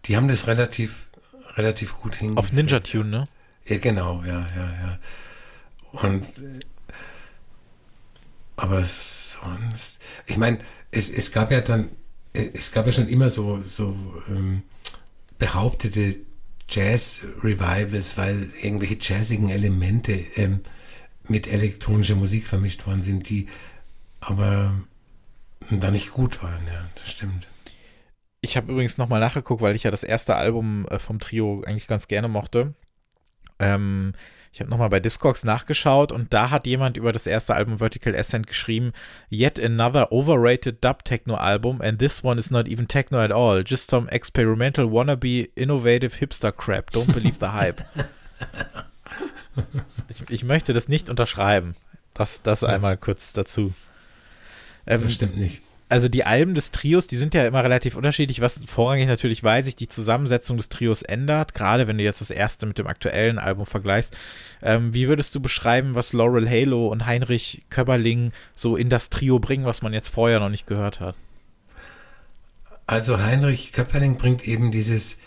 Die 0.05 0.17
haben 0.17 0.27
das 0.27 0.47
relativ, 0.47 1.07
relativ 1.55 1.93
gut 1.99 2.15
hingekriegt. 2.15 2.39
Auf 2.39 2.51
Ninja 2.51 2.79
Tune, 2.79 3.09
ne? 3.09 3.27
Ja, 3.65 3.77
genau, 3.77 4.23
ja, 4.23 4.47
ja, 4.55 4.73
ja. 4.81 4.99
Und 5.91 6.25
aber 8.55 8.83
sonst, 8.83 9.99
ich 10.25 10.37
meine, 10.37 10.59
es, 10.91 11.09
es 11.09 11.31
gab 11.31 11.51
ja 11.51 11.61
dann, 11.61 11.89
es 12.33 12.71
gab 12.71 12.85
ja 12.85 12.91
schon 12.91 13.07
immer 13.07 13.29
so, 13.29 13.61
so 13.61 13.95
ähm, 14.29 14.63
behauptete 15.39 16.17
Jazz-Revivals, 16.69 18.17
weil 18.17 18.49
irgendwelche 18.61 18.97
jazzigen 18.99 19.49
Elemente 19.49 20.13
ähm, 20.35 20.61
mit 21.27 21.47
elektronischer 21.47 22.15
Musik 22.15 22.45
vermischt 22.45 22.85
worden 22.85 23.01
sind, 23.01 23.29
die 23.29 23.47
aber 24.19 24.73
da 25.69 25.91
nicht 25.91 26.11
gut 26.11 26.43
waren, 26.43 26.65
ja, 26.67 26.85
das 26.95 27.09
stimmt. 27.09 27.47
Ich 28.41 28.57
habe 28.57 28.71
übrigens 28.71 28.97
nochmal 28.97 29.21
nachgeguckt, 29.21 29.61
weil 29.61 29.75
ich 29.75 29.83
ja 29.83 29.91
das 29.91 30.03
erste 30.03 30.35
Album 30.35 30.85
äh, 30.89 30.99
vom 30.99 31.19
Trio 31.19 31.63
eigentlich 31.65 31.87
ganz 31.87 32.07
gerne 32.07 32.27
mochte. 32.27 32.73
Ähm, 33.59 34.13
ich 34.51 34.59
habe 34.59 34.69
nochmal 34.69 34.89
bei 34.89 34.99
Discogs 34.99 35.43
nachgeschaut 35.43 36.11
und 36.11 36.31
da 36.33 36.51
hat 36.51 36.67
jemand 36.67 36.97
über 36.97 37.11
das 37.11 37.25
erste 37.25 37.55
Album 37.55 37.79
Vertical 37.79 38.15
Ascent 38.15 38.45
geschrieben, 38.45 38.91
Yet 39.31 39.59
another 39.59 40.11
overrated 40.11 40.83
dub 40.83 41.03
techno 41.05 41.35
album 41.35 41.81
and 41.81 41.97
this 41.97 42.23
one 42.23 42.37
is 42.37 42.51
not 42.51 42.67
even 42.67 42.87
techno 42.87 43.19
at 43.19 43.31
all, 43.31 43.63
just 43.65 43.89
some 43.89 44.07
experimental 44.09 44.85
wannabe 44.91 45.49
innovative 45.55 46.19
hipster 46.19 46.51
crap. 46.51 46.91
Don't 46.91 47.11
believe 47.13 47.39
the 47.39 47.53
hype. 47.53 47.81
Ich, 50.09 50.23
ich, 50.29 50.43
möchte 50.43 50.73
das 50.73 50.87
nicht 50.87 51.09
unterschreiben. 51.09 51.75
Das, 52.13 52.41
das 52.41 52.61
ja. 52.61 52.69
einmal 52.69 52.97
kurz 52.97 53.33
dazu. 53.33 53.73
Ähm, 54.85 55.01
das 55.01 55.13
stimmt 55.13 55.37
nicht. 55.37 55.61
Also 55.89 56.07
die 56.07 56.23
Alben 56.23 56.55
des 56.55 56.71
Trios, 56.71 57.05
die 57.05 57.17
sind 57.17 57.35
ja 57.35 57.45
immer 57.45 57.63
relativ 57.63 57.95
unterschiedlich, 57.95 58.41
was 58.41 58.63
vorrangig 58.65 59.07
natürlich, 59.07 59.43
weil 59.43 59.63
sich 59.63 59.75
die 59.75 59.87
Zusammensetzung 59.87 60.57
des 60.57 60.69
Trios 60.69 61.03
ändert, 61.03 61.53
gerade 61.53 61.87
wenn 61.87 61.99
du 61.99 62.03
jetzt 62.03 62.19
das 62.19 62.31
erste 62.31 62.65
mit 62.65 62.79
dem 62.79 62.87
aktuellen 62.87 63.37
Album 63.37 63.67
vergleichst. 63.67 64.17
Ähm, 64.63 64.93
wie 64.95 65.07
würdest 65.07 65.35
du 65.35 65.39
beschreiben, 65.39 65.93
was 65.93 66.11
Laurel 66.11 66.49
Halo 66.49 66.87
und 66.87 67.05
Heinrich 67.05 67.63
Köberling 67.69 68.31
so 68.55 68.75
in 68.75 68.89
das 68.89 69.11
Trio 69.11 69.37
bringen, 69.37 69.65
was 69.65 69.83
man 69.83 69.93
jetzt 69.93 70.07
vorher 70.07 70.39
noch 70.39 70.49
nicht 70.49 70.65
gehört 70.65 70.99
hat? 70.99 71.15
Also 72.87 73.19
Heinrich 73.19 73.71
Köpperling 73.71 74.17
bringt 74.17 74.47
eben 74.47 74.71
dieses 74.71 75.19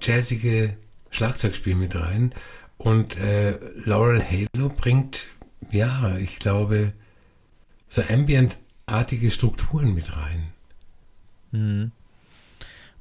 jazzige 0.00 0.76
Schlagzeugspiel 1.10 1.74
mit 1.74 1.96
rein 1.96 2.34
und 2.80 3.18
äh, 3.18 3.58
Laurel 3.84 4.24
Halo 4.24 4.70
bringt, 4.70 5.28
ja, 5.70 6.16
ich 6.16 6.38
glaube, 6.38 6.94
so 7.90 8.02
ambientartige 8.02 9.30
Strukturen 9.30 9.92
mit 9.92 10.16
rein. 10.16 10.48
Mhm. 11.50 11.92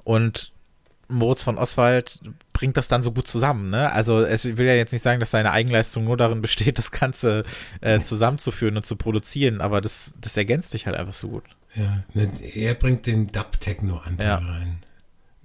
Und 0.03 0.51
Moritz 1.07 1.43
von 1.43 1.57
Oswald 1.57 2.19
bringt 2.51 2.75
das 2.75 2.89
dann 2.89 3.03
so 3.03 3.13
gut 3.13 3.27
zusammen, 3.27 3.69
ne? 3.69 3.91
Also 3.93 4.19
es 4.19 4.57
will 4.57 4.65
ja 4.65 4.73
jetzt 4.73 4.91
nicht 4.91 5.01
sagen, 5.01 5.21
dass 5.21 5.31
seine 5.31 5.53
Eigenleistung 5.53 6.03
nur 6.03 6.17
darin 6.17 6.41
besteht, 6.41 6.77
das 6.77 6.91
Ganze 6.91 7.45
äh, 7.79 8.01
zusammenzuführen 8.01 8.75
und 8.75 8.85
zu 8.85 8.97
produzieren, 8.97 9.61
aber 9.61 9.79
das, 9.79 10.13
das 10.19 10.35
ergänzt 10.35 10.71
sich 10.71 10.87
halt 10.87 10.97
einfach 10.97 11.13
so 11.13 11.29
gut. 11.29 11.45
Ja, 11.73 12.03
ne, 12.13 12.29
er 12.53 12.73
bringt 12.73 13.05
den 13.05 13.31
Dub-Techno-Anteil 13.31 14.27
ja. 14.27 14.35
rein. 14.35 14.83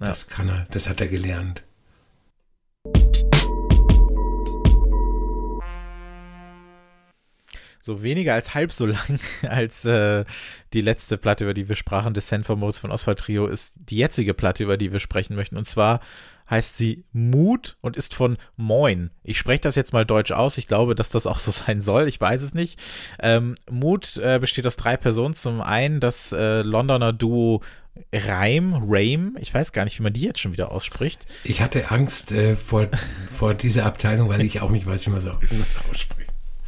Ja. 0.01 0.07
Das 0.07 0.27
kann 0.27 0.49
er, 0.49 0.67
das 0.71 0.89
hat 0.89 0.99
er 0.99 1.07
gelernt. 1.07 1.63
So 7.85 8.01
weniger 8.01 8.33
als 8.33 8.55
halb 8.55 8.71
so 8.71 8.87
lang 8.87 9.19
als 9.47 9.85
äh, 9.85 10.25
die 10.73 10.81
letzte 10.81 11.17
Platte, 11.17 11.43
über 11.43 11.53
die 11.53 11.69
wir 11.69 11.75
sprachen, 11.75 12.13
Descent 12.13 12.45
for 12.45 12.55
Modes 12.55 12.79
von 12.79 12.91
Oswald 12.91 13.19
Trio, 13.19 13.45
ist 13.45 13.75
die 13.77 13.97
jetzige 13.97 14.33
Platte, 14.33 14.63
über 14.63 14.77
die 14.77 14.91
wir 14.91 14.99
sprechen 14.99 15.35
möchten. 15.35 15.55
Und 15.55 15.65
zwar 15.65 15.99
heißt 16.49 16.77
sie 16.77 17.03
Mut 17.11 17.77
und 17.81 17.95
ist 17.97 18.13
von 18.15 18.37
Moin. 18.55 19.11
Ich 19.23 19.37
spreche 19.37 19.61
das 19.61 19.75
jetzt 19.75 19.93
mal 19.93 20.05
deutsch 20.05 20.31
aus. 20.31 20.57
Ich 20.57 20.67
glaube, 20.67 20.95
dass 20.95 21.09
das 21.09 21.27
auch 21.27 21.39
so 21.39 21.51
sein 21.65 21.81
soll. 21.81 22.07
Ich 22.07 22.19
weiß 22.19 22.41
es 22.41 22.55
nicht. 22.55 22.79
Ähm, 23.19 23.55
Mut 23.69 24.17
äh, 24.17 24.39
besteht 24.39 24.65
aus 24.65 24.77
drei 24.77 24.97
Personen. 24.97 25.35
Zum 25.35 25.61
einen 25.61 25.99
das 25.99 26.31
äh, 26.31 26.63
Londoner 26.63 27.13
Duo 27.13 27.61
Reim, 28.11 28.73
Rame, 28.73 29.39
ich 29.39 29.53
weiß 29.53 29.71
gar 29.71 29.85
nicht, 29.85 29.97
wie 29.99 30.03
man 30.03 30.11
die 30.11 30.19
jetzt 30.19 30.39
schon 30.39 30.51
wieder 30.51 30.73
ausspricht. 30.73 31.25
Ich 31.45 31.61
hatte 31.61 31.91
Angst 31.91 32.33
äh, 32.33 32.57
vor, 32.57 32.89
vor 33.37 33.53
dieser 33.53 33.85
Abteilung, 33.85 34.27
weil 34.27 34.41
ich 34.41 34.59
auch 34.59 34.69
nicht 34.69 34.85
weiß, 34.85 35.05
wie 35.05 35.11
man 35.11 35.19
es 35.19 35.27
ausspricht. 35.27 36.24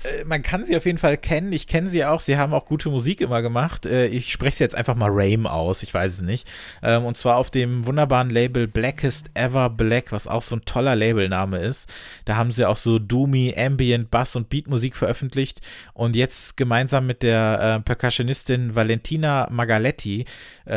Äh, 0.07 0.25
man 0.25 0.43
kann 0.43 0.63
sie 0.63 0.75
auf 0.77 0.85
jeden 0.85 0.97
Fall 0.97 1.17
kennen. 1.17 1.51
Ich 1.53 1.67
kenne 1.67 1.89
sie 1.89 2.05
auch. 2.05 2.19
Sie 2.19 2.37
haben 2.37 2.53
auch 2.53 2.65
gute 2.65 2.89
Musik 2.89 3.21
immer 3.21 3.41
gemacht. 3.41 3.85
Äh, 3.85 4.07
ich 4.07 4.31
spreche 4.31 4.57
sie 4.57 4.63
jetzt 4.63 4.75
einfach 4.75 4.95
mal 4.95 5.09
Rame 5.11 5.51
aus. 5.51 5.83
Ich 5.83 5.93
weiß 5.93 6.13
es 6.13 6.21
nicht. 6.21 6.47
Ähm, 6.81 7.05
und 7.05 7.17
zwar 7.17 7.37
auf 7.37 7.49
dem 7.49 7.85
wunderbaren 7.85 8.29
Label 8.29 8.67
Blackest 8.67 9.31
Ever 9.33 9.69
Black, 9.69 10.11
was 10.11 10.27
auch 10.27 10.43
so 10.43 10.55
ein 10.55 10.65
toller 10.65 10.95
Labelname 10.95 11.57
ist. 11.57 11.89
Da 12.25 12.35
haben 12.35 12.51
sie 12.51 12.65
auch 12.65 12.77
so 12.77 12.99
Doomy, 12.99 13.55
Ambient, 13.57 14.11
Bass 14.11 14.35
und 14.35 14.49
Beatmusik 14.49 14.95
veröffentlicht. 14.95 15.61
Und 15.93 16.15
jetzt 16.15 16.57
gemeinsam 16.57 17.07
mit 17.07 17.23
der 17.23 17.77
äh, 17.77 17.81
Percussionistin 17.81 18.75
Valentina 18.75 19.47
Magaletti, 19.51 20.25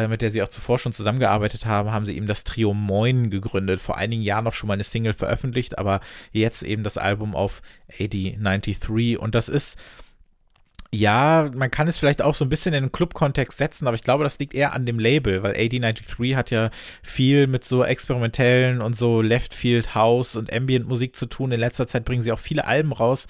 mit 0.09 0.23
der 0.23 0.31
sie 0.31 0.41
auch 0.43 0.49
zuvor 0.49 0.79
schon 0.79 0.93
zusammengearbeitet 0.93 1.67
haben, 1.67 1.91
haben 1.91 2.07
sie 2.07 2.17
eben 2.17 2.29
das 2.29 2.45
Trio 2.45 2.75
Moin 2.75 3.29
gegründet. 3.29 3.81
Vor 3.81 3.97
einigen 3.97 4.23
Jahren 4.23 4.45
noch 4.45 4.55
schon 4.55 4.69
mal 4.69 4.75
eine 4.75 4.85
Single 4.85 5.15
veröffentlicht, 5.15 5.79
aber 5.79 6.01
jetzt 6.31 6.63
eben 6.63 6.85
das 6.85 6.97
Album 6.97 7.35
auf 7.35 7.61
AD93 7.99 9.17
und 9.17 9.35
das 9.35 9.49
ist, 9.49 9.79
ja, 10.93 11.49
man 11.55 11.71
kann 11.71 11.87
es 11.87 11.99
vielleicht 11.99 12.21
auch 12.21 12.35
so 12.35 12.45
ein 12.45 12.49
bisschen 12.49 12.75
in 12.75 12.85
den 12.85 12.93
Club-Kontext 12.93 13.59
setzen, 13.59 13.87
aber 13.87 13.95
ich 13.95 14.03
glaube, 14.03 14.25
das 14.25 14.39
liegt 14.41 14.55
eher 14.55 14.73
an 14.73 14.87
dem 14.87 14.99
Label, 14.99 15.43
weil 15.43 15.55
AD93 15.55 16.35
hat 16.35 16.51
ja 16.51 16.71
viel 17.03 17.47
mit 17.47 17.65
so 17.65 17.85
experimentellen 17.85 18.81
und 18.81 18.97
so 18.97 19.23
Leftfield 19.23 19.95
House 19.95 20.35
und 20.35 20.53
Ambient 20.53 20.89
Musik 20.89 21.15
zu 21.15 21.27
tun. 21.27 21.53
In 21.53 21.61
letzter 21.61 21.87
Zeit 21.87 22.05
bringen 22.05 22.23
sie 22.23 22.33
auch 22.33 22.41
viele 22.41 22.67
Alben 22.67 22.93
raus. 22.93 23.29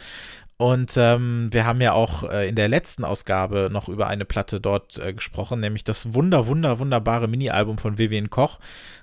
Und 0.56 0.92
ähm, 0.98 1.48
wir 1.52 1.64
haben 1.64 1.80
ja 1.80 1.94
auch 1.94 2.22
äh, 2.22 2.46
in 2.48 2.54
der 2.54 2.68
letzten 2.68 3.04
Ausgabe 3.04 3.70
noch 3.72 3.88
über 3.88 4.08
eine 4.08 4.26
Platte 4.26 4.60
dort 4.60 4.98
äh, 4.98 5.14
gesprochen, 5.14 5.60
nämlich 5.60 5.84
das 5.84 6.12
wunder, 6.12 6.46
wunder, 6.46 6.78
wunderbare 6.78 7.28
Mini-Album 7.28 7.78
von 7.78 7.96
Vivian 7.96 8.28
Koch, 8.28 8.58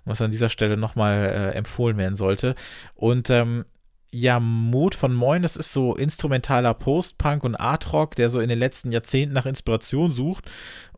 was 0.06 0.22
an 0.22 0.30
dieser 0.30 0.52
Stelle 0.52 0.78
nochmal 0.78 1.18
äh, 1.18 1.58
empfohlen 1.58 1.98
werden 1.98 2.16
sollte. 2.16 2.54
Und 2.94 3.32
ähm, 3.32 3.66
ja, 4.12 4.40
Mut 4.40 4.96
von 4.96 5.14
Moin, 5.14 5.42
das 5.42 5.56
ist 5.56 5.74
so 5.74 5.96
instrumentaler 5.96 6.74
Post-Punk 6.74 7.44
und 7.44 7.56
Art-Rock, 7.56 8.16
der 8.16 8.30
so 8.30 8.40
in 8.40 8.50
den 8.50 8.60
letzten 8.60 8.92
Jahrzehnten 8.92 9.34
nach 9.34 9.46
Inspiration 9.46 10.12
sucht 10.12 10.46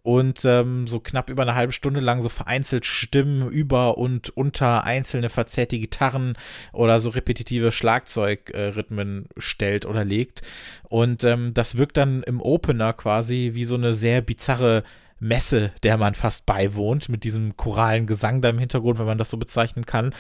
und 0.01 0.45
ähm, 0.45 0.87
so 0.87 0.99
knapp 0.99 1.29
über 1.29 1.43
eine 1.43 1.55
halbe 1.55 1.73
Stunde 1.73 1.99
lang 1.99 2.21
so 2.21 2.29
vereinzelt 2.29 2.85
Stimmen 2.85 3.49
über 3.49 3.97
und 3.97 4.29
unter 4.29 4.83
einzelne 4.83 5.29
verzerrte 5.29 5.79
Gitarren 5.79 6.37
oder 6.71 6.99
so 6.99 7.09
repetitive 7.09 7.71
Schlagzeugrhythmen 7.71 9.25
äh, 9.25 9.41
stellt 9.41 9.85
oder 9.85 10.05
legt. 10.05 10.41
Und 10.83 11.23
ähm, 11.23 11.53
das 11.53 11.77
wirkt 11.77 11.97
dann 11.97 12.23
im 12.23 12.41
Opener 12.41 12.93
quasi 12.93 13.51
wie 13.53 13.65
so 13.65 13.75
eine 13.75 13.93
sehr 13.93 14.21
bizarre 14.21 14.83
Messe, 15.19 15.73
der 15.83 15.97
man 15.97 16.15
fast 16.15 16.45
beiwohnt, 16.45 17.09
mit 17.09 17.23
diesem 17.23 17.57
choralen 17.57 18.07
Gesang 18.07 18.41
da 18.41 18.49
im 18.49 18.59
Hintergrund, 18.59 18.99
wenn 18.99 19.05
man 19.05 19.17
das 19.17 19.29
so 19.29 19.37
bezeichnen 19.37 19.85
kann. 19.85 20.13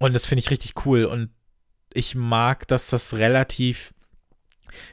Und 0.00 0.12
das 0.14 0.26
finde 0.26 0.40
ich 0.40 0.50
richtig 0.50 0.84
cool. 0.84 1.04
Und 1.04 1.30
ich 1.94 2.14
mag, 2.14 2.66
dass 2.68 2.90
das 2.90 3.14
relativ 3.14 3.94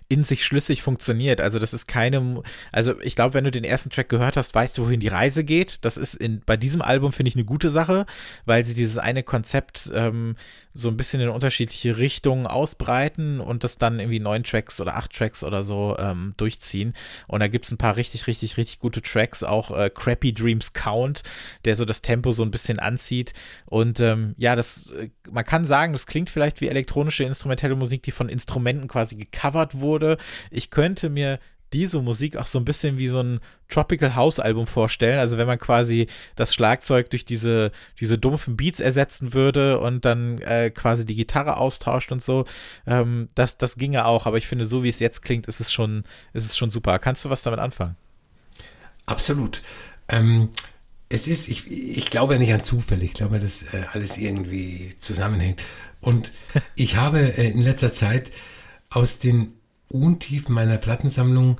in 0.08 0.24
sich 0.24 0.46
schlüssig 0.46 0.82
funktioniert. 0.84 1.42
Also 1.42 1.60
das 1.60 1.74
ist 1.74 1.88
keine, 1.88 2.44
also 2.72 3.00
ich 3.02 3.16
glaube, 3.16 3.34
wenn 3.34 3.44
du 3.44 3.52
den 3.52 3.64
ersten 3.64 3.90
Track 3.90 4.10
gehört 4.10 4.38
hast, 4.38 4.54
weißt 4.54 4.78
du, 4.78 4.86
wohin 4.86 5.00
die 5.00 5.08
Reise 5.08 5.44
geht. 5.44 5.84
Das 5.86 5.98
ist 5.98 6.16
in, 6.16 6.42
bei 6.46 6.58
diesem 6.58 6.82
Album 6.82 7.12
finde 7.12 7.30
ich 7.30 7.36
eine 7.36 7.46
gute 7.46 7.70
Sache, 7.70 8.06
weil 8.46 8.66
sie 8.66 8.74
dieses 8.74 8.98
eine 8.98 9.24
Konzept 9.24 9.92
ähm, 9.94 10.36
so 10.74 10.90
ein 10.90 10.98
bisschen 10.98 11.22
in 11.22 11.30
unterschiedliche 11.30 11.98
Richtungen 11.98 12.48
ausbreiten 12.48 13.40
und 13.40 13.64
das 13.64 13.78
dann 13.78 14.00
irgendwie 14.00 14.20
neun 14.20 14.44
Tracks 14.44 14.80
oder 14.80 14.96
acht 14.96 15.14
Tracks 15.14 15.44
oder 15.44 15.64
so 15.64 15.98
ähm, 16.00 16.34
durchziehen. 16.38 16.94
Und 17.28 17.42
da 17.42 17.48
gibt 17.48 17.66
es 17.66 17.72
ein 17.72 17.78
paar 17.78 17.98
richtig, 17.98 18.28
richtig, 18.28 18.58
richtig 18.58 18.80
gute 18.80 19.02
Tracks, 19.02 19.44
auch 19.44 19.72
äh, 19.72 19.90
Crappy 19.90 20.34
Dreams 20.34 20.74
Count, 20.74 21.24
der 21.66 21.76
so 21.76 21.86
das 21.86 22.02
Tempo 22.02 22.32
so 22.32 22.44
ein 22.44 22.52
bisschen 22.52 22.80
anzieht. 22.80 23.34
Und 23.66 24.00
ähm, 24.00 24.34
ja, 24.38 24.56
das, 24.56 24.90
äh, 24.92 25.10
man 25.30 25.46
kann 25.46 25.66
sagen, 25.66 25.94
das 25.94 26.08
klingt 26.08 26.30
vielleicht 26.30 26.62
wie 26.62 26.68
elektronische 26.68 27.24
instrumentelle 27.24 27.76
Musik, 27.76 28.04
die 28.04 28.12
von 28.12 28.30
Instrumenten 28.30 28.88
quasi 28.88 29.16
gecovert 29.16 29.80
wurde. 29.80 30.18
Ich 30.50 30.70
könnte 30.70 31.10
mir 31.10 31.40
diese 31.74 32.02
Musik 32.02 32.38
auch 32.38 32.48
so 32.48 32.60
ein 32.60 32.66
bisschen 32.66 32.98
wie 32.98 33.08
so 33.08 33.22
ein 33.22 33.40
Tropical 33.70 34.16
House 34.16 34.40
Album 34.40 34.68
vorstellen. 34.68 35.20
Also 35.20 35.38
wenn 35.38 35.48
man 35.48 35.58
quasi 35.58 36.08
das 36.36 36.54
Schlagzeug 36.54 37.10
durch 37.10 37.26
diese, 37.26 37.72
diese 38.00 38.18
dumpfen 38.18 38.58
Beats 38.58 38.80
ersetzen 38.80 39.34
würde 39.34 39.80
und 39.80 40.06
dann 40.06 40.40
äh, 40.40 40.70
quasi 40.70 41.06
die 41.06 41.16
Gitarre 41.16 41.58
austauscht 41.58 42.12
und 42.12 42.22
so, 42.22 42.46
ähm, 42.86 43.30
das, 43.36 43.58
das 43.58 43.78
ginge 43.78 44.06
auch. 44.06 44.26
Aber 44.26 44.38
ich 44.38 44.48
finde, 44.48 44.68
so 44.68 44.84
wie 44.84 44.90
es 44.90 45.00
jetzt 45.00 45.22
klingt, 45.22 45.48
ist 45.48 45.60
es 45.60 45.72
schon, 45.72 46.04
ist 46.34 46.46
es 46.46 46.58
schon 46.58 46.72
super. 46.72 47.00
Kannst 47.00 47.24
du 47.24 47.30
was 47.30 47.44
damit 47.44 47.60
anfangen? 47.60 47.96
Absolut. 49.06 49.62
Ähm, 50.10 50.50
es 51.08 51.28
ist, 51.28 51.48
ich, 51.48 51.70
ich 51.70 52.10
glaube 52.10 52.34
ja 52.34 52.40
nicht 52.40 52.54
an 52.54 52.64
Zufälle. 52.64 53.04
Ich 53.04 53.14
glaube, 53.14 53.40
dass 53.40 53.64
äh, 53.64 53.86
alles 53.94 54.18
irgendwie 54.18 54.96
zusammenhängt. 55.00 55.62
Und 56.02 56.32
ich 56.76 56.98
habe 56.98 57.38
äh, 57.38 57.50
in 57.50 57.62
letzter 57.62 57.94
Zeit 57.94 58.32
aus 58.90 59.20
den 59.20 59.54
Untiefen 59.92 60.54
meiner 60.54 60.78
Plattensammlung 60.78 61.60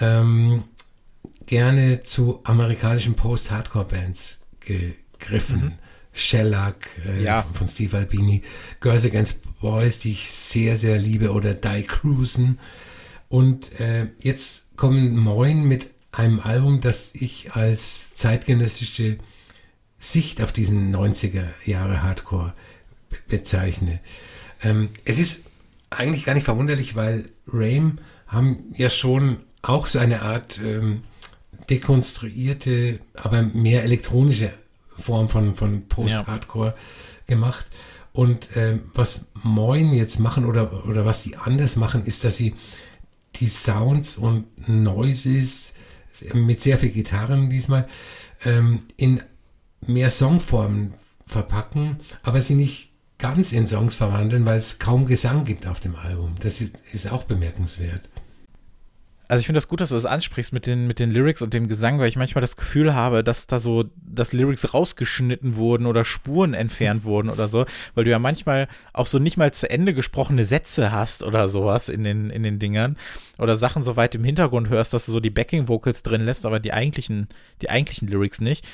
ähm, 0.00 0.64
gerne 1.46 2.02
zu 2.02 2.40
amerikanischen 2.44 3.14
Post-Hardcore-Bands 3.14 4.44
gegriffen. 4.60 5.60
Mhm. 5.60 5.72
Shellac 6.16 6.88
äh, 7.06 7.24
ja. 7.24 7.44
von 7.54 7.66
Steve 7.66 7.96
Albini, 7.96 8.42
Girls 8.80 9.04
Against 9.04 9.42
Boys, 9.60 9.98
die 9.98 10.12
ich 10.12 10.30
sehr, 10.30 10.76
sehr 10.76 10.96
liebe, 10.96 11.32
oder 11.32 11.54
Die 11.54 11.82
Cruisen. 11.82 12.60
Und 13.28 13.80
äh, 13.80 14.06
jetzt 14.20 14.76
kommen 14.76 15.16
Moin 15.18 15.64
mit 15.64 15.88
einem 16.12 16.38
Album, 16.38 16.80
das 16.80 17.14
ich 17.16 17.52
als 17.54 18.14
zeitgenössische 18.14 19.18
Sicht 19.98 20.40
auf 20.40 20.52
diesen 20.52 20.94
90er 20.94 21.46
Jahre 21.64 22.02
Hardcore 22.02 22.54
bezeichne. 23.26 23.98
Ähm, 24.62 24.90
es 25.04 25.18
ist 25.18 25.46
eigentlich 25.94 26.24
gar 26.24 26.34
nicht 26.34 26.44
verwunderlich, 26.44 26.96
weil 26.96 27.26
Rame 27.46 27.96
haben 28.26 28.72
ja 28.76 28.90
schon 28.90 29.38
auch 29.62 29.86
so 29.86 29.98
eine 29.98 30.22
Art 30.22 30.60
ähm, 30.62 31.02
dekonstruierte, 31.70 33.00
aber 33.14 33.42
mehr 33.42 33.82
elektronische 33.84 34.52
Form 34.96 35.28
von, 35.28 35.54
von 35.54 35.88
Post-Hardcore 35.88 36.68
ja. 36.68 36.74
gemacht. 37.26 37.66
Und 38.12 38.56
äh, 38.56 38.78
was 38.94 39.28
Moin 39.42 39.92
jetzt 39.92 40.20
machen 40.20 40.44
oder, 40.44 40.86
oder 40.86 41.04
was 41.04 41.22
die 41.22 41.36
anders 41.36 41.76
machen, 41.76 42.04
ist, 42.04 42.24
dass 42.24 42.36
sie 42.36 42.54
die 43.36 43.46
Sounds 43.46 44.16
und 44.16 44.46
Noises 44.68 45.74
mit 46.32 46.60
sehr 46.60 46.78
viel 46.78 46.90
Gitarren 46.90 47.50
diesmal 47.50 47.88
ähm, 48.44 48.82
in 48.96 49.20
mehr 49.80 50.10
Songformen 50.10 50.94
verpacken, 51.26 51.96
aber 52.22 52.40
sie 52.40 52.54
nicht 52.54 52.90
ganz 53.18 53.52
in 53.52 53.66
Songs 53.66 53.94
verwandeln, 53.94 54.44
weil 54.46 54.58
es 54.58 54.78
kaum 54.78 55.06
Gesang 55.06 55.44
gibt 55.44 55.66
auf 55.66 55.80
dem 55.80 55.96
Album. 55.96 56.34
Das 56.40 56.60
ist, 56.60 56.82
ist 56.92 57.10
auch 57.10 57.24
bemerkenswert. 57.24 58.08
Also 59.26 59.40
ich 59.40 59.46
finde 59.46 59.56
das 59.56 59.68
gut, 59.68 59.80
dass 59.80 59.88
du 59.88 59.94
das 59.94 60.04
ansprichst 60.04 60.52
mit 60.52 60.66
den, 60.66 60.86
mit 60.86 60.98
den 60.98 61.10
Lyrics 61.10 61.40
und 61.40 61.54
dem 61.54 61.66
Gesang, 61.66 61.98
weil 61.98 62.08
ich 62.08 62.16
manchmal 62.16 62.42
das 62.42 62.56
Gefühl 62.56 62.94
habe, 62.94 63.24
dass 63.24 63.46
da 63.46 63.58
so, 63.58 63.84
dass 63.96 64.34
Lyrics 64.34 64.74
rausgeschnitten 64.74 65.56
wurden 65.56 65.86
oder 65.86 66.04
Spuren 66.04 66.52
entfernt 66.52 67.04
wurden 67.04 67.30
oder 67.30 67.48
so, 67.48 67.64
weil 67.94 68.04
du 68.04 68.10
ja 68.10 68.18
manchmal 68.18 68.68
auch 68.92 69.06
so 69.06 69.18
nicht 69.18 69.38
mal 69.38 69.52
zu 69.52 69.70
Ende 69.70 69.94
gesprochene 69.94 70.44
Sätze 70.44 70.92
hast 70.92 71.22
oder 71.22 71.48
sowas 71.48 71.88
in 71.88 72.04
den, 72.04 72.28
in 72.28 72.42
den 72.42 72.58
Dingern 72.58 72.96
oder 73.38 73.56
Sachen 73.56 73.82
so 73.82 73.96
weit 73.96 74.14
im 74.14 74.24
Hintergrund 74.24 74.68
hörst, 74.68 74.92
dass 74.92 75.06
du 75.06 75.12
so 75.12 75.20
die 75.20 75.30
Backing 75.30 75.68
Vocals 75.68 76.02
drin 76.02 76.20
lässt, 76.20 76.44
aber 76.44 76.60
die 76.60 76.74
eigentlichen, 76.74 77.28
die 77.62 77.70
eigentlichen 77.70 78.08
Lyrics 78.08 78.42
nicht. 78.42 78.66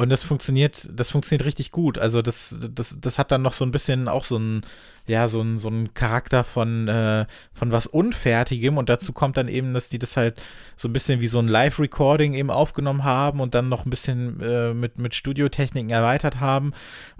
Und 0.00 0.08
das 0.08 0.24
funktioniert, 0.24 0.88
das 0.94 1.10
funktioniert 1.10 1.44
richtig 1.44 1.72
gut. 1.72 1.98
Also 1.98 2.22
das, 2.22 2.56
das, 2.74 2.96
das 2.98 3.18
hat 3.18 3.30
dann 3.30 3.42
noch 3.42 3.52
so 3.52 3.66
ein 3.66 3.70
bisschen 3.70 4.08
auch 4.08 4.24
so 4.24 4.38
ein, 4.38 4.62
ja, 5.06 5.28
so 5.28 5.42
ein, 5.42 5.58
so 5.58 5.68
ein 5.68 5.92
Charakter 5.92 6.42
von, 6.42 6.88
äh, 6.88 7.26
von 7.52 7.70
was 7.70 7.86
Unfertigem 7.86 8.78
und 8.78 8.88
dazu 8.88 9.12
kommt 9.12 9.36
dann 9.36 9.46
eben, 9.46 9.74
dass 9.74 9.90
die 9.90 9.98
das 9.98 10.16
halt 10.16 10.40
so 10.78 10.88
ein 10.88 10.94
bisschen 10.94 11.20
wie 11.20 11.28
so 11.28 11.38
ein 11.38 11.48
Live-Recording 11.48 12.32
eben 12.32 12.50
aufgenommen 12.50 13.04
haben 13.04 13.40
und 13.40 13.54
dann 13.54 13.68
noch 13.68 13.84
ein 13.84 13.90
bisschen 13.90 14.40
äh, 14.40 14.72
mit, 14.72 14.98
mit 14.98 15.14
Studiotechniken 15.14 15.90
erweitert 15.90 16.40
haben. 16.40 16.72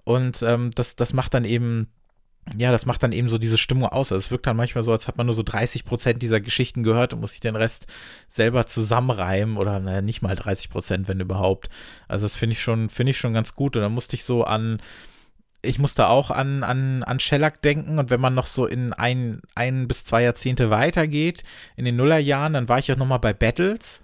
Und 0.04 0.40
ähm, 0.40 0.70
das, 0.74 0.96
das 0.96 1.12
macht 1.12 1.34
dann 1.34 1.44
eben 1.44 1.88
ja, 2.56 2.72
das 2.72 2.86
macht 2.86 3.02
dann 3.02 3.12
eben 3.12 3.28
so 3.28 3.38
diese 3.38 3.58
Stimmung 3.58 3.88
aus. 3.88 4.10
Also 4.10 4.16
es 4.16 4.30
wirkt 4.30 4.46
dann 4.46 4.56
manchmal 4.56 4.82
so, 4.82 4.92
als 4.92 5.06
hat 5.06 5.16
man 5.16 5.26
nur 5.26 5.34
so 5.34 5.42
30 5.42 5.84
Prozent 5.84 6.22
dieser 6.22 6.40
Geschichten 6.40 6.82
gehört 6.82 7.12
und 7.12 7.20
muss 7.20 7.32
sich 7.32 7.40
den 7.40 7.54
Rest 7.54 7.86
selber 8.28 8.66
zusammenreimen 8.66 9.56
oder 9.56 9.78
naja, 9.78 10.00
nicht 10.02 10.22
mal 10.22 10.34
30 10.34 10.68
Prozent, 10.70 11.08
wenn 11.08 11.20
überhaupt. 11.20 11.68
Also 12.08 12.24
das 12.24 12.36
finde 12.36 12.54
ich 12.54 12.62
schon, 12.62 12.90
finde 12.90 13.10
ich 13.10 13.18
schon 13.18 13.34
ganz 13.34 13.54
gut. 13.54 13.76
Und 13.76 13.82
dann 13.82 13.92
musste 13.92 14.16
ich 14.16 14.24
so 14.24 14.42
an, 14.42 14.80
ich 15.62 15.78
musste 15.78 16.08
auch 16.08 16.30
an, 16.30 16.64
an, 16.64 17.02
an 17.04 17.20
Shellac 17.20 17.62
denken 17.62 17.98
und 17.98 18.10
wenn 18.10 18.20
man 18.20 18.34
noch 18.34 18.46
so 18.46 18.66
in 18.66 18.92
ein, 18.94 19.42
ein 19.54 19.86
bis 19.86 20.04
zwei 20.04 20.22
Jahrzehnte 20.22 20.70
weitergeht, 20.70 21.44
in 21.76 21.84
den 21.84 21.96
Nullerjahren, 21.96 22.54
dann 22.54 22.68
war 22.68 22.78
ich 22.78 22.90
auch 22.90 22.96
nochmal 22.96 23.20
bei 23.20 23.32
Battles 23.32 24.02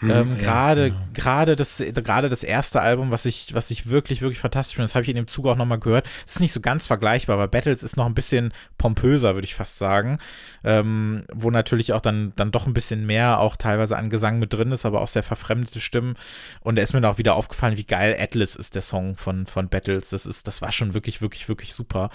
hm, 0.00 0.10
ähm, 0.10 0.38
gerade 0.38 0.82
ja, 0.82 0.88
genau. 0.88 1.00
gerade 1.12 1.56
das 1.56 1.82
gerade 1.92 2.28
das 2.28 2.44
erste 2.44 2.80
Album, 2.80 3.10
was 3.10 3.24
ich 3.24 3.52
was 3.54 3.70
ich 3.70 3.88
wirklich 3.88 4.22
wirklich 4.22 4.38
fantastisch 4.38 4.76
finde, 4.76 4.86
das 4.86 4.94
habe 4.94 5.02
ich 5.02 5.08
in 5.08 5.16
dem 5.16 5.26
Zug 5.26 5.46
auch 5.46 5.56
nochmal 5.56 5.80
gehört. 5.80 6.06
Es 6.24 6.34
ist 6.34 6.40
nicht 6.40 6.52
so 6.52 6.60
ganz 6.60 6.86
vergleichbar, 6.86 7.34
aber 7.34 7.48
Battles 7.48 7.82
ist 7.82 7.96
noch 7.96 8.06
ein 8.06 8.14
bisschen 8.14 8.52
pompöser, 8.78 9.34
würde 9.34 9.44
ich 9.44 9.56
fast 9.56 9.78
sagen, 9.78 10.18
ähm, 10.62 11.24
wo 11.32 11.50
natürlich 11.50 11.92
auch 11.92 12.00
dann 12.00 12.32
dann 12.36 12.52
doch 12.52 12.66
ein 12.66 12.74
bisschen 12.74 13.06
mehr 13.06 13.40
auch 13.40 13.56
teilweise 13.56 13.96
an 13.96 14.08
Gesang 14.08 14.38
mit 14.38 14.52
drin 14.52 14.70
ist, 14.70 14.86
aber 14.86 15.00
auch 15.00 15.08
sehr 15.08 15.24
verfremdete 15.24 15.80
Stimmen. 15.80 16.14
Und 16.60 16.76
da 16.76 16.82
ist 16.82 16.92
mir 16.92 17.00
dann 17.00 17.10
auch 17.10 17.18
wieder 17.18 17.34
aufgefallen, 17.34 17.76
wie 17.76 17.84
geil 17.84 18.16
Atlas 18.18 18.54
ist 18.54 18.76
der 18.76 18.82
Song 18.82 19.16
von 19.16 19.46
von 19.46 19.68
Battles. 19.68 20.10
Das 20.10 20.26
ist 20.26 20.46
das 20.46 20.62
war 20.62 20.70
schon 20.70 20.94
wirklich 20.94 21.20
wirklich 21.20 21.48
wirklich 21.48 21.74
super. 21.74 22.10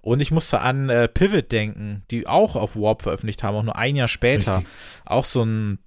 Und 0.00 0.20
ich 0.22 0.32
musste 0.32 0.60
an 0.60 0.88
äh, 0.88 1.06
Pivot 1.06 1.52
denken, 1.52 2.02
die 2.10 2.26
auch 2.26 2.56
auf 2.56 2.74
Warp 2.74 3.02
veröffentlicht 3.02 3.42
haben, 3.42 3.56
auch 3.56 3.62
nur 3.62 3.76
ein 3.76 3.94
Jahr 3.94 4.08
später. 4.08 4.58
Richtig. 4.58 4.72
Auch 5.04 5.24
so 5.24 5.44
ein 5.44 5.78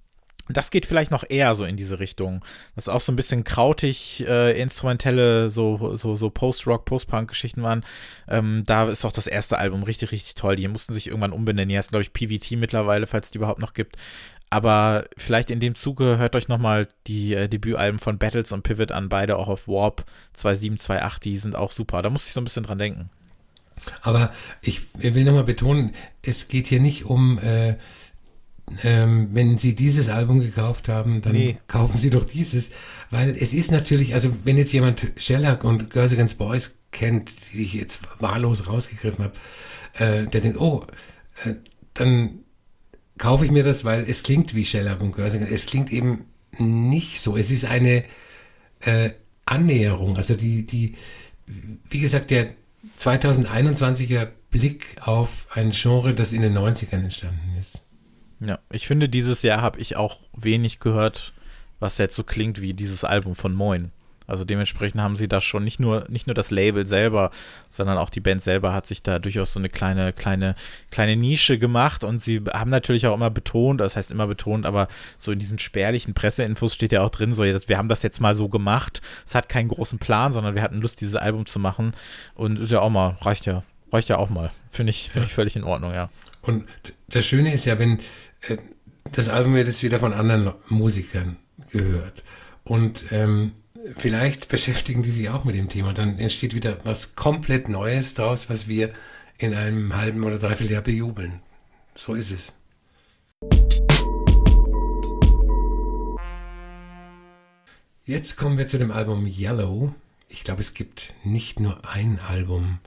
das 0.48 0.70
geht 0.70 0.86
vielleicht 0.86 1.10
noch 1.10 1.24
eher 1.28 1.54
so 1.54 1.64
in 1.64 1.76
diese 1.76 2.00
Richtung. 2.00 2.44
Das 2.74 2.86
ist 2.86 2.92
auch 2.92 3.00
so 3.00 3.12
ein 3.12 3.16
bisschen 3.16 3.44
krautig, 3.44 4.24
äh, 4.26 4.60
instrumentelle, 4.60 5.50
so, 5.50 5.96
so, 5.96 6.16
so 6.16 6.30
Post-Rock, 6.30 6.84
Post-Punk-Geschichten 6.84 7.62
waren. 7.62 7.84
Ähm, 8.28 8.64
da 8.66 8.88
ist 8.88 9.04
auch 9.04 9.12
das 9.12 9.26
erste 9.26 9.58
Album 9.58 9.82
richtig, 9.82 10.10
richtig 10.12 10.34
toll. 10.34 10.56
Die 10.56 10.66
mussten 10.68 10.92
sich 10.92 11.06
irgendwann 11.06 11.32
umbenennen. 11.32 11.68
Die 11.68 11.78
heißt, 11.78 11.90
glaube 11.90 12.02
ich, 12.02 12.12
PVT 12.12 12.52
mittlerweile, 12.52 13.06
falls 13.06 13.26
es 13.26 13.30
die 13.30 13.38
überhaupt 13.38 13.60
noch 13.60 13.72
gibt. 13.72 13.96
Aber 14.50 15.06
vielleicht 15.16 15.50
in 15.50 15.60
dem 15.60 15.74
Zuge 15.74 16.18
hört 16.18 16.36
euch 16.36 16.48
nochmal 16.48 16.86
die 17.06 17.32
äh, 17.32 17.48
Debütalben 17.48 17.98
von 17.98 18.18
Battles 18.18 18.52
und 18.52 18.62
Pivot 18.62 18.92
an, 18.92 19.08
beide 19.08 19.38
auch 19.38 19.48
auf 19.48 19.66
Warp 19.66 20.04
2728, 20.34 21.20
die 21.22 21.38
sind 21.38 21.56
auch 21.56 21.70
super. 21.70 22.02
Da 22.02 22.10
muss 22.10 22.26
ich 22.26 22.34
so 22.34 22.40
ein 22.42 22.44
bisschen 22.44 22.64
dran 22.64 22.76
denken. 22.76 23.08
Aber 24.02 24.32
ich 24.60 24.82
will 24.94 25.24
nochmal 25.24 25.44
betonen, 25.44 25.94
es 26.20 26.48
geht 26.48 26.66
hier 26.66 26.80
nicht 26.80 27.06
um 27.06 27.38
äh, 27.38 27.76
ähm, 28.82 29.28
wenn 29.32 29.58
Sie 29.58 29.74
dieses 29.74 30.08
Album 30.08 30.40
gekauft 30.40 30.88
haben, 30.88 31.20
dann 31.22 31.32
nee. 31.32 31.56
kaufen 31.66 31.98
Sie 31.98 32.10
doch 32.10 32.24
dieses, 32.24 32.72
weil 33.10 33.36
es 33.38 33.54
ist 33.54 33.70
natürlich, 33.70 34.14
also 34.14 34.34
wenn 34.44 34.56
jetzt 34.58 34.72
jemand 34.72 35.12
Shellac 35.16 35.64
und 35.64 35.90
Girls 35.90 36.12
Against 36.12 36.38
Boys 36.38 36.78
kennt, 36.90 37.30
die 37.52 37.62
ich 37.62 37.74
jetzt 37.74 38.00
wahllos 38.20 38.66
rausgegriffen 38.66 39.24
habe, 39.24 39.34
äh, 39.98 40.26
der 40.26 40.40
denkt, 40.40 40.60
oh, 40.60 40.86
äh, 41.44 41.54
dann 41.94 42.40
kaufe 43.18 43.44
ich 43.44 43.50
mir 43.50 43.62
das, 43.62 43.84
weil 43.84 44.08
es 44.08 44.22
klingt 44.22 44.54
wie 44.54 44.64
Shellac 44.64 45.00
und 45.00 45.14
Girls 45.14 45.34
Against 45.34 45.52
Es 45.52 45.66
klingt 45.66 45.92
eben 45.92 46.26
nicht 46.58 47.20
so. 47.20 47.36
Es 47.36 47.50
ist 47.50 47.64
eine 47.64 48.04
äh, 48.80 49.10
Annäherung, 49.44 50.16
also 50.16 50.34
die, 50.34 50.66
die, 50.66 50.94
wie 51.90 52.00
gesagt, 52.00 52.30
der 52.30 52.54
2021er 52.98 54.28
Blick 54.50 54.96
auf 55.00 55.48
ein 55.52 55.70
Genre, 55.70 56.14
das 56.14 56.32
in 56.32 56.42
den 56.42 56.56
90ern 56.56 57.02
entstanden 57.04 57.56
ist. 57.58 57.81
Ja, 58.44 58.58
ich 58.70 58.86
finde, 58.86 59.08
dieses 59.08 59.42
Jahr 59.42 59.60
habe 59.60 59.78
ich 59.78 59.96
auch 59.96 60.18
wenig 60.36 60.80
gehört, 60.80 61.32
was 61.80 61.98
jetzt 61.98 62.16
so 62.16 62.24
klingt 62.24 62.60
wie 62.60 62.74
dieses 62.74 63.04
Album 63.04 63.34
von 63.34 63.54
Moin. 63.54 63.92
Also 64.26 64.44
dementsprechend 64.44 65.00
haben 65.00 65.16
sie 65.16 65.28
da 65.28 65.40
schon 65.40 65.64
nicht 65.64 65.80
nur, 65.80 66.06
nicht 66.08 66.26
nur 66.26 66.34
das 66.34 66.50
Label 66.50 66.86
selber, 66.86 67.30
sondern 67.70 67.98
auch 67.98 68.08
die 68.08 68.20
Band 68.20 68.40
selber 68.40 68.72
hat 68.72 68.86
sich 68.86 69.02
da 69.02 69.18
durchaus 69.18 69.52
so 69.52 69.58
eine 69.58 69.68
kleine, 69.68 70.12
kleine, 70.12 70.54
kleine 70.90 71.16
Nische 71.16 71.58
gemacht 71.58 72.04
und 72.04 72.20
sie 72.20 72.40
haben 72.52 72.70
natürlich 72.70 73.06
auch 73.06 73.14
immer 73.14 73.30
betont, 73.30 73.80
das 73.80 73.96
heißt 73.96 74.10
immer 74.10 74.26
betont, 74.26 74.64
aber 74.64 74.88
so 75.18 75.32
in 75.32 75.38
diesen 75.38 75.58
spärlichen 75.58 76.14
Presseinfos 76.14 76.74
steht 76.74 76.92
ja 76.92 77.02
auch 77.02 77.10
drin, 77.10 77.34
so, 77.34 77.42
wir 77.42 77.78
haben 77.78 77.88
das 77.88 78.02
jetzt 78.02 78.20
mal 78.20 78.34
so 78.34 78.48
gemacht. 78.48 79.02
Es 79.26 79.34
hat 79.34 79.48
keinen 79.48 79.68
großen 79.68 79.98
Plan, 79.98 80.32
sondern 80.32 80.54
wir 80.54 80.62
hatten 80.62 80.80
Lust, 80.80 81.00
dieses 81.00 81.16
Album 81.16 81.46
zu 81.46 81.58
machen 81.58 81.92
und 82.34 82.58
ist 82.58 82.72
ja 82.72 82.80
auch 82.80 82.90
mal, 82.90 83.16
reicht 83.20 83.46
ja, 83.46 83.64
reicht 83.92 84.08
ja 84.08 84.18
auch 84.18 84.30
mal. 84.30 84.50
Finde 84.70 84.90
ich, 84.90 85.10
finde 85.10 85.26
ich 85.26 85.34
völlig 85.34 85.56
in 85.56 85.64
Ordnung, 85.64 85.92
ja. 85.92 86.08
Und 86.42 86.64
das 87.08 87.26
Schöne 87.26 87.52
ist 87.52 87.66
ja, 87.66 87.78
wenn, 87.78 88.00
das 89.12 89.28
Album 89.28 89.54
wird 89.54 89.68
jetzt 89.68 89.82
wieder 89.82 90.00
von 90.00 90.12
anderen 90.12 90.54
Musikern 90.68 91.36
gehört. 91.70 92.24
Und 92.64 93.06
ähm, 93.10 93.52
vielleicht 93.96 94.48
beschäftigen 94.48 95.02
die 95.02 95.10
sich 95.10 95.28
auch 95.28 95.44
mit 95.44 95.54
dem 95.54 95.68
Thema. 95.68 95.92
Dann 95.92 96.18
entsteht 96.18 96.54
wieder 96.54 96.78
was 96.84 97.14
komplett 97.16 97.68
Neues 97.68 98.14
daraus, 98.14 98.48
was 98.48 98.68
wir 98.68 98.92
in 99.38 99.54
einem 99.54 99.94
halben 99.96 100.24
oder 100.24 100.38
dreiviertel 100.38 100.72
Jahr 100.72 100.82
bejubeln. 100.82 101.40
So 101.94 102.14
ist 102.14 102.30
es. 102.30 102.56
Jetzt 108.04 108.36
kommen 108.36 108.58
wir 108.58 108.66
zu 108.66 108.78
dem 108.78 108.90
Album 108.90 109.26
Yellow. 109.26 109.94
Ich 110.28 110.44
glaube, 110.44 110.60
es 110.60 110.74
gibt 110.74 111.14
nicht 111.24 111.60
nur 111.60 111.88
ein 111.88 112.18
Album 112.18 112.78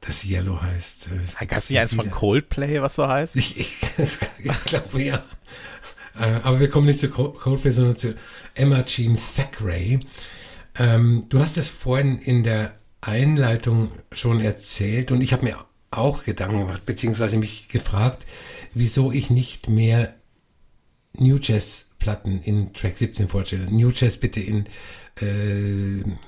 das 0.00 0.24
Yellow 0.24 0.60
heißt. 0.62 1.08
Äh, 1.08 1.46
Gab 1.46 1.58
es 1.58 1.70
nicht 1.70 1.78
eins 1.78 1.94
von 1.94 2.10
Coldplay, 2.10 2.80
was 2.80 2.94
so 2.94 3.06
heißt? 3.06 3.36
Ich, 3.36 3.58
ich, 3.58 3.76
ich 4.38 4.64
glaube 4.64 5.02
ja. 5.02 5.24
Äh, 6.18 6.40
aber 6.42 6.60
wir 6.60 6.70
kommen 6.70 6.86
nicht 6.86 6.98
zu 6.98 7.10
Coldplay, 7.10 7.70
sondern 7.70 7.96
zu 7.96 8.14
Emma 8.54 8.82
Jean 8.84 9.18
Thackeray. 9.36 10.00
Ähm, 10.76 11.26
du 11.28 11.40
hast 11.40 11.56
es 11.56 11.68
vorhin 11.68 12.18
in 12.18 12.42
der 12.42 12.74
Einleitung 13.00 13.92
schon 14.12 14.40
erzählt 14.40 15.10
und 15.10 15.20
ich 15.20 15.32
habe 15.32 15.44
mir 15.44 15.58
auch 15.90 16.24
Gedanken 16.24 16.60
gemacht, 16.60 16.86
beziehungsweise 16.86 17.36
mich 17.36 17.68
gefragt, 17.68 18.26
wieso 18.74 19.12
ich 19.12 19.30
nicht 19.30 19.68
mehr 19.68 20.14
New 21.14 21.38
Jazz 21.40 21.89
Platten 22.00 22.40
in 22.42 22.72
Track 22.72 22.96
17 22.96 23.28
vorstelle. 23.28 23.70
New 23.70 23.90
Jazz 23.94 24.16
bitte 24.16 24.40
in 24.40 24.66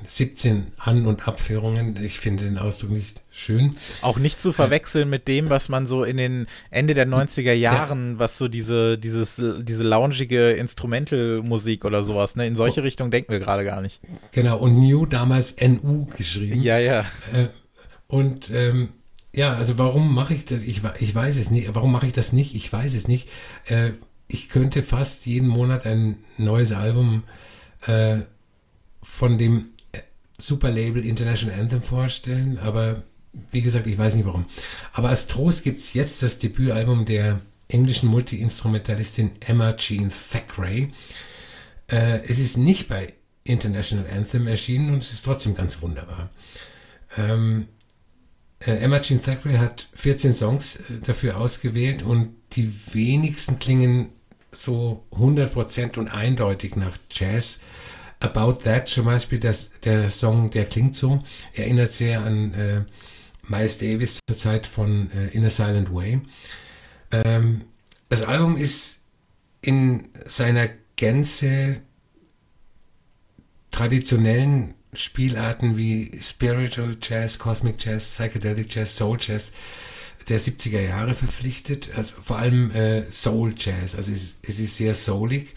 17 0.05 0.57
äh, 0.57 0.63
An- 0.77 1.07
und 1.07 1.27
Abführungen. 1.27 1.97
Ich 2.03 2.21
finde 2.21 2.45
den 2.45 2.59
Ausdruck 2.59 2.91
nicht 2.91 3.23
schön. 3.31 3.77
Auch 4.03 4.19
nicht 4.19 4.39
zu 4.39 4.53
verwechseln 4.53 5.09
äh, 5.09 5.11
mit 5.11 5.29
dem, 5.29 5.49
was 5.49 5.71
man 5.71 5.87
so 5.87 6.05
in 6.05 6.19
den 6.19 6.47
Ende 6.71 6.93
der 6.93 7.07
90er 7.07 7.55
Jahren, 7.55 8.13
ja. 8.13 8.19
was 8.19 8.37
so 8.37 8.49
diese, 8.49 8.99
dieses, 8.99 9.41
diese 9.63 9.83
loungige 9.83 10.51
Instrumentalmusik 10.51 11.87
oder 11.87 12.05
sowas, 12.05 12.37
ne? 12.37 12.47
In 12.47 12.55
solche 12.55 12.81
oh. 12.81 12.85
Richtung 12.85 13.11
denken 13.11 13.33
wir 13.33 13.41
gerade 13.41 13.65
gar 13.65 13.81
nicht. 13.81 14.01
Genau, 14.33 14.59
und 14.59 14.79
New 14.79 15.07
damals 15.07 15.57
NU 15.59 16.07
geschrieben. 16.15 16.61
Ja, 16.61 16.79
ja. 16.79 17.01
Äh, 17.33 17.49
und 18.09 18.51
ähm, 18.51 18.91
ja, 19.35 19.55
also 19.55 19.79
warum 19.79 20.15
mache 20.15 20.35
ich 20.35 20.45
das? 20.45 20.65
Ich, 20.65 20.83
ich 20.99 21.15
weiß 21.15 21.39
es 21.39 21.51
nicht. 21.51 21.75
Warum 21.75 21.93
mache 21.93 22.07
ich 22.07 22.13
das 22.13 22.33
nicht? 22.33 22.55
Ich 22.55 22.71
weiß 22.71 22.95
es 22.95 23.09
nicht. 23.09 23.31
Äh, 23.65 23.93
ich 24.33 24.49
könnte 24.49 24.83
fast 24.83 25.27
jeden 25.27 25.49
Monat 25.49 25.87
ein 25.87 26.25
neues 26.39 26.73
Album 26.73 27.25
äh, 27.87 28.21
von 29.03 29.37
dem 29.37 29.67
Superlabel 30.39 31.05
International 31.05 31.61
Anthem 31.61 31.83
vorstellen, 31.83 32.59
aber 32.59 33.03
wie 33.51 33.63
gesagt, 33.63 33.87
ich 33.87 33.99
weiß 33.99 34.17
nicht 34.17 34.27
warum. 34.27 34.47
Aber 34.93 35.11
als 35.11 35.27
Trost 35.27 35.65
gibt 35.65 35.81
es 35.81 35.95
jetzt 35.95 36.23
das 36.23 36.39
Debütalbum 36.39 37.05
der 37.05 37.41
englischen 37.69 38.09
Multi-Instrumentalistin 38.09 39.33
Emma 39.41 39.73
Jean 39.75 40.11
Thackeray. 40.11 40.93
Äh, 41.89 42.21
es 42.27 42.39
ist 42.39 42.57
nicht 42.57 42.89
bei 42.89 43.15
International 43.45 44.07
Anthem 44.11 44.47
erschienen 44.47 44.93
und 44.93 45.03
es 45.03 45.13
ist 45.13 45.25
trotzdem 45.25 45.55
ganz 45.55 45.81
wunderbar. 45.83 46.31
Ähm, 47.17 47.69
äh, 48.61 48.73
Emma 48.73 49.01
Jean 49.01 49.23
Thackeray 49.23 49.57
hat 49.57 49.89
14 49.95 50.35
Songs 50.35 50.77
äh, 50.77 51.01
dafür 51.05 51.39
ausgewählt 51.39 52.03
und 52.03 52.35
die 52.53 52.73
wenigsten 52.93 53.59
klingen 53.59 54.11
so 54.53 55.05
100% 55.13 55.99
und 55.99 56.09
eindeutig 56.09 56.77
nach 56.77 56.97
Jazz. 57.11 57.61
About 58.21 58.63
That 58.63 58.89
zum 58.89 59.07
Beispiel, 59.07 59.41
das, 59.41 59.73
der 59.81 60.09
Song, 60.09 60.51
der 60.51 60.67
klingt 60.67 60.95
so, 60.95 61.25
erinnert 61.55 61.93
sehr 61.93 62.21
an 62.21 62.55
äh, 62.55 62.85
Miles 63.49 63.79
Davis 63.79 64.21
zur 64.29 64.37
Zeit 64.37 64.69
von 64.69 65.11
äh, 65.11 65.29
In 65.29 65.45
a 65.45 65.49
Silent 65.49 65.93
Way. 65.93 66.21
Ähm, 67.11 67.63
das 68.09 68.23
Album 68.23 68.57
ist 68.57 69.03
in 69.61 70.11
seiner 70.27 70.69
Gänze 70.95 71.81
traditionellen 73.73 74.75
Spielarten 74.93 75.77
wie 75.77 76.19
Spiritual 76.21 76.97
Jazz, 77.01 77.39
Cosmic 77.39 77.85
Jazz, 77.85 78.05
Psychedelic 78.13 78.73
Jazz, 78.73 78.97
Soul 78.97 79.17
Jazz 79.19 79.53
der 80.29 80.41
70er 80.41 80.81
Jahre 80.81 81.15
verpflichtet, 81.15 81.91
also 81.97 82.15
vor 82.23 82.39
allem 82.39 82.71
äh, 82.71 83.11
Soul 83.11 83.55
Jazz, 83.57 83.95
also 83.95 84.13
es, 84.13 84.39
es 84.43 84.61
ist 84.61 84.77
sehr 84.77 84.95
soulig, 84.95 85.55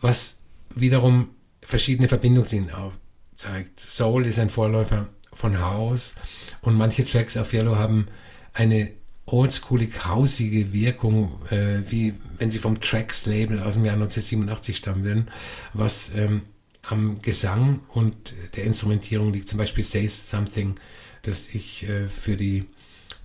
was 0.00 0.42
wiederum 0.74 1.30
verschiedene 1.62 2.08
Verbindungen 2.08 2.70
aufzeigt. 2.70 3.80
Soul 3.80 4.26
ist 4.26 4.38
ein 4.38 4.50
Vorläufer 4.50 5.08
von 5.32 5.60
House 5.60 6.16
und 6.62 6.74
manche 6.74 7.04
Tracks 7.04 7.36
auf 7.36 7.52
Yellow 7.52 7.76
haben 7.76 8.08
eine 8.52 8.90
oldschoolig 9.26 10.06
hausige 10.06 10.72
Wirkung, 10.72 11.40
äh, 11.50 11.80
wie 11.88 12.14
wenn 12.38 12.50
sie 12.50 12.58
vom 12.58 12.80
Tracks-Label 12.80 13.62
aus 13.62 13.74
dem 13.74 13.84
Jahr 13.84 13.94
1987 13.94 14.76
stammen 14.76 15.04
würden, 15.04 15.30
was 15.74 16.14
ähm, 16.14 16.42
am 16.82 17.20
Gesang 17.20 17.80
und 17.88 18.34
der 18.56 18.64
Instrumentierung 18.64 19.32
liegt. 19.32 19.48
Zum 19.48 19.58
Beispiel 19.58 19.84
Say 19.84 20.08
Something, 20.08 20.76
das 21.22 21.48
ich 21.50 21.86
äh, 21.86 22.08
für 22.08 22.36
die 22.36 22.64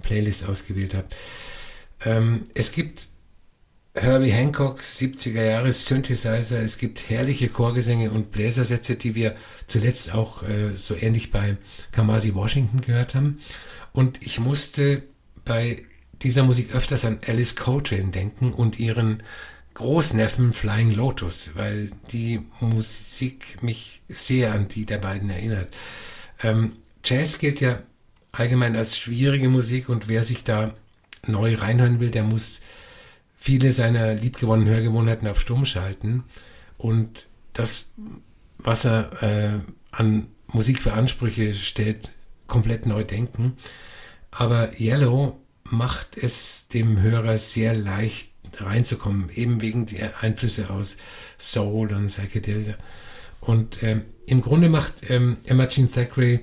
Playlist 0.01 0.47
ausgewählt 0.47 0.93
habe. 0.93 1.07
Ähm, 2.03 2.45
es 2.53 2.71
gibt 2.71 3.07
Herbie 3.95 4.33
Hancocks 4.33 4.99
70er 4.99 5.43
Jahres 5.43 5.85
Synthesizer, 5.85 6.61
es 6.61 6.79
gibt 6.79 7.09
herrliche 7.09 7.47
Chorgesänge 7.47 8.09
und 8.09 8.31
Bläsersätze, 8.31 8.95
die 8.95 9.13
wir 9.13 9.35
zuletzt 9.67 10.13
auch 10.13 10.41
äh, 10.43 10.73
so 10.75 10.95
ähnlich 10.95 11.31
bei 11.31 11.57
Kamasi 11.91 12.33
Washington 12.33 12.81
gehört 12.81 13.13
haben. 13.13 13.37
Und 13.91 14.21
ich 14.23 14.39
musste 14.39 15.03
bei 15.45 15.83
dieser 16.23 16.43
Musik 16.43 16.73
öfters 16.73 17.05
an 17.05 17.19
Alice 17.25 17.55
Coltrane 17.55 18.09
denken 18.09 18.51
und 18.53 18.79
ihren 18.79 19.21
Großneffen 19.75 20.53
Flying 20.53 20.91
Lotus, 20.91 21.51
weil 21.55 21.91
die 22.11 22.41
Musik 22.59 23.61
mich 23.61 24.01
sehr 24.09 24.53
an 24.53 24.67
die 24.67 24.85
der 24.85 24.99
beiden 24.99 25.29
erinnert. 25.29 25.69
Ähm, 26.41 26.73
Jazz 27.03 27.37
gilt 27.37 27.61
ja 27.61 27.81
allgemein 28.33 28.75
als 28.75 28.97
schwierige 28.97 29.47
Musik 29.47 29.87
und 29.87 30.09
wer 30.09 30.23
sich 30.23 30.43
da 30.43 30.73
neu 31.25 31.55
reinhören 31.55 31.99
will, 32.01 32.11
der 32.11 32.23
muss 32.23 32.61
viele 33.37 33.71
seiner 33.71 34.13
liebgewonnenen 34.15 34.73
Hörgewohnheiten 34.73 35.27
auf 35.27 35.39
Stumm 35.39 35.65
schalten 35.65 36.25
und 36.77 37.27
das, 37.53 37.91
was 38.57 38.85
er 38.85 39.23
äh, 39.23 39.59
an 39.91 40.27
Musik 40.47 40.79
für 40.79 40.93
Ansprüche 40.93 41.53
stellt, 41.53 42.11
komplett 42.47 42.85
neu 42.85 43.03
denken. 43.03 43.57
Aber 44.31 44.79
Yellow 44.79 45.39
macht 45.63 46.17
es 46.17 46.67
dem 46.67 47.01
Hörer 47.01 47.37
sehr 47.37 47.75
leicht 47.75 48.31
reinzukommen, 48.57 49.29
eben 49.29 49.61
wegen 49.61 49.85
der 49.85 50.21
Einflüsse 50.21 50.69
aus 50.69 50.97
Soul 51.37 51.93
und 51.93 52.07
Psychedelia. 52.07 52.75
Und 53.41 53.83
ähm, 53.83 54.03
im 54.25 54.41
Grunde 54.41 54.69
macht 54.69 55.09
ähm, 55.09 55.37
Jean 55.67 55.91
Thackeray 55.91 56.41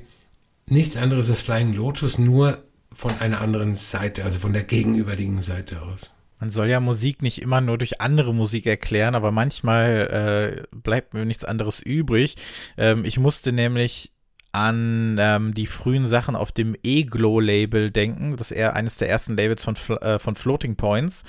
nichts 0.71 0.97
anderes 0.97 1.29
als 1.29 1.41
Flying 1.41 1.73
Lotus, 1.73 2.19
nur 2.19 2.65
von 2.93 3.13
einer 3.21 3.41
anderen 3.41 3.75
Seite, 3.75 4.25
also 4.25 4.39
von 4.39 4.53
der 4.53 4.65
gegenüberliegenden 4.65 5.43
Seite 5.43 5.83
aus. 5.83 6.11
Man 6.39 6.51
soll 6.51 6.69
ja 6.69 6.81
Musik 6.81 7.23
nicht 7.23 7.43
immer 7.43 7.61
nur 7.61 7.77
durch 7.77 8.01
andere 8.01 8.35
Musik 8.35 8.67
erklären, 8.67 9.15
aber 9.15 9.31
manchmal 9.31 10.65
äh, 10.73 10.77
bleibt 10.77 11.13
mir 11.13 11.27
nichts 11.27 11.45
anderes 11.45 11.81
übrig. 11.81 12.37
Ähm, 12.79 13.05
ich 13.05 13.19
musste 13.19 13.53
nämlich 13.53 14.13
an 14.53 15.17
ähm, 15.21 15.55
die 15.55 15.67
frühen 15.67 16.07
Sachen 16.07 16.35
auf 16.35 16.51
dem 16.51 16.75
E-Glow-Label 16.83 17.91
denken. 17.91 18.37
Das 18.37 18.51
ist 18.51 18.57
eher 18.57 18.75
eines 18.75 18.97
der 18.97 19.09
ersten 19.09 19.37
Labels 19.37 19.63
von, 19.63 19.77
äh, 20.01 20.19
von 20.19 20.35
Floating 20.35 20.77
Points 20.77 21.23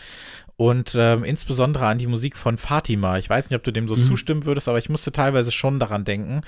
und 0.62 0.94
ähm, 0.96 1.24
insbesondere 1.24 1.88
an 1.88 1.98
die 1.98 2.06
Musik 2.06 2.38
von 2.38 2.60
Fatima. 2.60 3.18
Ich 3.18 3.28
weiß 3.28 3.50
nicht, 3.50 3.58
ob 3.58 3.64
du 3.64 3.72
dem 3.72 3.88
so 3.88 3.96
mhm. 3.96 4.04
zustimmen 4.04 4.46
würdest, 4.46 4.68
aber 4.68 4.78
ich 4.78 4.90
musste 4.90 5.12
teilweise 5.12 5.52
schon 5.52 5.80
daran 5.80 6.04
denken. 6.04 6.42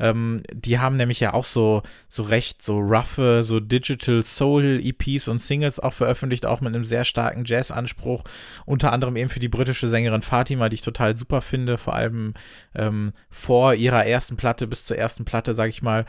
Ähm, 0.00 0.42
die 0.52 0.80
haben 0.80 0.96
nämlich 0.96 1.20
ja 1.20 1.34
auch 1.34 1.44
so, 1.44 1.84
so 2.08 2.24
recht, 2.24 2.64
so 2.64 2.80
roughe, 2.80 3.44
so 3.44 3.60
Digital 3.60 4.24
Soul 4.24 4.80
EPs 4.82 5.28
und 5.28 5.38
Singles 5.38 5.78
auch 5.78 5.92
veröffentlicht, 5.92 6.46
auch 6.46 6.60
mit 6.60 6.74
einem 6.74 6.82
sehr 6.82 7.04
starken 7.04 7.44
Jazz-Anspruch. 7.44 8.24
Unter 8.66 8.92
anderem 8.92 9.14
eben 9.14 9.30
für 9.30 9.38
die 9.38 9.48
britische 9.48 9.86
Sängerin 9.86 10.22
Fatima, 10.22 10.68
die 10.68 10.74
ich 10.74 10.82
total 10.82 11.16
super 11.16 11.40
finde, 11.40 11.78
vor 11.78 11.94
allem 11.94 12.34
ähm, 12.74 13.12
vor 13.30 13.74
ihrer 13.74 14.04
ersten 14.04 14.36
Platte 14.36 14.66
bis 14.66 14.84
zur 14.84 14.98
ersten 14.98 15.24
Platte, 15.24 15.54
sag 15.54 15.68
ich 15.68 15.80
mal 15.80 16.06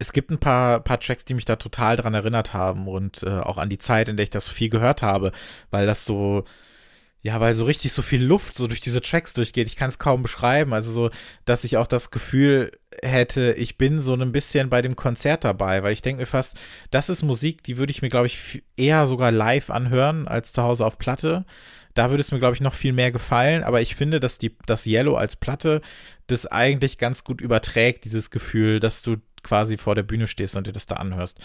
es 0.00 0.12
gibt 0.12 0.30
ein 0.30 0.38
paar, 0.38 0.78
paar 0.78 1.00
Tracks, 1.00 1.24
die 1.24 1.34
mich 1.34 1.44
da 1.44 1.56
total 1.56 1.96
dran 1.96 2.14
erinnert 2.14 2.54
haben 2.54 2.86
und 2.86 3.24
äh, 3.24 3.40
auch 3.40 3.58
an 3.58 3.68
die 3.68 3.78
Zeit, 3.78 4.08
in 4.08 4.16
der 4.16 4.22
ich 4.22 4.30
das 4.30 4.48
viel 4.48 4.68
gehört 4.68 5.02
habe, 5.02 5.32
weil 5.72 5.86
das 5.86 6.04
so, 6.04 6.44
ja, 7.20 7.40
weil 7.40 7.54
so 7.54 7.64
richtig 7.64 7.92
so 7.92 8.02
viel 8.02 8.24
Luft 8.24 8.54
so 8.54 8.68
durch 8.68 8.80
diese 8.80 9.00
Tracks 9.00 9.34
durchgeht. 9.34 9.66
Ich 9.66 9.76
kann 9.76 9.88
es 9.88 9.98
kaum 9.98 10.22
beschreiben. 10.22 10.72
Also 10.72 10.92
so, 10.92 11.10
dass 11.44 11.64
ich 11.64 11.76
auch 11.76 11.88
das 11.88 12.10
Gefühl 12.10 12.70
hätte, 13.02 13.52
ich 13.58 13.76
bin 13.76 13.98
so 14.00 14.14
ein 14.14 14.30
bisschen 14.30 14.70
bei 14.70 14.82
dem 14.82 14.94
Konzert 14.94 15.42
dabei, 15.42 15.82
weil 15.82 15.92
ich 15.92 16.02
denke 16.02 16.20
mir 16.20 16.26
fast, 16.26 16.56
das 16.90 17.08
ist 17.08 17.24
Musik, 17.24 17.64
die 17.64 17.76
würde 17.76 17.90
ich 17.90 18.02
mir, 18.02 18.08
glaube 18.08 18.28
ich, 18.28 18.62
eher 18.76 19.06
sogar 19.08 19.32
live 19.32 19.70
anhören 19.70 20.28
als 20.28 20.52
zu 20.52 20.62
Hause 20.62 20.86
auf 20.86 20.98
Platte. 20.98 21.44
Da 21.94 22.10
würde 22.10 22.20
es 22.20 22.30
mir, 22.30 22.38
glaube 22.38 22.54
ich, 22.54 22.60
noch 22.60 22.74
viel 22.74 22.92
mehr 22.92 23.10
gefallen. 23.10 23.64
Aber 23.64 23.80
ich 23.80 23.96
finde, 23.96 24.20
dass 24.20 24.38
die, 24.38 24.56
das 24.66 24.86
Yellow 24.86 25.16
als 25.16 25.34
Platte 25.34 25.80
das 26.28 26.46
eigentlich 26.46 26.98
ganz 26.98 27.24
gut 27.24 27.40
überträgt, 27.40 28.04
dieses 28.04 28.30
Gefühl, 28.30 28.78
dass 28.78 29.02
du 29.02 29.16
quasi 29.42 29.76
vor 29.76 29.96
der 29.96 30.04
Bühne 30.04 30.28
stehst 30.28 30.56
und 30.56 30.68
dir 30.68 30.72
das 30.72 30.86
da 30.86 30.96
anhörst. 30.96 31.38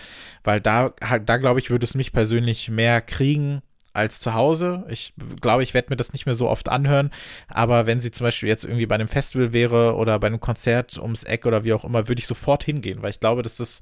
Weil 0.43 0.61
da, 0.61 0.93
da 1.25 1.37
glaube 1.37 1.59
ich, 1.59 1.71
würde 1.71 1.85
es 1.85 1.95
mich 1.95 2.11
persönlich 2.11 2.69
mehr 2.69 3.01
kriegen 3.01 3.63
als 3.93 4.19
zu 4.19 4.33
Hause. 4.33 4.85
Ich 4.89 5.13
glaube, 5.41 5.63
ich 5.63 5.73
werde 5.73 5.89
mir 5.91 5.95
das 5.95 6.13
nicht 6.13 6.25
mehr 6.25 6.35
so 6.35 6.49
oft 6.49 6.67
anhören, 6.69 7.11
aber 7.47 7.85
wenn 7.85 7.99
sie 7.99 8.11
zum 8.11 8.25
Beispiel 8.25 8.49
jetzt 8.49 8.65
irgendwie 8.65 8.87
bei 8.87 8.95
einem 8.95 9.07
Festival 9.07 9.53
wäre 9.53 9.95
oder 9.95 10.19
bei 10.19 10.27
einem 10.27 10.39
Konzert 10.39 10.97
ums 10.97 11.23
Eck 11.23 11.45
oder 11.45 11.63
wie 11.63 11.73
auch 11.73 11.85
immer, 11.85 12.07
würde 12.07 12.19
ich 12.19 12.27
sofort 12.27 12.63
hingehen, 12.63 13.01
weil 13.01 13.11
ich 13.11 13.19
glaube, 13.19 13.43
dass 13.43 13.57
das, 13.57 13.81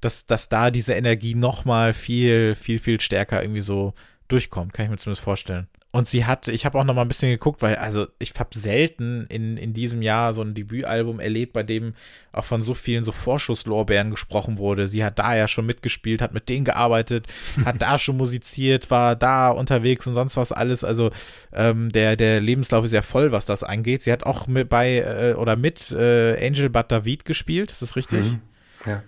dass, 0.00 0.26
dass 0.26 0.48
da 0.48 0.70
diese 0.70 0.94
Energie 0.94 1.34
nochmal 1.34 1.94
viel, 1.94 2.54
viel, 2.56 2.78
viel 2.78 3.00
stärker 3.00 3.42
irgendwie 3.42 3.60
so 3.60 3.94
durchkommt, 4.28 4.72
kann 4.72 4.86
ich 4.86 4.90
mir 4.90 4.96
zumindest 4.98 5.22
vorstellen. 5.22 5.68
Und 5.94 6.08
sie 6.08 6.24
hat, 6.24 6.48
ich 6.48 6.64
habe 6.64 6.78
auch 6.78 6.84
noch 6.84 6.94
mal 6.94 7.02
ein 7.02 7.08
bisschen 7.08 7.30
geguckt, 7.30 7.60
weil, 7.60 7.76
also 7.76 8.06
ich 8.18 8.32
habe 8.38 8.58
selten 8.58 9.26
in, 9.28 9.58
in 9.58 9.74
diesem 9.74 10.00
Jahr 10.00 10.32
so 10.32 10.40
ein 10.40 10.54
Debütalbum 10.54 11.20
erlebt, 11.20 11.52
bei 11.52 11.62
dem 11.62 11.92
auch 12.32 12.46
von 12.46 12.62
so 12.62 12.72
vielen 12.72 13.04
so 13.04 13.12
Vorschusslorbeeren 13.12 14.10
gesprochen 14.10 14.56
wurde. 14.56 14.88
Sie 14.88 15.04
hat 15.04 15.18
da 15.18 15.36
ja 15.36 15.46
schon 15.48 15.66
mitgespielt, 15.66 16.22
hat 16.22 16.32
mit 16.32 16.48
denen 16.48 16.64
gearbeitet, 16.64 17.26
hat 17.66 17.82
da 17.82 17.98
schon 17.98 18.16
musiziert, 18.16 18.90
war 18.90 19.16
da 19.16 19.50
unterwegs 19.50 20.06
und 20.06 20.14
sonst 20.14 20.38
was 20.38 20.50
alles. 20.50 20.82
Also 20.82 21.10
ähm, 21.52 21.92
der, 21.92 22.16
der 22.16 22.40
Lebenslauf 22.40 22.86
ist 22.86 22.92
ja 22.92 23.02
voll, 23.02 23.30
was 23.30 23.44
das 23.44 23.62
angeht. 23.62 24.00
Sie 24.00 24.12
hat 24.12 24.24
auch 24.24 24.46
mit 24.46 24.70
bei 24.70 24.96
äh, 24.96 25.34
oder 25.34 25.56
mit 25.56 25.92
äh, 25.92 26.42
Angel 26.42 26.70
But 26.70 26.90
David 26.90 27.26
gespielt, 27.26 27.70
ist 27.70 27.82
das 27.82 27.96
richtig? 27.96 28.24
Mhm. 28.24 28.40
Ja. 28.86 29.02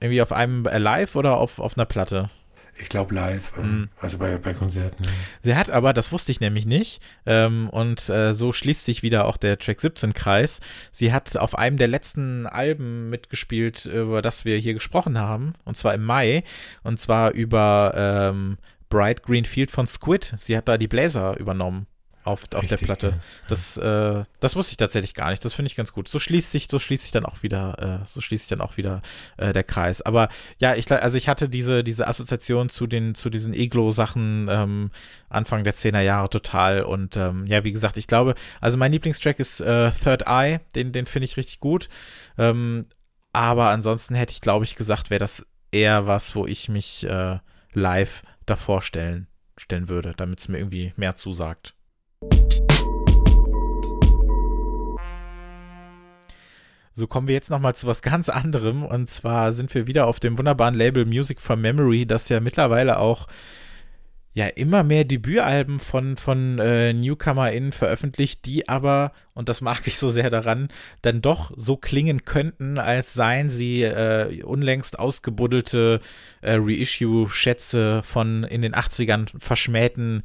Irgendwie 0.00 0.22
auf 0.22 0.32
einem 0.32 0.64
Live 0.64 1.14
oder 1.14 1.36
auf, 1.36 1.58
auf 1.58 1.76
einer 1.76 1.84
Platte? 1.84 2.30
Ich 2.78 2.88
glaube 2.88 3.14
live, 3.14 3.56
mhm. 3.56 3.90
also 4.00 4.18
bei, 4.18 4.36
bei 4.38 4.54
Konzerten. 4.54 5.04
Sie 5.42 5.54
hat 5.54 5.70
aber, 5.70 5.92
das 5.92 6.10
wusste 6.10 6.32
ich 6.32 6.40
nämlich 6.40 6.66
nicht, 6.66 7.00
ähm, 7.26 7.68
und 7.68 8.08
äh, 8.08 8.32
so 8.32 8.52
schließt 8.52 8.84
sich 8.84 9.02
wieder 9.02 9.26
auch 9.26 9.36
der 9.36 9.58
Track 9.58 9.80
17 9.80 10.14
Kreis. 10.14 10.60
Sie 10.90 11.12
hat 11.12 11.36
auf 11.36 11.56
einem 11.56 11.76
der 11.76 11.88
letzten 11.88 12.46
Alben 12.46 13.10
mitgespielt, 13.10 13.86
über 13.86 14.22
das 14.22 14.44
wir 14.44 14.56
hier 14.56 14.74
gesprochen 14.74 15.18
haben, 15.18 15.52
und 15.64 15.76
zwar 15.76 15.94
im 15.94 16.04
Mai, 16.04 16.44
und 16.82 16.98
zwar 16.98 17.32
über 17.32 17.92
ähm, 17.94 18.58
Bright 18.88 19.22
Green 19.22 19.44
Field 19.44 19.70
von 19.70 19.86
Squid. 19.86 20.34
Sie 20.38 20.56
hat 20.56 20.68
da 20.68 20.78
die 20.78 20.88
Bläser 20.88 21.38
übernommen 21.38 21.86
auf, 22.24 22.44
auf 22.54 22.66
der 22.66 22.76
Platte. 22.76 23.08
Ja. 23.08 23.18
Das, 23.48 23.76
äh, 23.76 24.24
das 24.40 24.54
wusste 24.56 24.72
ich 24.72 24.76
tatsächlich 24.76 25.14
gar 25.14 25.30
nicht. 25.30 25.44
Das 25.44 25.54
finde 25.54 25.68
ich 25.68 25.76
ganz 25.76 25.92
gut. 25.92 26.08
So 26.08 26.18
schließt 26.18 26.50
sich, 26.50 26.68
so 26.70 26.78
schließt 26.78 27.02
sich 27.02 27.12
dann 27.12 27.24
auch 27.24 27.42
wieder, 27.42 28.02
äh, 28.02 28.08
so 28.08 28.20
schließt 28.20 28.48
sich 28.48 28.56
dann 28.56 28.60
auch 28.60 28.76
wieder 28.76 29.02
äh, 29.36 29.52
der 29.52 29.64
Kreis. 29.64 30.02
Aber 30.02 30.28
ja, 30.58 30.74
ich 30.74 30.90
also 30.90 31.16
ich 31.16 31.28
hatte 31.28 31.48
diese, 31.48 31.82
diese 31.82 32.06
Assoziation 32.06 32.68
zu 32.68 32.86
den, 32.86 33.14
zu 33.14 33.30
diesen 33.30 33.54
Eglo-Sachen 33.54 34.48
ähm, 34.50 34.90
Anfang 35.28 35.64
der 35.64 35.74
10er 35.74 36.00
Jahre 36.00 36.30
total. 36.30 36.82
Und 36.82 37.16
ähm, 37.16 37.46
ja, 37.46 37.64
wie 37.64 37.72
gesagt, 37.72 37.96
ich 37.96 38.06
glaube, 38.06 38.34
also 38.60 38.78
mein 38.78 38.92
Lieblingstrack 38.92 39.40
ist 39.40 39.60
äh, 39.60 39.90
Third 39.90 40.24
Eye, 40.26 40.60
den, 40.74 40.92
den 40.92 41.06
finde 41.06 41.24
ich 41.24 41.36
richtig 41.36 41.60
gut. 41.60 41.88
Ähm, 42.38 42.84
aber 43.32 43.70
ansonsten 43.70 44.14
hätte 44.14 44.32
ich, 44.32 44.40
glaube 44.40 44.64
ich, 44.64 44.76
gesagt, 44.76 45.10
wäre 45.10 45.18
das 45.18 45.46
eher 45.70 46.06
was, 46.06 46.36
wo 46.36 46.46
ich 46.46 46.68
mich 46.68 47.04
äh, 47.04 47.38
live 47.72 48.22
davor 48.46 48.82
stellen, 48.82 49.26
stellen 49.56 49.88
würde, 49.88 50.14
damit 50.16 50.40
es 50.40 50.48
mir 50.48 50.58
irgendwie 50.58 50.92
mehr 50.96 51.16
zusagt. 51.16 51.74
So 56.94 57.06
kommen 57.06 57.26
wir 57.26 57.34
jetzt 57.34 57.50
nochmal 57.50 57.74
zu 57.74 57.86
was 57.86 58.02
ganz 58.02 58.28
anderem. 58.28 58.82
Und 58.82 59.08
zwar 59.08 59.52
sind 59.52 59.74
wir 59.74 59.86
wieder 59.86 60.06
auf 60.06 60.20
dem 60.20 60.36
wunderbaren 60.38 60.74
Label 60.74 61.04
Music 61.06 61.40
from 61.40 61.60
Memory, 61.60 62.06
das 62.06 62.28
ja 62.28 62.40
mittlerweile 62.40 62.98
auch 62.98 63.28
ja 64.34 64.46
immer 64.46 64.82
mehr 64.82 65.04
Debütalben 65.04 65.78
von, 65.78 66.16
von 66.16 66.58
äh, 66.58 66.92
NewcomerInnen 66.92 67.72
veröffentlicht, 67.72 68.46
die 68.46 68.68
aber, 68.68 69.12
und 69.34 69.48
das 69.48 69.60
mag 69.60 69.86
ich 69.86 69.98
so 69.98 70.10
sehr 70.10 70.30
daran, 70.30 70.68
dann 71.02 71.20
doch 71.20 71.52
so 71.56 71.76
klingen 71.76 72.24
könnten, 72.24 72.78
als 72.78 73.12
seien 73.12 73.50
sie 73.50 73.82
äh, 73.82 74.42
unlängst 74.42 74.98
ausgebuddelte 74.98 75.98
äh, 76.40 76.56
Reissue-Schätze 76.58 78.02
von 78.02 78.44
in 78.44 78.62
den 78.62 78.74
80ern 78.74 79.38
verschmähten 79.38 80.22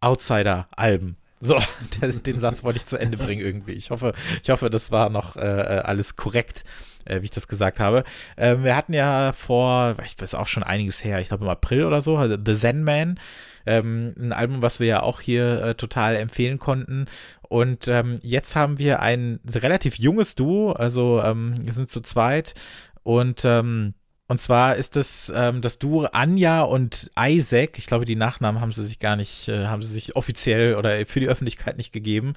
Outsider-Alben. 0.00 1.16
So, 1.40 1.58
den 2.26 2.38
Satz 2.38 2.62
wollte 2.62 2.78
ich 2.78 2.86
zu 2.86 2.98
Ende 2.98 3.16
bringen 3.16 3.40
irgendwie. 3.40 3.72
Ich 3.72 3.90
hoffe, 3.90 4.12
ich 4.42 4.50
hoffe, 4.50 4.68
das 4.68 4.90
war 4.90 5.08
noch 5.08 5.36
äh, 5.36 5.40
alles 5.40 6.16
korrekt, 6.16 6.64
äh, 7.06 7.22
wie 7.22 7.24
ich 7.24 7.30
das 7.30 7.48
gesagt 7.48 7.80
habe. 7.80 8.04
Ähm, 8.36 8.62
wir 8.62 8.76
hatten 8.76 8.92
ja 8.92 9.32
vor, 9.32 9.96
ich 10.04 10.20
weiß 10.20 10.34
auch 10.34 10.46
schon 10.46 10.62
einiges 10.62 11.02
her, 11.02 11.18
ich 11.18 11.28
glaube 11.28 11.44
im 11.44 11.50
April 11.50 11.84
oder 11.84 12.02
so, 12.02 12.22
The 12.28 12.54
Zen 12.54 12.84
Man, 12.84 13.18
ähm, 13.64 14.14
ein 14.18 14.32
Album, 14.32 14.60
was 14.60 14.80
wir 14.80 14.86
ja 14.86 15.02
auch 15.02 15.20
hier 15.22 15.62
äh, 15.62 15.74
total 15.74 16.16
empfehlen 16.16 16.58
konnten. 16.58 17.06
Und 17.48 17.88
ähm, 17.88 18.16
jetzt 18.22 18.54
haben 18.54 18.78
wir 18.78 19.00
ein 19.00 19.40
relativ 19.48 19.98
junges 19.98 20.34
Duo, 20.34 20.72
also 20.72 21.22
ähm, 21.22 21.54
wir 21.62 21.72
sind 21.72 21.88
zu 21.88 22.02
zweit 22.02 22.54
und 23.02 23.44
ähm, 23.46 23.94
und 24.30 24.38
zwar 24.38 24.76
ist 24.76 24.96
es 24.96 25.32
ähm, 25.34 25.60
das 25.60 25.80
Duo 25.80 26.04
Anja 26.04 26.62
und 26.62 27.10
Isaac. 27.18 27.78
Ich 27.78 27.86
glaube, 27.86 28.04
die 28.04 28.14
Nachnamen 28.14 28.60
haben 28.60 28.70
sie 28.70 28.84
sich 28.84 29.00
gar 29.00 29.16
nicht, 29.16 29.48
äh, 29.48 29.66
haben 29.66 29.82
sie 29.82 29.92
sich 29.92 30.14
offiziell 30.14 30.76
oder 30.76 31.04
für 31.04 31.18
die 31.18 31.26
Öffentlichkeit 31.26 31.76
nicht 31.76 31.92
gegeben. 31.92 32.34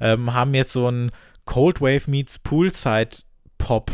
Ähm, 0.00 0.34
haben 0.34 0.54
jetzt 0.54 0.72
so 0.72 0.90
ein 0.90 1.12
Cold 1.44 1.80
Wave 1.80 2.10
meets 2.10 2.40
Poolside 2.40 3.18
Pop, 3.58 3.92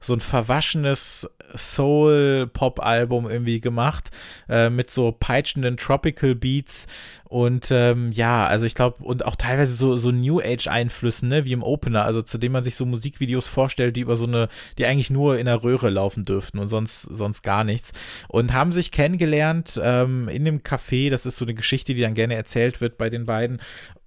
so 0.00 0.14
ein 0.14 0.20
verwaschenes 0.20 1.28
Soul-Pop-Album 1.56 3.28
irgendwie 3.28 3.60
gemacht, 3.60 4.10
äh, 4.48 4.70
mit 4.70 4.90
so 4.90 5.12
peitschenden 5.12 5.76
Tropical 5.76 6.34
Beats 6.34 6.86
und 7.34 7.72
ähm, 7.72 8.12
ja, 8.12 8.46
also 8.46 8.64
ich 8.64 8.76
glaube, 8.76 9.02
und 9.02 9.24
auch 9.26 9.34
teilweise 9.34 9.74
so, 9.74 9.96
so 9.96 10.12
New 10.12 10.40
Age-Einflüssen, 10.40 11.28
ne, 11.28 11.44
wie 11.44 11.52
im 11.52 11.64
Opener, 11.64 12.04
also 12.04 12.22
zu 12.22 12.38
dem 12.38 12.52
man 12.52 12.62
sich 12.62 12.76
so 12.76 12.86
Musikvideos 12.86 13.48
vorstellt, 13.48 13.96
die 13.96 14.02
über 14.02 14.14
so 14.14 14.26
eine, 14.26 14.48
die 14.78 14.86
eigentlich 14.86 15.10
nur 15.10 15.36
in 15.36 15.46
der 15.46 15.64
Röhre 15.64 15.90
laufen 15.90 16.24
dürften 16.24 16.60
und 16.60 16.68
sonst, 16.68 17.02
sonst 17.02 17.42
gar 17.42 17.64
nichts. 17.64 17.92
Und 18.28 18.52
haben 18.52 18.70
sich 18.70 18.92
kennengelernt 18.92 19.80
ähm, 19.82 20.28
in 20.28 20.44
dem 20.44 20.60
Café, 20.60 21.10
das 21.10 21.26
ist 21.26 21.36
so 21.36 21.44
eine 21.44 21.54
Geschichte, 21.54 21.94
die 21.94 22.02
dann 22.02 22.14
gerne 22.14 22.36
erzählt 22.36 22.80
wird 22.80 22.98
bei 22.98 23.10
den 23.10 23.26
beiden 23.26 23.60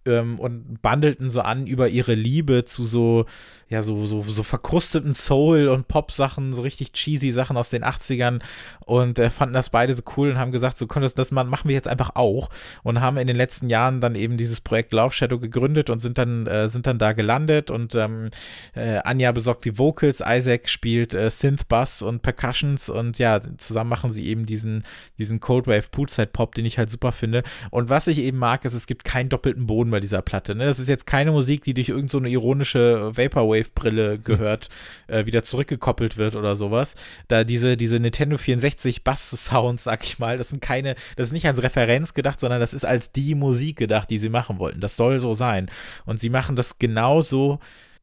ähm, 0.06 0.39
und 0.39 0.82
bandelten 0.82 1.30
so 1.30 1.41
an 1.41 1.68
über 1.68 1.89
ihre 1.89 2.14
Liebe 2.14 2.66
zu 2.66 2.86
so, 2.86 3.26
ja, 3.70 3.84
so, 3.84 4.05
so, 4.05 4.24
so 4.24 4.43
verkrusteten 4.43 5.13
Soul- 5.13 5.68
und 5.68 5.89
Pop-Sachen, 5.89 6.53
so 6.53 6.61
richtig 6.61 6.93
cheesy 6.93 7.32
Sachen 7.32 7.57
aus 7.57 7.70
den 7.70 7.84
80ern 7.84 8.39
und 8.86 9.20
äh, 9.20 9.30
fanden 9.30 9.53
das 9.53 9.70
beide 9.70 9.93
so 9.93 10.03
cool 10.15 10.32
und 10.32 10.38
haben 10.38 10.53
gesagt, 10.53 10.78
so 10.78 10.88
können 10.88 11.03
das, 11.03 11.15
das 11.15 11.32
machen 11.32 11.68
wir 11.68 11.74
jetzt 11.74 11.89
einfach 11.89 12.11
auch 12.15 12.49
und 12.84 13.01
haben 13.01 13.18
in 13.18 13.28
den 13.28 13.36
letzten 13.36 13.70
Jahren 13.70 13.99
dann 13.99 14.15
eben 14.15 14.38
dieses 14.38 14.61
Projekt 14.61 14.93
Love 14.93 15.11
Shadow 15.11 15.38
gegründet 15.38 15.89
und 15.89 15.99
sind 15.99 16.18
dann, 16.18 16.47
äh, 16.47 16.70
sind 16.70 16.88
dann 16.88 16.97
da 16.97 17.11
gelandet 17.11 17.70
und 17.70 17.93
ähm, 17.95 18.30
äh, 18.74 18.99
Anja 18.99 19.34
besorgt 19.34 19.65
die 19.65 19.78
Vocals, 19.78 20.24
Isaac 20.26 20.70
spielt 20.70 21.13
äh, 21.13 21.30
Synth 21.30 21.68
Bass 21.68 22.01
und 22.01 22.22
Percussions 22.22 22.88
und 22.88 23.20
ja, 23.20 23.41
zusammen 23.57 23.89
machen 23.89 24.13
sie 24.13 24.28
eben 24.28 24.45
diesen, 24.45 24.86
diesen 25.18 25.41
Cold 25.41 25.68
Wave 25.68 25.89
Poolside 25.91 26.28
Pop, 26.28 26.55
den 26.55 26.65
ich 26.65 26.78
halt 26.78 26.89
super 26.89 27.11
finde 27.11 27.43
und 27.70 27.89
was 27.89 28.07
ich 28.07 28.20
eben 28.20 28.38
mag, 28.38 28.63
ist, 28.63 28.74
es 28.74 28.88
gibt 28.88 29.03
keinen 29.03 29.28
doppelten 29.28 29.68
Boden 29.68 29.91
bei 29.91 29.99
dieser 29.99 30.22
Platte, 30.22 30.55
ne? 30.55 30.65
das 30.65 30.80
ist 30.80 30.88
jetzt 30.88 31.05
keine 31.05 31.34
Musik, 31.34 31.65
die 31.65 31.74
durch 31.74 31.89
irgendeine 31.89 32.30
so 32.30 32.34
ironische 32.34 33.11
Vaporwave-Brille 33.58 34.20
gehört, 34.20 34.70
äh, 35.08 35.26
wieder 35.26 35.43
zurückgekoppelt 35.43 36.18
wird 36.18 36.36
oder 36.36 36.55
sowas, 36.55 36.95
da 37.28 37.43
diese, 37.43 37.78
diese 37.78 37.99
Nintendo 37.99 38.38
64 38.38 38.68
60 38.78 39.03
Bass-Sounds, 39.03 39.84
sag 39.84 40.03
ich 40.03 40.20
mal. 40.20 40.38
Das 40.38 40.49
sind 40.49 40.62
keine, 40.62 40.95
das 41.16 41.30
ist 41.30 41.34
nicht 41.34 41.47
als 41.47 41.62
Referenz 41.62 42.14
gedacht, 42.14 42.39
sondern 42.39 42.60
das 42.60 42.74
ist 42.74 42.86
als 42.86 43.12
die 43.12 43.36
Musik 43.36 43.78
gedacht, 43.78 44.10
die 44.10 44.18
sie 44.18 44.30
machen 44.30 44.60
wollten. 44.60 44.82
Das 44.82 44.95
soll 44.95 45.20
so 45.20 45.34
sein. 45.34 45.70
Und 46.05 46.20
sie 46.20 46.30
machen 46.30 46.55
das 46.55 46.80
genauso, 46.80 47.60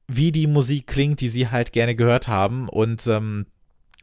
wie 0.06 0.32
die 0.32 0.46
Musik 0.46 0.86
klingt, 0.86 1.20
die 1.20 1.28
sie 1.28 1.48
halt 1.48 1.72
gerne 1.72 1.94
gehört 1.94 2.28
haben. 2.28 2.68
Und 2.68 3.06
ähm, 3.06 3.46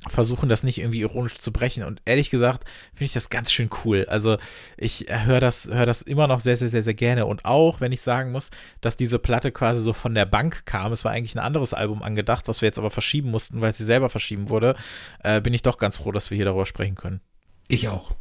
versuchen 0.07 0.49
das 0.49 0.63
nicht 0.63 0.79
irgendwie 0.79 1.01
ironisch 1.01 1.35
zu 1.35 1.51
brechen. 1.51 1.83
Und 1.83 2.01
ehrlich 2.05 2.29
gesagt 2.29 2.65
finde 2.93 3.05
ich 3.05 3.13
das 3.13 3.29
ganz 3.29 3.51
schön 3.51 3.69
cool. 3.83 4.05
Also 4.09 4.37
ich 4.77 5.05
höre 5.09 5.39
das, 5.39 5.67
höre 5.67 5.85
das 5.85 6.01
immer 6.01 6.27
noch 6.27 6.39
sehr, 6.39 6.57
sehr, 6.57 6.69
sehr, 6.69 6.83
sehr 6.83 6.93
gerne. 6.93 7.27
Und 7.27 7.45
auch, 7.45 7.81
wenn 7.81 7.91
ich 7.91 8.01
sagen 8.01 8.31
muss, 8.31 8.49
dass 8.81 8.97
diese 8.97 9.19
Platte 9.19 9.51
quasi 9.51 9.81
so 9.81 9.93
von 9.93 10.15
der 10.15 10.25
Bank 10.25 10.65
kam, 10.65 10.91
es 10.91 11.05
war 11.05 11.11
eigentlich 11.11 11.35
ein 11.35 11.39
anderes 11.39 11.73
Album 11.73 12.01
angedacht, 12.01 12.47
was 12.47 12.61
wir 12.61 12.67
jetzt 12.67 12.79
aber 12.79 12.89
verschieben 12.89 13.29
mussten, 13.29 13.61
weil 13.61 13.73
sie 13.73 13.85
selber 13.85 14.09
verschieben 14.09 14.49
wurde, 14.49 14.75
äh, 15.23 15.39
bin 15.39 15.53
ich 15.53 15.61
doch 15.61 15.77
ganz 15.77 15.97
froh, 15.97 16.11
dass 16.11 16.31
wir 16.31 16.35
hier 16.35 16.45
darüber 16.45 16.65
sprechen 16.65 16.95
können. 16.95 17.21
Ich 17.67 17.87
auch. 17.87 18.15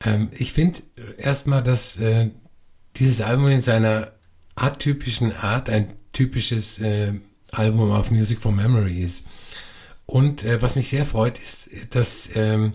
Ähm, 0.00 0.30
ich 0.32 0.52
finde 0.52 0.80
erstmal, 1.18 1.62
dass 1.62 2.00
äh, 2.00 2.30
dieses 2.96 3.20
Album 3.20 3.48
in 3.48 3.60
seiner 3.60 4.12
atypischen 4.54 5.32
Art 5.32 5.70
ein 5.70 5.92
typisches 6.12 6.80
äh, 6.80 7.12
Album 7.52 7.92
auf 7.92 8.10
Music 8.10 8.40
for 8.40 8.52
Memory 8.52 9.02
ist. 9.02 9.26
Und 10.06 10.44
äh, 10.44 10.60
was 10.60 10.76
mich 10.76 10.88
sehr 10.88 11.06
freut, 11.06 11.38
ist, 11.38 11.70
dass 11.94 12.30
ähm, 12.34 12.74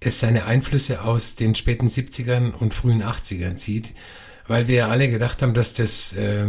es 0.00 0.20
seine 0.20 0.44
Einflüsse 0.44 1.02
aus 1.02 1.36
den 1.36 1.54
späten 1.54 1.88
70ern 1.88 2.52
und 2.52 2.74
frühen 2.74 3.02
80ern 3.02 3.56
zieht, 3.56 3.94
weil 4.46 4.68
wir 4.68 4.76
ja 4.76 4.88
alle 4.88 5.10
gedacht 5.10 5.42
haben, 5.42 5.54
dass 5.54 5.74
das 5.74 6.12
äh, 6.14 6.46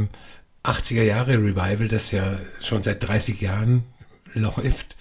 80er 0.64 1.04
Jahre 1.04 1.38
Revival, 1.38 1.88
das 1.88 2.12
ja 2.12 2.40
schon 2.60 2.84
seit 2.84 3.08
30 3.08 3.40
Jahren 3.42 3.84
läuft, 4.34 4.98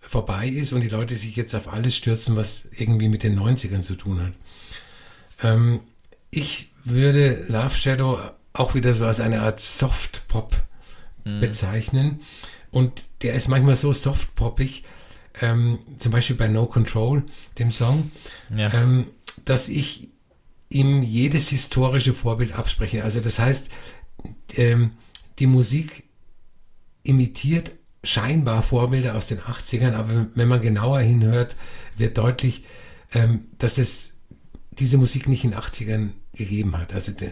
vorbei 0.00 0.48
ist 0.48 0.72
und 0.72 0.80
die 0.80 0.88
Leute 0.88 1.14
sich 1.14 1.36
jetzt 1.36 1.54
auf 1.54 1.68
alles 1.68 1.94
stürzen, 1.94 2.34
was 2.34 2.68
irgendwie 2.76 3.08
mit 3.08 3.22
den 3.22 3.38
90ern 3.38 3.82
zu 3.82 3.94
tun 3.94 4.20
hat. 4.20 4.32
Ähm, 5.42 5.80
ich 6.30 6.72
würde 6.84 7.44
Love 7.48 7.76
Shadow 7.76 8.18
auch 8.52 8.74
wieder 8.74 8.92
so 8.94 9.06
als 9.06 9.20
eine 9.20 9.42
Art 9.42 9.60
Soft-Pop 9.60 10.56
mhm. 11.24 11.40
bezeichnen. 11.40 12.20
Und 12.70 13.08
der 13.22 13.34
ist 13.34 13.48
manchmal 13.48 13.76
so 13.76 13.92
softpoppig, 13.92 14.84
ähm, 15.40 15.78
zum 15.98 16.12
Beispiel 16.12 16.36
bei 16.36 16.48
No 16.48 16.66
Control, 16.66 17.24
dem 17.58 17.72
Song, 17.72 18.10
ja. 18.54 18.72
ähm, 18.72 19.06
dass 19.44 19.68
ich 19.68 20.08
ihm 20.68 21.02
jedes 21.02 21.48
historische 21.48 22.12
Vorbild 22.12 22.52
abspreche. 22.52 23.02
Also 23.02 23.20
das 23.20 23.38
heißt, 23.38 23.70
ähm, 24.54 24.92
die 25.38 25.46
Musik 25.46 26.04
imitiert 27.02 27.72
scheinbar 28.04 28.62
Vorbilder 28.62 29.16
aus 29.16 29.26
den 29.26 29.40
80ern, 29.40 29.94
aber 29.94 30.28
wenn 30.34 30.48
man 30.48 30.60
genauer 30.60 31.00
hinhört, 31.00 31.56
wird 31.96 32.18
deutlich, 32.18 32.64
ähm, 33.12 33.46
dass 33.58 33.78
es 33.78 34.19
diese 34.80 34.98
Musik 34.98 35.28
nicht 35.28 35.44
in 35.44 35.52
den 35.52 35.60
80ern 35.60 36.08
gegeben 36.34 36.76
hat. 36.76 36.92
Also 36.92 37.12
de, 37.12 37.30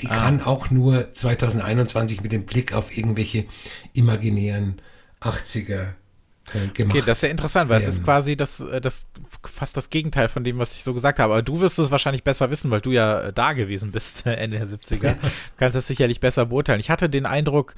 die 0.00 0.08
ah. 0.08 0.16
kann 0.16 0.42
auch 0.42 0.70
nur 0.70 1.12
2021 1.12 2.20
mit 2.20 2.32
dem 2.32 2.44
Blick 2.44 2.72
auf 2.72 2.96
irgendwelche 2.96 3.46
imaginären 3.94 4.80
80er 5.20 5.94
äh, 6.54 6.68
gemacht. 6.72 6.96
Okay, 6.96 7.04
das 7.06 7.18
ist 7.18 7.22
ja 7.22 7.28
interessant, 7.28 7.68
weil 7.70 7.80
ähm, 7.80 7.88
es 7.88 7.94
ist 7.94 8.04
quasi 8.04 8.36
das, 8.36 8.60
äh, 8.60 8.80
das 8.80 9.06
fast 9.42 9.76
das 9.76 9.90
Gegenteil 9.90 10.28
von 10.28 10.44
dem, 10.44 10.58
was 10.58 10.76
ich 10.76 10.84
so 10.84 10.94
gesagt 10.94 11.18
habe. 11.18 11.32
Aber 11.32 11.42
du 11.42 11.60
wirst 11.60 11.78
es 11.78 11.90
wahrscheinlich 11.90 12.24
besser 12.24 12.50
wissen, 12.50 12.70
weil 12.70 12.80
du 12.80 12.92
ja 12.92 13.20
äh, 13.20 13.32
da 13.32 13.52
gewesen 13.52 13.92
bist 13.92 14.26
Ende 14.26 14.58
der 14.58 14.66
70er. 14.66 15.14
du 15.20 15.28
kannst 15.56 15.76
es 15.76 15.86
sicherlich 15.86 16.20
besser 16.20 16.46
beurteilen. 16.46 16.80
Ich 16.80 16.90
hatte 16.90 17.08
den 17.08 17.26
Eindruck, 17.26 17.74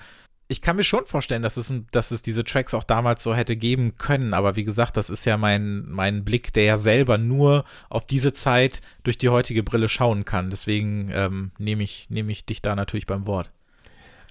ich 0.51 0.61
kann 0.61 0.75
mir 0.75 0.83
schon 0.83 1.07
vorstellen, 1.07 1.43
dass 1.43 1.57
es, 1.57 1.73
dass 1.93 2.11
es 2.11 2.23
diese 2.23 2.43
Tracks 2.43 2.75
auch 2.75 2.83
damals 2.83 3.23
so 3.23 3.37
hätte 3.37 3.55
geben 3.57 3.97
können, 3.99 4.35
aber 4.35 4.57
wie 4.57 4.65
gesagt, 4.65 4.97
das 4.97 5.09
ist 5.09 5.25
ja 5.25 5.37
mein, 5.37 5.89
mein 5.89 6.25
Blick, 6.25 6.53
der 6.53 6.65
ja 6.65 6.77
selber 6.77 7.19
nur 7.19 7.65
auf 7.89 8.05
diese 8.05 8.33
Zeit 8.33 8.83
durch 9.05 9.17
die 9.17 9.29
heutige 9.29 9.63
Brille 9.63 9.89
schauen 9.89 10.25
kann. 10.25 10.51
Deswegen 10.51 11.09
ähm, 11.13 11.53
nehme 11.59 11.85
ich, 11.85 12.11
nehme 12.11 12.33
ich 12.33 12.47
dich 12.47 12.63
da 12.63 12.75
natürlich 12.75 13.07
beim 13.07 13.27
Wort. 13.27 13.53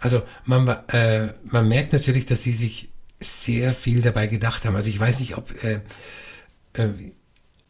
Also 0.02 0.22
man, 0.44 0.68
äh, 0.90 1.34
man 1.46 1.70
merkt 1.70 1.94
natürlich, 1.94 2.26
dass 2.26 2.44
sie 2.44 2.52
sich 2.52 2.90
sehr 3.22 3.74
viel 3.74 4.02
dabei 4.02 4.28
gedacht 4.28 4.66
haben. 4.66 4.76
Also 4.76 4.90
ich 4.90 5.00
weiß 5.00 5.22
nicht, 5.22 5.38
ob 5.38 5.64
äh, 5.64 5.80
äh, 6.74 6.90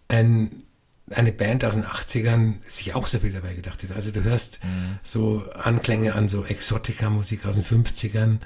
ein 0.07 0.63
eine 1.11 1.31
Band 1.31 1.65
aus 1.65 1.75
den 1.75 1.85
80ern 1.85 2.55
sich 2.67 2.93
auch 2.93 3.07
so 3.07 3.19
viel 3.19 3.31
dabei 3.31 3.53
gedacht 3.53 3.83
hat. 3.83 3.95
Also 3.95 4.11
du 4.11 4.23
hörst 4.23 4.63
mhm. 4.63 4.99
so 5.01 5.43
Anklänge 5.53 6.13
an 6.13 6.27
so 6.27 6.45
Exotica-Musik 6.45 7.45
aus 7.45 7.55
den 7.55 7.63
50ern, 7.63 8.37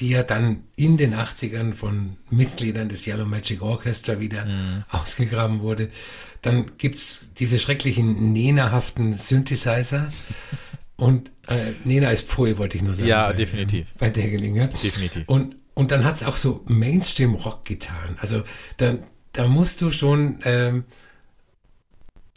die 0.00 0.10
ja 0.10 0.22
dann 0.22 0.64
in 0.76 0.96
den 0.96 1.14
80ern 1.14 1.74
von 1.74 2.16
Mitgliedern 2.30 2.88
des 2.88 3.06
Yellow 3.06 3.26
Magic 3.26 3.62
Orchestra 3.62 4.20
wieder 4.20 4.44
mhm. 4.44 4.84
ausgegraben 4.88 5.60
wurde. 5.60 5.90
Dann 6.42 6.72
gibt's 6.78 7.30
diese 7.38 7.58
schrecklichen 7.58 8.32
Nena-haften 8.32 9.14
Synthesizer. 9.14 10.08
Und 10.96 11.30
äh, 11.48 11.72
Nena 11.84 12.10
ist 12.10 12.28
Pfui, 12.28 12.58
wollte 12.58 12.76
ich 12.76 12.82
nur 12.82 12.94
sagen. 12.94 13.08
Ja, 13.08 13.26
bei, 13.28 13.32
definitiv. 13.34 13.92
Bei 13.98 14.10
der 14.10 14.30
Gelegenheit. 14.30 14.82
Definitiv. 14.82 15.24
Und, 15.26 15.56
und 15.74 15.90
dann 15.90 16.04
hat's 16.04 16.22
auch 16.22 16.36
so 16.36 16.62
Mainstream-Rock-Gitarren. 16.66 18.16
Also 18.20 18.42
da, 18.76 18.96
da 19.32 19.48
musst 19.48 19.80
du 19.80 19.90
schon... 19.90 20.40
Ähm, 20.44 20.84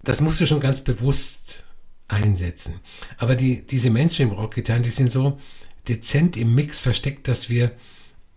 das 0.04 0.22
musst 0.22 0.39
du 0.39 0.48
schon 0.48 0.60
ganz 0.60 0.82
bewusst 0.82 1.66
einsetzen. 2.08 2.80
Aber 3.18 3.36
die, 3.36 3.66
diese 3.66 3.89
Mainstream-Rock-Gitarren, 3.89 4.84
die 4.84 4.89
sind 4.89 5.12
so 5.12 5.39
dezent 5.88 6.38
im 6.38 6.56
Mix 6.56 6.80
versteckt, 6.80 7.28
dass 7.28 7.50
wir 7.50 7.72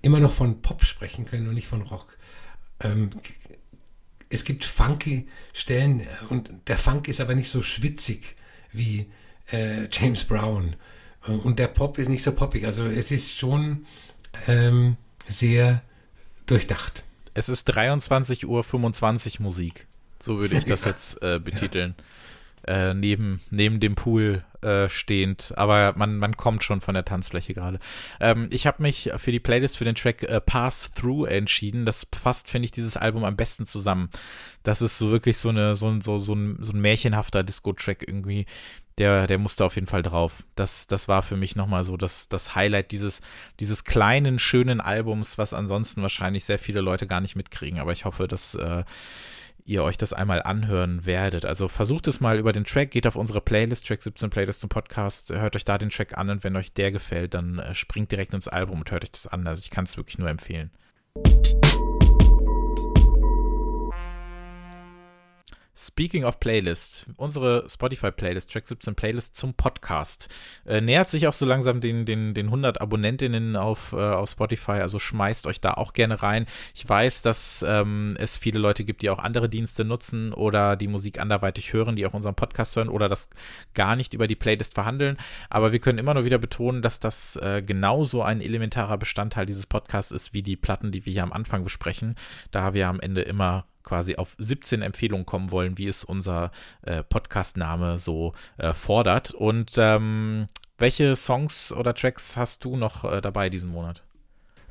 immer 0.03 0.21
noch 0.21 0.33
von 0.33 0.63
Pop 0.63 0.85
sprechen 0.85 1.27
können 1.27 1.49
und 1.49 1.55
nicht 1.55 1.69
von 1.69 1.83
Rock. 1.83 2.17
Ähm, 2.81 3.11
es 4.29 4.45
gibt 4.45 4.65
funky 4.65 5.29
Stellen 5.53 6.07
und 6.29 6.51
der 6.69 6.79
Funk 6.79 7.09
ist 7.09 7.21
aber 7.21 7.35
nicht 7.35 7.51
so 7.51 7.63
schwitzig 7.63 8.37
wie 8.73 9.07
äh, 9.53 9.89
James 9.91 10.25
Brown. 10.25 10.77
Und 11.27 11.59
der 11.59 11.67
Pop 11.67 11.99
ist 11.99 12.09
nicht 12.09 12.23
so 12.23 12.33
poppig. 12.33 12.65
Also 12.65 12.87
es 12.87 13.11
ist 13.11 13.37
schon 13.37 13.87
ähm, 14.47 14.97
sehr 15.27 15.83
durchdacht. 16.47 17.05
Es 17.35 17.49
ist 17.49 17.71
23.25 17.71 18.47
Uhr 18.47 19.43
Musik. 19.43 19.87
So 20.23 20.39
würde 20.39 20.57
ich 20.57 20.65
das 20.65 20.85
jetzt 20.85 21.23
äh, 21.23 21.39
betiteln. 21.39 21.95
Ja. 21.97 22.05
Äh, 22.63 22.95
neben, 22.95 23.41
neben 23.51 23.81
dem 23.81 23.95
Pool 23.95 24.45
äh, 24.61 24.91
stehend, 24.91 25.55
aber 25.57 25.95
man, 25.97 26.19
man 26.19 26.37
kommt 26.37 26.63
schon 26.63 26.83
von 26.83 26.95
der 26.95 27.07
Tanzfläche 27.07 27.55
gerade. 27.55 27.79
Ähm, 28.21 28.49
ich 28.51 28.67
habe 28.67 28.83
mich 28.83 29.11
für 29.17 29.33
die 29.33 29.41
Playlist 29.41 29.79
für 29.79 29.87
den 29.87 29.95
Track 29.95 30.23
äh, 30.25 30.43
Pass 30.43 30.91
Through 30.93 31.25
entschieden. 31.27 31.87
Das 31.87 32.07
fasst, 32.15 32.51
finde 32.51 32.67
ich, 32.67 32.71
dieses 32.71 32.99
Album 32.99 33.25
am 33.25 33.35
besten 33.35 33.65
zusammen. 33.65 34.11
Das 34.63 34.83
ist 34.83 34.99
so 34.99 35.11
wirklich 35.11 35.39
so, 35.39 35.49
eine, 35.49 35.75
so, 35.75 35.99
so, 36.03 36.19
so, 36.19 36.35
ein, 36.35 36.59
so 36.61 36.75
ein 36.75 36.81
märchenhafter 36.83 37.43
Disco-Track 37.43 38.05
irgendwie. 38.07 38.45
Der, 38.99 39.27
der 39.27 39.39
musste 39.39 39.65
auf 39.65 39.77
jeden 39.77 39.87
Fall 39.87 40.03
drauf. 40.03 40.45
Das, 40.57 40.87
das 40.87 41.09
war 41.09 41.23
für 41.23 41.39
mich 41.39 41.57
nochmal 41.57 41.83
so 41.83 41.97
das, 41.97 42.29
das 42.29 42.55
Highlight 42.55 42.93
dieses, 42.93 43.23
dieses 43.59 43.85
kleinen, 43.85 44.39
schönen 44.39 44.83
Albums, 44.83 45.39
was 45.39 45.55
ansonsten 45.55 46.03
wahrscheinlich 46.03 46.45
sehr 46.45 46.59
viele 46.59 46.83
Leute 46.83 47.07
gar 47.07 47.23
nicht 47.23 47.37
mitkriegen. 47.37 47.81
Aber 47.81 47.93
ich 47.93 48.05
hoffe, 48.05 48.29
dass 48.29 48.55
äh, 48.55 48.85
ihr 49.71 49.85
euch 49.85 49.97
das 49.97 50.13
einmal 50.13 50.43
anhören 50.43 51.07
werdet. 51.07 51.45
Also 51.47 51.69
versucht 51.69 52.09
es 52.09 52.21
mal 52.21 52.39
über 52.39 52.53
den 52.53 52.65
Track, 52.65 52.91
geht 52.91 53.07
auf 53.07 53.17
unsere 53.17 53.41
Playlist, 53.41 53.87
Track 53.87 54.03
17 54.03 54.29
Playlist 54.29 54.61
zum 54.61 54.69
Podcast, 54.69 55.31
hört 55.31 55.55
euch 55.55 55.65
da 55.65 55.79
den 55.79 55.91
Track 55.91 56.19
an 56.19 56.29
und 56.29 56.45
wenn 56.45 56.57
euch 56.57 56.75
der 56.75 56.91
gefällt, 56.91 57.35
dann 57.35 57.59
äh, 57.59 57.75
springt 57.75 58.11
direkt 58.11 58.35
ins 58.35 58.49
Album 58.49 58.81
und 58.81 58.91
hört 58.91 59.05
euch 59.05 59.13
das 59.13 59.27
an. 59.29 59.47
Also 59.47 59.63
ich 59.65 59.71
kann 59.71 59.85
es 59.85 59.97
wirklich 59.97 60.19
nur 60.19 60.29
empfehlen. 60.29 60.71
Speaking 65.83 66.25
of 66.25 66.41
Playlist, 66.41 67.07
unsere 67.17 67.67
Spotify-Playlist, 67.67 68.53
Track 68.53 68.67
17 68.67 68.95
Playlist 68.95 69.35
zum 69.35 69.55
Podcast, 69.55 70.29
äh, 70.67 70.83
nähert 70.83 71.09
sich 71.09 71.27
auch 71.27 71.33
so 71.33 71.47
langsam 71.47 71.81
den, 71.81 72.05
den, 72.05 72.35
den 72.35 72.47
100 72.47 72.83
Abonnentinnen 72.83 73.57
auf, 73.57 73.95
äh, 73.95 73.97
auf 73.97 74.29
Spotify, 74.29 74.73
also 74.73 74.99
schmeißt 74.99 75.47
euch 75.47 75.59
da 75.59 75.73
auch 75.73 75.95
gerne 75.95 76.23
rein. 76.23 76.45
Ich 76.75 76.87
weiß, 76.87 77.23
dass 77.23 77.65
ähm, 77.67 78.11
es 78.19 78.37
viele 78.37 78.59
Leute 78.59 78.85
gibt, 78.85 79.01
die 79.01 79.09
auch 79.09 79.21
andere 79.21 79.49
Dienste 79.49 79.87
nutzen 79.87 80.35
oder 80.35 80.77
die 80.77 80.87
Musik 80.87 81.19
anderweitig 81.19 81.73
hören, 81.73 81.97
die 81.97 82.05
auch 82.05 82.13
unseren 82.13 82.35
Podcast 82.35 82.77
hören 82.77 82.91
oder 82.91 83.09
das 83.09 83.31
gar 83.73 83.97
nicht 83.97 84.13
über 84.13 84.27
die 84.27 84.37
Playlist 84.37 84.75
verhandeln, 84.75 85.17
aber 85.49 85.73
wir 85.73 85.79
können 85.79 85.99
immer 85.99 86.13
nur 86.13 86.27
wieder 86.27 86.39
betonen, 86.39 86.83
dass 86.83 87.01
das 87.01 87.37
äh, 87.37 87.63
genauso 87.63 88.23
ein 88.23 88.43
elementarer 88.43 88.99
Bestandteil 88.99 89.47
dieses 89.47 89.65
Podcasts 89.65 90.13
ist, 90.13 90.35
wie 90.35 90.43
die 90.43 90.57
Platten, 90.57 90.93
die 90.93 91.07
wir 91.07 91.13
hier 91.15 91.23
am 91.23 91.33
Anfang 91.33 91.65
besprechen, 91.65 92.17
da 92.51 92.75
wir 92.75 92.87
am 92.87 93.01
Ende 93.01 93.23
immer 93.23 93.65
quasi 93.91 94.15
auf 94.15 94.37
17 94.39 94.83
Empfehlungen 94.83 95.27
kommen 95.27 95.51
wollen, 95.51 95.77
wie 95.77 95.89
es 95.89 96.05
unser 96.05 96.53
äh, 96.83 97.03
Podcast-Name 97.03 97.99
so 97.99 98.35
äh, 98.57 98.73
fordert. 98.73 99.33
Und 99.33 99.73
ähm, 99.79 100.47
welche 100.79 101.17
Songs 101.17 101.73
oder 101.73 101.93
Tracks 101.93 102.37
hast 102.37 102.65
du 102.65 102.77
noch 102.77 103.03
äh, 103.05 103.21
dabei 103.21 103.51
diesen 103.51 103.73
Monat? 103.73 104.05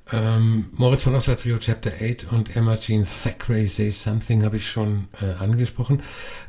Ähm, 0.09 0.69
Moritz 0.71 1.01
von 1.01 1.15
Oswald 1.15 1.41
Trio 1.41 1.57
Chapter 1.57 1.91
8 2.01 2.31
und 2.31 2.55
Emma 2.55 2.77
Jean 2.77 3.05
Thackeray 3.05 3.67
Say 3.67 3.91
Something 3.91 4.45
habe 4.45 4.55
ich 4.55 4.71
schon 4.71 5.09
äh, 5.21 5.33
angesprochen. 5.33 6.01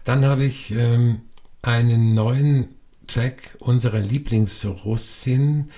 Dann 0.04 0.24
habe 0.24 0.44
ich 0.44 0.70
ähm, 0.70 1.22
einen 1.62 2.14
neuen 2.14 2.76
Track 3.08 3.56
unserer 3.58 3.98
Lieblingsrussin, 3.98 5.72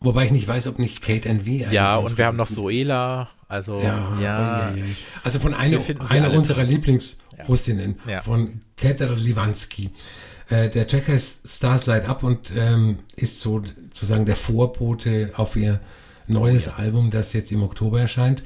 wobei 0.00 0.24
ich 0.24 0.30
nicht 0.32 0.48
weiß, 0.48 0.66
ob 0.66 0.78
nicht 0.78 1.02
Kate 1.02 1.28
NV. 1.28 1.72
Ja, 1.72 1.96
und 1.96 2.18
wir 2.18 2.26
haben 2.26 2.36
noch 2.36 2.46
Soela 2.46 3.30
also, 3.50 3.80
ja. 3.80 4.16
ja. 4.20 4.74
Also 5.24 5.40
von 5.40 5.54
einer, 5.54 5.80
einer 6.08 6.32
unserer 6.32 6.62
Lieblingsrussinnen, 6.62 7.96
von 8.22 8.60
Keter 8.76 9.12
Livansky. 9.16 9.90
Äh, 10.48 10.70
der 10.70 10.86
Track 10.86 11.08
heißt 11.08 11.48
Stars 11.48 11.86
Light 11.86 12.08
Up 12.08 12.22
und 12.22 12.52
ähm, 12.56 13.00
ist 13.16 13.40
so, 13.40 13.60
sozusagen 13.88 14.24
der 14.24 14.36
Vorbote 14.36 15.32
auf 15.34 15.56
ihr 15.56 15.80
neues 16.28 16.68
oh. 16.68 16.78
Album, 16.80 17.10
das 17.10 17.32
jetzt 17.32 17.50
im 17.50 17.64
Oktober 17.64 18.00
erscheint. 18.00 18.44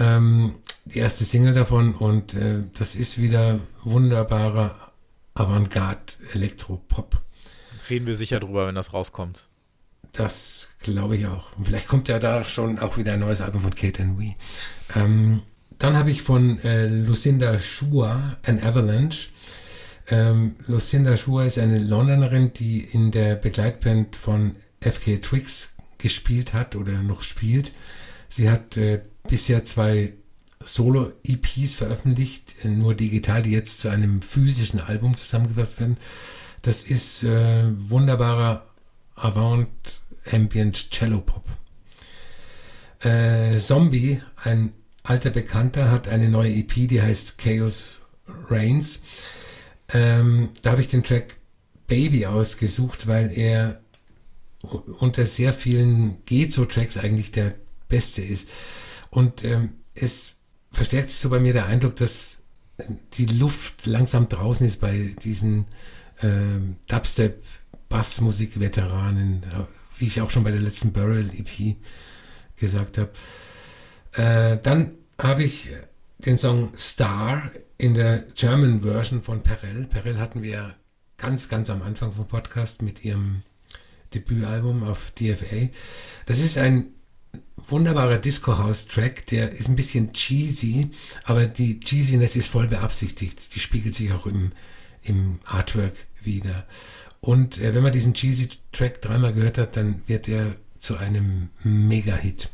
Ähm, 0.00 0.56
die 0.84 0.98
erste 0.98 1.24
Single 1.24 1.52
davon 1.52 1.94
und 1.94 2.34
äh, 2.34 2.62
das 2.76 2.96
ist 2.96 3.18
wieder 3.18 3.60
wunderbarer 3.84 4.74
Avantgarde 5.34 6.14
Elektropop. 6.32 7.20
Reden 7.88 8.06
wir 8.06 8.16
sicher 8.16 8.40
drüber, 8.40 8.66
wenn 8.66 8.74
das 8.74 8.92
rauskommt. 8.92 9.48
Das 10.14 10.76
glaube 10.80 11.16
ich 11.16 11.26
auch. 11.26 11.48
Vielleicht 11.62 11.88
kommt 11.88 12.08
ja 12.08 12.20
da 12.20 12.44
schon 12.44 12.78
auch 12.78 12.96
wieder 12.96 13.12
ein 13.12 13.20
neues 13.20 13.40
Album 13.40 13.62
von 13.62 13.74
Kate 13.74 14.02
and 14.02 14.18
We. 14.18 14.36
Ähm, 14.94 15.42
dann 15.78 15.96
habe 15.96 16.10
ich 16.10 16.22
von 16.22 16.60
äh, 16.60 16.86
Lucinda 16.86 17.58
Shua 17.58 18.38
An 18.44 18.62
Avalanche. 18.62 19.30
Ähm, 20.08 20.54
Lucinda 20.68 21.16
Shua 21.16 21.44
ist 21.44 21.58
eine 21.58 21.80
Londonerin, 21.80 22.52
die 22.52 22.78
in 22.80 23.10
der 23.10 23.34
Begleitband 23.34 24.14
von 24.14 24.54
FK 24.80 25.20
Twix 25.20 25.74
gespielt 25.98 26.54
hat 26.54 26.76
oder 26.76 27.02
noch 27.02 27.22
spielt. 27.22 27.72
Sie 28.28 28.48
hat 28.48 28.76
äh, 28.76 29.00
bisher 29.28 29.64
zwei 29.64 30.12
Solo-EPs 30.62 31.74
veröffentlicht, 31.74 32.54
äh, 32.64 32.68
nur 32.68 32.94
digital, 32.94 33.42
die 33.42 33.50
jetzt 33.50 33.80
zu 33.80 33.88
einem 33.88 34.22
physischen 34.22 34.78
Album 34.78 35.16
zusammengefasst 35.16 35.80
werden. 35.80 35.96
Das 36.62 36.84
ist 36.84 37.24
äh, 37.24 37.64
wunderbarer 37.76 38.64
Avant 39.16 39.68
Ambient 40.30 40.90
Cello 40.90 41.20
Pop. 41.20 41.44
Äh, 43.00 43.58
Zombie, 43.58 44.22
ein 44.36 44.72
alter 45.02 45.30
Bekannter, 45.30 45.90
hat 45.90 46.08
eine 46.08 46.28
neue 46.28 46.54
EP, 46.54 46.88
die 46.88 47.02
heißt 47.02 47.38
Chaos 47.38 47.98
Reigns. 48.48 49.02
Ähm, 49.88 50.50
da 50.62 50.72
habe 50.72 50.80
ich 50.80 50.88
den 50.88 51.04
Track 51.04 51.36
Baby 51.86 52.26
ausgesucht, 52.26 53.06
weil 53.06 53.36
er 53.36 53.80
unter 54.98 55.26
sehr 55.26 55.52
vielen 55.52 56.24
Gezo-Tracks 56.24 56.96
eigentlich 56.96 57.32
der 57.32 57.54
beste 57.88 58.22
ist. 58.22 58.48
Und 59.10 59.44
ähm, 59.44 59.74
es 59.94 60.36
verstärkt 60.72 61.10
sich 61.10 61.20
so 61.20 61.28
bei 61.28 61.38
mir 61.38 61.52
der 61.52 61.66
Eindruck, 61.66 61.96
dass 61.96 62.40
die 63.12 63.26
Luft 63.26 63.84
langsam 63.86 64.28
draußen 64.28 64.66
ist 64.66 64.80
bei 64.80 65.14
diesen 65.22 65.66
ähm, 66.22 66.76
Dubstep-Bassmusik-Veteranen 66.88 69.44
wie 69.98 70.06
ich 70.06 70.20
auch 70.20 70.30
schon 70.30 70.44
bei 70.44 70.50
der 70.50 70.60
letzten 70.60 70.92
Burial 70.92 71.30
EP 71.34 71.76
gesagt 72.56 72.98
habe. 72.98 73.10
Äh, 74.12 74.58
dann 74.62 74.92
habe 75.18 75.42
ich 75.42 75.70
den 76.18 76.38
Song 76.38 76.70
Star 76.76 77.50
in 77.78 77.94
der 77.94 78.24
German 78.34 78.82
Version 78.82 79.22
von 79.22 79.42
Perel. 79.42 79.84
Perel 79.84 80.18
hatten 80.18 80.42
wir 80.42 80.74
ganz, 81.16 81.48
ganz 81.48 81.70
am 81.70 81.82
Anfang 81.82 82.12
vom 82.12 82.26
Podcast 82.26 82.82
mit 82.82 83.04
ihrem 83.04 83.42
Debütalbum 84.14 84.82
auf 84.84 85.10
DFA. 85.12 85.68
Das 86.26 86.38
ist 86.40 86.58
ein 86.58 86.86
wunderbarer 87.56 88.18
Disco-House-Track, 88.18 89.26
der 89.26 89.52
ist 89.52 89.68
ein 89.68 89.76
bisschen 89.76 90.12
cheesy, 90.12 90.90
aber 91.24 91.46
die 91.46 91.80
Cheesiness 91.80 92.36
ist 92.36 92.48
voll 92.48 92.68
beabsichtigt. 92.68 93.54
Die 93.54 93.60
spiegelt 93.60 93.94
sich 93.94 94.12
auch 94.12 94.26
im, 94.26 94.52
im 95.02 95.40
Artwork 95.44 95.94
wieder. 96.22 96.66
Und 97.24 97.58
äh, 97.58 97.74
wenn 97.74 97.82
man 97.82 97.90
diesen 97.90 98.12
cheesy 98.12 98.50
Track 98.70 99.00
dreimal 99.00 99.32
gehört 99.32 99.56
hat, 99.56 99.78
dann 99.78 100.02
wird 100.06 100.28
er 100.28 100.56
zu 100.78 100.98
einem 100.98 101.48
Mega-Hit. 101.62 102.50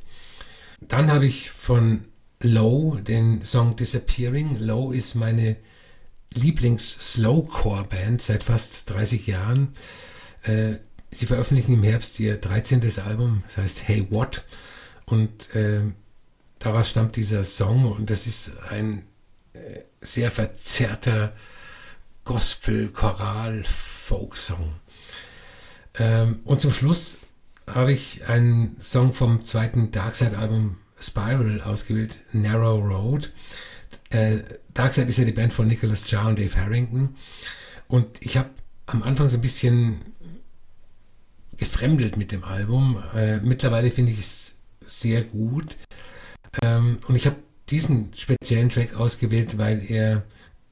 Dann 0.80 1.10
habe 1.10 1.26
ich 1.26 1.50
von 1.50 2.04
Low 2.38 2.94
den 3.00 3.42
Song 3.42 3.74
Disappearing. 3.74 4.60
Low 4.60 4.92
ist 4.92 5.16
meine 5.16 5.56
Lieblings-Slowcore-Band 6.34 8.22
seit 8.22 8.44
fast 8.44 8.88
30 8.90 9.26
Jahren. 9.26 9.72
Äh, 10.44 10.74
sie 11.10 11.26
veröffentlichen 11.26 11.74
im 11.74 11.82
Herbst 11.82 12.20
ihr 12.20 12.36
13. 12.36 12.80
Album, 13.04 13.42
das 13.48 13.58
heißt 13.58 13.88
Hey 13.88 14.06
What. 14.10 14.44
Und 15.04 15.52
äh, 15.52 15.80
daraus 16.60 16.88
stammt 16.88 17.16
dieser 17.16 17.42
Song 17.42 17.90
und 17.90 18.08
das 18.08 18.28
ist 18.28 18.56
ein 18.70 19.02
äh, 19.52 19.80
sehr 20.00 20.30
verzerrter 20.30 21.32
Gospel, 22.30 22.90
Choral, 22.90 23.64
Folksong. 23.64 24.74
Ähm, 25.98 26.38
und 26.44 26.60
zum 26.60 26.70
Schluss 26.70 27.18
habe 27.66 27.92
ich 27.92 28.24
einen 28.24 28.76
Song 28.80 29.14
vom 29.14 29.44
zweiten 29.44 29.90
Darkside-Album 29.90 30.76
Spiral 31.00 31.60
ausgewählt, 31.60 32.20
Narrow 32.32 32.80
Road. 32.84 33.32
Äh, 34.10 34.44
Darkside 34.74 35.08
ist 35.08 35.18
ja 35.18 35.24
die 35.24 35.32
Band 35.32 35.52
von 35.52 35.66
Nicholas 35.66 36.08
Jarre 36.08 36.28
und 36.28 36.38
Dave 36.38 36.54
Harrington. 36.54 37.16
Und 37.88 38.22
ich 38.22 38.36
habe 38.36 38.50
am 38.86 39.02
Anfang 39.02 39.28
so 39.28 39.36
ein 39.36 39.42
bisschen 39.42 40.00
gefremdelt 41.56 42.16
mit 42.16 42.30
dem 42.30 42.44
Album. 42.44 43.02
Äh, 43.12 43.38
mittlerweile 43.38 43.90
finde 43.90 44.12
ich 44.12 44.20
es 44.20 44.60
sehr 44.86 45.24
gut. 45.24 45.78
Ähm, 46.62 47.00
und 47.08 47.16
ich 47.16 47.26
habe 47.26 47.42
diesen 47.70 48.14
speziellen 48.14 48.70
Track 48.70 48.94
ausgewählt, 48.94 49.58
weil 49.58 49.84
er 49.90 50.22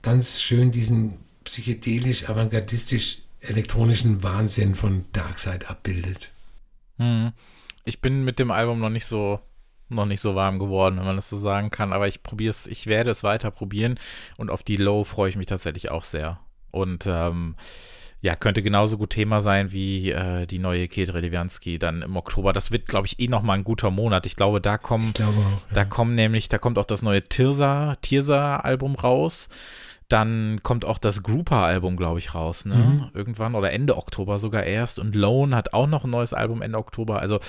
ganz 0.02 0.40
schön 0.40 0.70
diesen 0.70 1.18
psychedelisch, 1.48 2.28
avantgardistisch 2.28 3.22
elektronischen 3.40 4.22
Wahnsinn 4.22 4.74
von 4.74 5.06
Darkseid 5.12 5.70
abbildet. 5.70 6.30
Hm. 6.98 7.32
Ich 7.84 8.00
bin 8.00 8.24
mit 8.24 8.38
dem 8.38 8.50
Album 8.50 8.80
noch 8.80 8.90
nicht 8.90 9.06
so 9.06 9.40
noch 9.90 10.04
nicht 10.04 10.20
so 10.20 10.34
warm 10.34 10.58
geworden, 10.58 10.98
wenn 10.98 11.06
man 11.06 11.16
das 11.16 11.30
so 11.30 11.38
sagen 11.38 11.70
kann, 11.70 11.94
aber 11.94 12.06
ich 12.06 12.22
probiere 12.22 12.50
es, 12.50 12.66
ich 12.66 12.86
werde 12.86 13.10
es 13.10 13.24
weiter 13.24 13.50
probieren 13.50 13.98
und 14.36 14.50
auf 14.50 14.62
die 14.62 14.76
Low 14.76 15.02
freue 15.04 15.30
ich 15.30 15.36
mich 15.36 15.46
tatsächlich 15.46 15.90
auch 15.90 16.02
sehr. 16.02 16.40
Und 16.70 17.06
ähm, 17.06 17.56
ja, 18.20 18.36
könnte 18.36 18.62
genauso 18.62 18.98
gut 18.98 19.10
Thema 19.10 19.40
sein 19.40 19.72
wie 19.72 20.10
äh, 20.10 20.44
die 20.44 20.58
neue 20.58 20.88
Kate 20.88 21.14
Reliviansky 21.14 21.78
dann 21.78 22.02
im 22.02 22.16
Oktober. 22.16 22.52
Das 22.52 22.70
wird, 22.70 22.86
glaube 22.86 23.06
ich, 23.06 23.18
eh 23.18 23.28
nochmal 23.28 23.56
ein 23.56 23.64
guter 23.64 23.90
Monat. 23.90 24.26
Ich 24.26 24.36
glaube, 24.36 24.60
da 24.60 24.76
kommen, 24.76 25.14
glaube 25.14 25.38
auch, 25.38 25.68
ja. 25.68 25.74
da 25.74 25.84
kommen 25.86 26.14
nämlich, 26.14 26.50
da 26.50 26.58
kommt 26.58 26.76
auch 26.76 26.84
das 26.84 27.00
neue 27.00 27.22
Tirsa, 27.22 27.96
Tirsa-Album 28.02 28.96
raus. 28.96 29.48
Dann 30.08 30.60
kommt 30.62 30.86
auch 30.86 30.96
das 30.96 31.22
Grouper-Album, 31.22 31.96
glaube 31.96 32.18
ich, 32.18 32.34
raus, 32.34 32.64
ne? 32.64 32.76
Mhm. 32.76 33.10
Irgendwann 33.12 33.54
oder 33.54 33.72
Ende 33.72 33.96
Oktober 33.96 34.38
sogar 34.38 34.64
erst. 34.64 34.98
Und 34.98 35.14
Lone 35.14 35.54
hat 35.54 35.74
auch 35.74 35.86
noch 35.86 36.04
ein 36.04 36.10
neues 36.10 36.32
Album 36.32 36.62
Ende 36.62 36.78
Oktober. 36.78 37.20
Also 37.20 37.40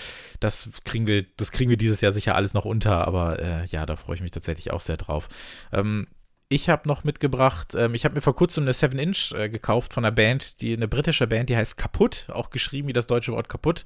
das 0.42 0.70
kriegen 0.84 1.08
wir, 1.08 1.26
das 1.38 1.52
kriegen 1.52 1.70
wir 1.70 1.78
dieses 1.78 2.02
Jahr 2.02 2.12
sicher 2.12 2.36
alles 2.36 2.54
noch 2.54 2.66
unter, 2.66 3.08
aber 3.08 3.40
äh, 3.40 3.66
ja, 3.68 3.86
da 3.86 3.96
freue 3.96 4.16
ich 4.16 4.22
mich 4.22 4.32
tatsächlich 4.32 4.72
auch 4.72 4.82
sehr 4.82 4.98
drauf. 4.98 5.30
Ähm, 5.72 6.08
ich 6.52 6.68
habe 6.68 6.88
noch 6.88 7.04
mitgebracht, 7.04 7.76
ähm, 7.76 7.94
ich 7.94 8.06
habe 8.06 8.16
mir 8.16 8.22
vor 8.22 8.36
kurzem 8.36 8.64
eine 8.64 8.72
7-Inch 8.72 9.34
äh, 9.38 9.50
gekauft 9.50 9.94
von 9.94 10.04
einer 10.04 10.12
Band, 10.12 10.62
die 10.62 10.74
eine 10.74 10.88
britische 10.88 11.28
Band, 11.28 11.48
die 11.48 11.56
heißt 11.56 11.78
Kaputt, 11.78 12.26
auch 12.34 12.50
geschrieben 12.50 12.88
wie 12.88 12.94
das 12.94 13.06
deutsche 13.06 13.34
Wort 13.34 13.50
kaputt. 13.50 13.86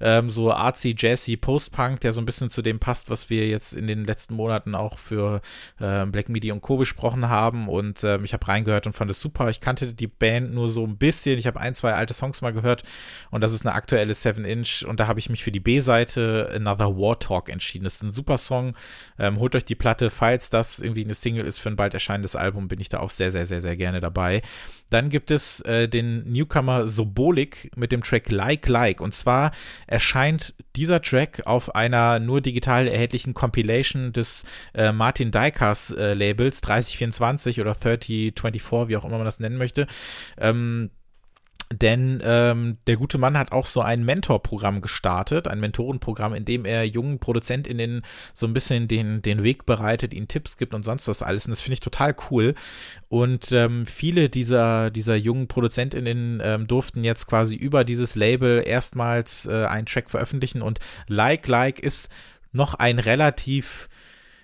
Ähm, 0.00 0.28
so 0.28 0.52
artsy, 0.52 0.96
jazzy, 0.98 1.36
Post-Punk, 1.36 2.00
der 2.00 2.12
so 2.12 2.20
ein 2.20 2.26
bisschen 2.26 2.50
zu 2.50 2.62
dem 2.62 2.80
passt, 2.80 3.10
was 3.10 3.30
wir 3.30 3.46
jetzt 3.46 3.74
in 3.74 3.86
den 3.86 4.04
letzten 4.04 4.34
Monaten 4.34 4.74
auch 4.74 4.98
für 4.98 5.40
äh, 5.78 6.04
Black 6.06 6.28
Media 6.28 6.52
und 6.52 6.62
Co. 6.62 6.78
besprochen 6.78 7.28
haben. 7.28 7.68
Und 7.68 8.02
ähm, 8.02 8.24
ich 8.24 8.32
habe 8.32 8.48
reingehört 8.48 8.88
und 8.88 8.94
fand 8.94 9.08
es 9.12 9.20
super. 9.20 9.48
Ich 9.48 9.60
kannte 9.60 9.94
die 9.94 10.08
Band 10.08 10.52
nur 10.52 10.68
so 10.68 10.84
ein 10.84 10.96
bisschen. 10.96 11.38
Ich 11.38 11.46
habe 11.46 11.60
ein, 11.60 11.74
zwei 11.74 11.94
alte 11.94 12.12
Songs 12.12 12.42
mal 12.42 12.52
gehört 12.52 12.82
und 13.30 13.40
das 13.40 13.52
ist 13.52 13.64
eine 13.64 13.76
aktuelle 13.76 14.14
7-Inch 14.14 14.84
und 14.84 14.98
da 14.98 15.06
habe 15.06 15.20
ich 15.20 15.30
mich 15.30 15.44
für 15.44 15.52
die 15.52 15.60
B-Seite 15.60 16.50
Another 16.56 16.96
War 16.96 17.20
Talk 17.20 17.48
entschieden. 17.50 17.84
Das 17.84 17.94
ist 17.94 18.02
ein 18.02 18.10
super 18.10 18.36
Song. 18.36 18.74
Ähm, 19.16 19.38
holt 19.38 19.54
euch 19.54 19.64
die 19.64 19.76
Platte, 19.76 20.10
falls 20.10 20.50
das 20.50 20.80
irgendwie 20.80 21.04
eine 21.04 21.14
Single 21.14 21.46
ist 21.46 21.60
für 21.60 21.68
ein 21.68 21.76
bald 21.76 21.99
erscheinendes 22.00 22.36
Album 22.36 22.68
bin 22.68 22.80
ich 22.80 22.88
da 22.88 23.00
auch 23.00 23.10
sehr, 23.10 23.30
sehr, 23.30 23.46
sehr, 23.46 23.60
sehr 23.60 23.76
gerne 23.76 24.00
dabei. 24.00 24.42
Dann 24.90 25.08
gibt 25.08 25.30
es 25.30 25.60
äh, 25.60 25.88
den 25.88 26.30
Newcomer 26.30 26.88
Sobolik 26.88 27.70
mit 27.76 27.92
dem 27.92 28.02
Track 28.02 28.30
Like 28.30 28.68
Like. 28.68 29.00
Und 29.00 29.14
zwar 29.14 29.52
erscheint 29.86 30.54
dieser 30.76 31.00
Track 31.00 31.42
auf 31.46 31.74
einer 31.74 32.18
nur 32.18 32.40
digital 32.40 32.88
erhältlichen 32.88 33.34
Compilation 33.34 34.12
des 34.12 34.44
äh, 34.74 34.92
Martin 34.92 35.30
Dykers 35.30 35.92
äh, 35.92 36.14
Labels 36.14 36.60
3024 36.62 37.60
oder 37.60 37.74
3024, 37.74 38.88
wie 38.88 38.96
auch 38.96 39.04
immer 39.04 39.18
man 39.18 39.24
das 39.24 39.40
nennen 39.40 39.58
möchte. 39.58 39.86
Ähm, 40.38 40.90
denn 41.72 42.20
ähm, 42.24 42.78
der 42.88 42.96
gute 42.96 43.16
Mann 43.16 43.38
hat 43.38 43.52
auch 43.52 43.66
so 43.66 43.80
ein 43.80 44.04
Mentorprogramm 44.04 44.80
gestartet, 44.80 45.46
ein 45.46 45.60
Mentorenprogramm, 45.60 46.34
in 46.34 46.44
dem 46.44 46.64
er 46.64 46.84
jungen 46.84 47.20
ProduzentInnen 47.20 48.02
so 48.34 48.46
ein 48.46 48.52
bisschen 48.52 48.88
den, 48.88 49.22
den 49.22 49.44
Weg 49.44 49.66
bereitet, 49.66 50.12
ihnen 50.12 50.26
Tipps 50.26 50.56
gibt 50.56 50.74
und 50.74 50.84
sonst 50.84 51.06
was 51.06 51.22
alles. 51.22 51.46
Und 51.46 51.52
das 51.52 51.60
finde 51.60 51.74
ich 51.74 51.80
total 51.80 52.16
cool. 52.30 52.54
Und 53.08 53.52
ähm, 53.52 53.86
viele 53.86 54.28
dieser, 54.28 54.90
dieser 54.90 55.14
jungen 55.14 55.46
ProduzentInnen 55.46 56.42
ähm, 56.42 56.66
durften 56.66 57.04
jetzt 57.04 57.26
quasi 57.26 57.54
über 57.54 57.84
dieses 57.84 58.16
Label 58.16 58.64
erstmals 58.66 59.46
äh, 59.46 59.66
einen 59.66 59.86
Track 59.86 60.10
veröffentlichen. 60.10 60.62
Und 60.62 60.80
Like 61.06 61.46
Like 61.46 61.78
ist 61.78 62.10
noch 62.52 62.74
ein 62.74 62.98
relativ 62.98 63.88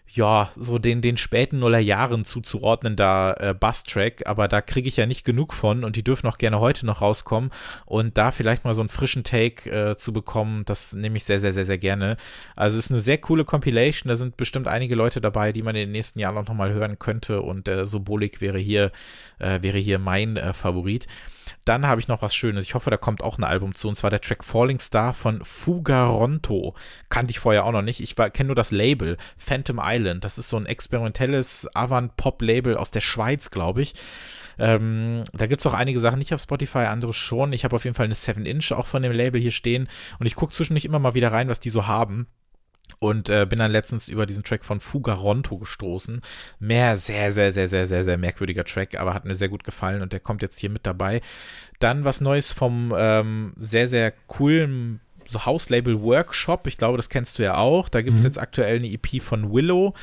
ja, 0.09 0.51
so 0.57 0.79
den, 0.79 1.03
den 1.03 1.17
späten 1.17 1.59
Nullerjahren 1.59 2.25
zuzuordnender 2.25 3.37
äh, 3.41 3.55
Bass-Track, 3.55 4.27
aber 4.27 4.49
da 4.49 4.61
kriege 4.61 4.89
ich 4.89 4.97
ja 4.97 5.07
nicht 5.07 5.25
genug 5.25 5.53
von 5.53 5.85
und 5.85 5.97
die 5.97 6.05
dürfen 6.05 6.27
auch 6.29 6.39
gerne 6.39 6.61
heute 6.61 6.87
noch 6.87 7.03
rauskommen 7.03 7.51
und 7.85 8.17
da 8.17 8.31
vielleicht 8.31 8.65
mal 8.65 8.75
so 8.75 8.83
einen 8.83 8.89
frischen 8.89 9.25
Take 9.25 9.71
äh, 9.71 9.97
zu 9.97 10.13
bekommen, 10.13 10.65
das 10.65 10.93
nehme 10.93 11.17
ich 11.17 11.25
sehr, 11.25 11.41
sehr, 11.41 11.53
sehr, 11.53 11.65
sehr 11.65 11.79
gerne. 11.79 12.17
Also 12.55 12.79
es 12.79 12.87
ist 12.87 12.91
eine 12.93 13.01
sehr 13.01 13.19
coole 13.19 13.45
Compilation, 13.45 14.09
da 14.09 14.17
sind 14.17 14.37
bestimmt 14.37 14.69
einige 14.69 14.95
Leute 14.95 15.21
dabei, 15.21 15.53
die 15.53 15.63
man 15.63 15.75
in 15.75 15.89
den 15.89 15.93
nächsten 15.93 16.19
Jahren 16.19 16.39
auch 16.39 16.49
nochmal 16.49 16.73
hören 16.73 16.99
könnte 16.99 17.43
und 17.43 17.67
der 17.67 17.87
Sobolik 17.87 18.41
wäre 18.41 18.59
hier, 18.59 18.93
äh, 19.39 19.61
wäre 19.63 19.79
hier 19.79 19.99
mein 19.99 20.37
äh, 20.37 20.53
Favorit. 20.53 21.07
Dann 21.65 21.87
habe 21.87 22.01
ich 22.01 22.09
noch 22.09 22.23
was 22.23 22.35
Schönes. 22.35 22.65
Ich 22.65 22.75
hoffe, 22.75 22.91
da 22.91 22.97
kommt 22.97 23.23
auch 23.23 23.39
ein 23.39 23.45
Album 23.45 23.75
zu. 23.75 23.89
Und 23.89 23.95
zwar 23.95 24.11
der 24.11 24.21
Track 24.21 24.45
Falling 24.45 24.79
Star 24.79 25.13
von 25.13 25.45
Fugaronto. 25.45 26.75
Kannte 27.09 27.31
ich 27.31 27.39
vorher 27.39 27.65
auch 27.65 27.73
noch 27.73 27.83
nicht. 27.83 28.01
Ich 28.01 28.17
kenne 28.17 28.49
nur 28.49 28.55
das 28.55 28.71
Label 28.71 29.17
Phantom 29.37 29.81
Island. 29.83 30.25
Das 30.25 30.39
ist 30.39 30.49
so 30.49 30.57
ein 30.57 30.67
experimentelles 30.67 31.69
Avant-Pop-Label 31.75 32.77
aus 32.77 32.91
der 32.91 33.01
Schweiz, 33.01 33.51
glaube 33.51 33.83
ich. 33.83 33.95
Ähm, 34.59 35.25
da 35.33 35.47
gibt 35.47 35.61
es 35.61 35.67
auch 35.67 35.75
einige 35.75 36.01
Sachen 36.01 36.19
nicht 36.19 36.33
auf 36.33 36.41
Spotify, 36.41 36.87
andere 36.87 37.13
schon. 37.13 37.53
Ich 37.53 37.65
habe 37.65 37.77
auf 37.77 37.85
jeden 37.85 37.95
Fall 37.95 38.07
eine 38.07 38.15
7-Inch 38.15 38.73
auch 38.73 38.87
von 38.87 39.03
dem 39.03 39.13
Label 39.13 39.41
hier 39.41 39.51
stehen. 39.51 39.89
Und 40.19 40.27
ich 40.27 40.35
gucke 40.35 40.55
zwischendurch 40.55 40.85
immer 40.85 40.99
mal 40.99 41.15
wieder 41.15 41.33
rein, 41.33 41.49
was 41.49 41.61
die 41.61 41.71
so 41.71 41.87
haben. 41.87 42.27
Und 42.99 43.29
äh, 43.29 43.47
bin 43.49 43.59
dann 43.59 43.73
letztens 43.73 44.09
über 44.09 44.25
diesen 44.25 44.43
Track 44.43 44.65
von 44.65 44.81
Fugaronto 44.81 45.59
gestoßen. 45.59 46.23
Mehr 46.59 46.97
sehr, 46.97 47.31
sehr, 47.31 47.53
sehr, 47.53 47.69
sehr, 47.69 47.87
sehr, 47.87 48.05
sehr 48.05 48.17
merkwürdiger 48.17 48.65
Track, 48.65 48.99
aber 48.99 49.13
hat 49.13 49.27
mir 49.27 49.35
sehr 49.35 49.51
gut 49.51 49.65
gefallen 49.65 50.01
und 50.01 50.15
der 50.15 50.21
kommt 50.21 50.41
jetzt 50.41 50.59
hier 50.59 50.71
mit 50.71 50.87
dabei. 50.87 51.21
Dann 51.79 52.05
was 52.05 52.23
Neues 52.23 52.53
vom 52.53 52.95
ähm, 52.97 53.53
sehr, 53.59 53.89
sehr 53.89 54.13
coolen 54.29 55.01
so 55.29 55.45
House-Label 55.45 56.01
Workshop, 56.03 56.67
ich 56.67 56.77
glaube, 56.77 56.97
das 56.97 57.09
kennst 57.09 57.39
du 57.39 57.43
ja 57.43 57.57
auch. 57.57 57.89
Da 57.89 58.03
gibt 58.03 58.17
es 58.17 58.23
mhm. 58.23 58.29
jetzt 58.29 58.39
aktuell 58.39 58.77
eine 58.77 58.91
EP 58.91 59.23
von 59.23 59.53
Willow 59.53 59.95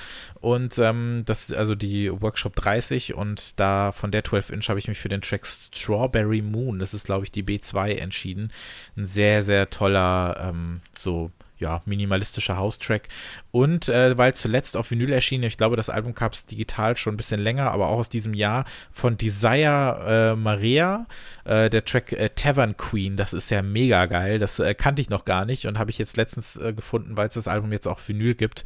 und 0.42 0.78
ähm, 0.80 1.24
das 1.26 1.50
ist 1.50 1.56
also 1.56 1.76
die 1.76 2.12
Workshop 2.12 2.56
30 2.56 3.14
und 3.14 3.60
da 3.60 3.92
von 3.92 4.12
der 4.12 4.24
12-Inch 4.24 4.70
habe 4.70 4.80
ich 4.80 4.88
mich 4.88 5.00
für 5.00 5.10
den 5.10 5.22
Track 5.22 5.46
Strawberry 5.46 6.42
Moon, 6.42 6.80
das 6.80 6.94
ist 6.94 7.06
glaube 7.06 7.26
ich 7.26 7.32
die 7.32 7.44
B2 7.44 7.96
entschieden. 7.96 8.52
Ein 8.98 9.06
sehr, 9.06 9.42
sehr 9.42 9.70
toller, 9.70 10.50
ähm, 10.50 10.82
so 10.98 11.32
ja, 11.64 11.82
minimalistischer 11.86 12.57
House-Track. 12.57 13.07
Und 13.51 13.89
äh, 13.89 14.18
weil 14.18 14.36
zuletzt 14.36 14.78
auf 14.78 14.91
Vinyl 14.91 15.11
erschienen, 15.11 15.45
ich 15.45 15.57
glaube, 15.57 15.78
das 15.78 15.89
Album 15.89 16.14
gab 16.14 16.34
es 16.34 16.45
digital 16.45 16.97
schon 16.97 17.14
ein 17.14 17.18
bisschen 17.18 17.39
länger, 17.39 17.72
aber 17.72 17.88
auch 17.88 17.99
aus 17.99 18.09
diesem 18.09 18.34
Jahr 18.34 18.66
von 18.91 19.18
Desire 19.18 20.34
äh, 20.34 20.36
Maria, 20.36 21.07
äh, 21.45 21.70
der 21.70 21.86
Track 21.86 22.11
äh, 22.11 22.30
Tavern 22.36 22.78
Queen, 22.78 23.16
das 23.16 23.34
ist 23.34 23.49
ja 23.49 23.61
mega 23.61 24.05
geil. 24.05 24.38
Das 24.39 24.59
äh, 24.59 24.76
kannte 24.76 25.01
ich 25.01 25.09
noch 25.09 25.26
gar 25.26 25.45
nicht 25.45 25.66
und 25.66 25.80
habe 25.80 25.89
ich 25.89 25.97
jetzt 25.97 26.18
letztens 26.18 26.57
äh, 26.57 26.74
gefunden, 26.74 27.18
weil 27.18 27.30
es 27.30 27.36
das 27.36 27.47
Album 27.47 27.72
jetzt 27.72 27.88
auch 27.88 27.99
Vinyl 28.05 28.36
gibt. 28.36 28.66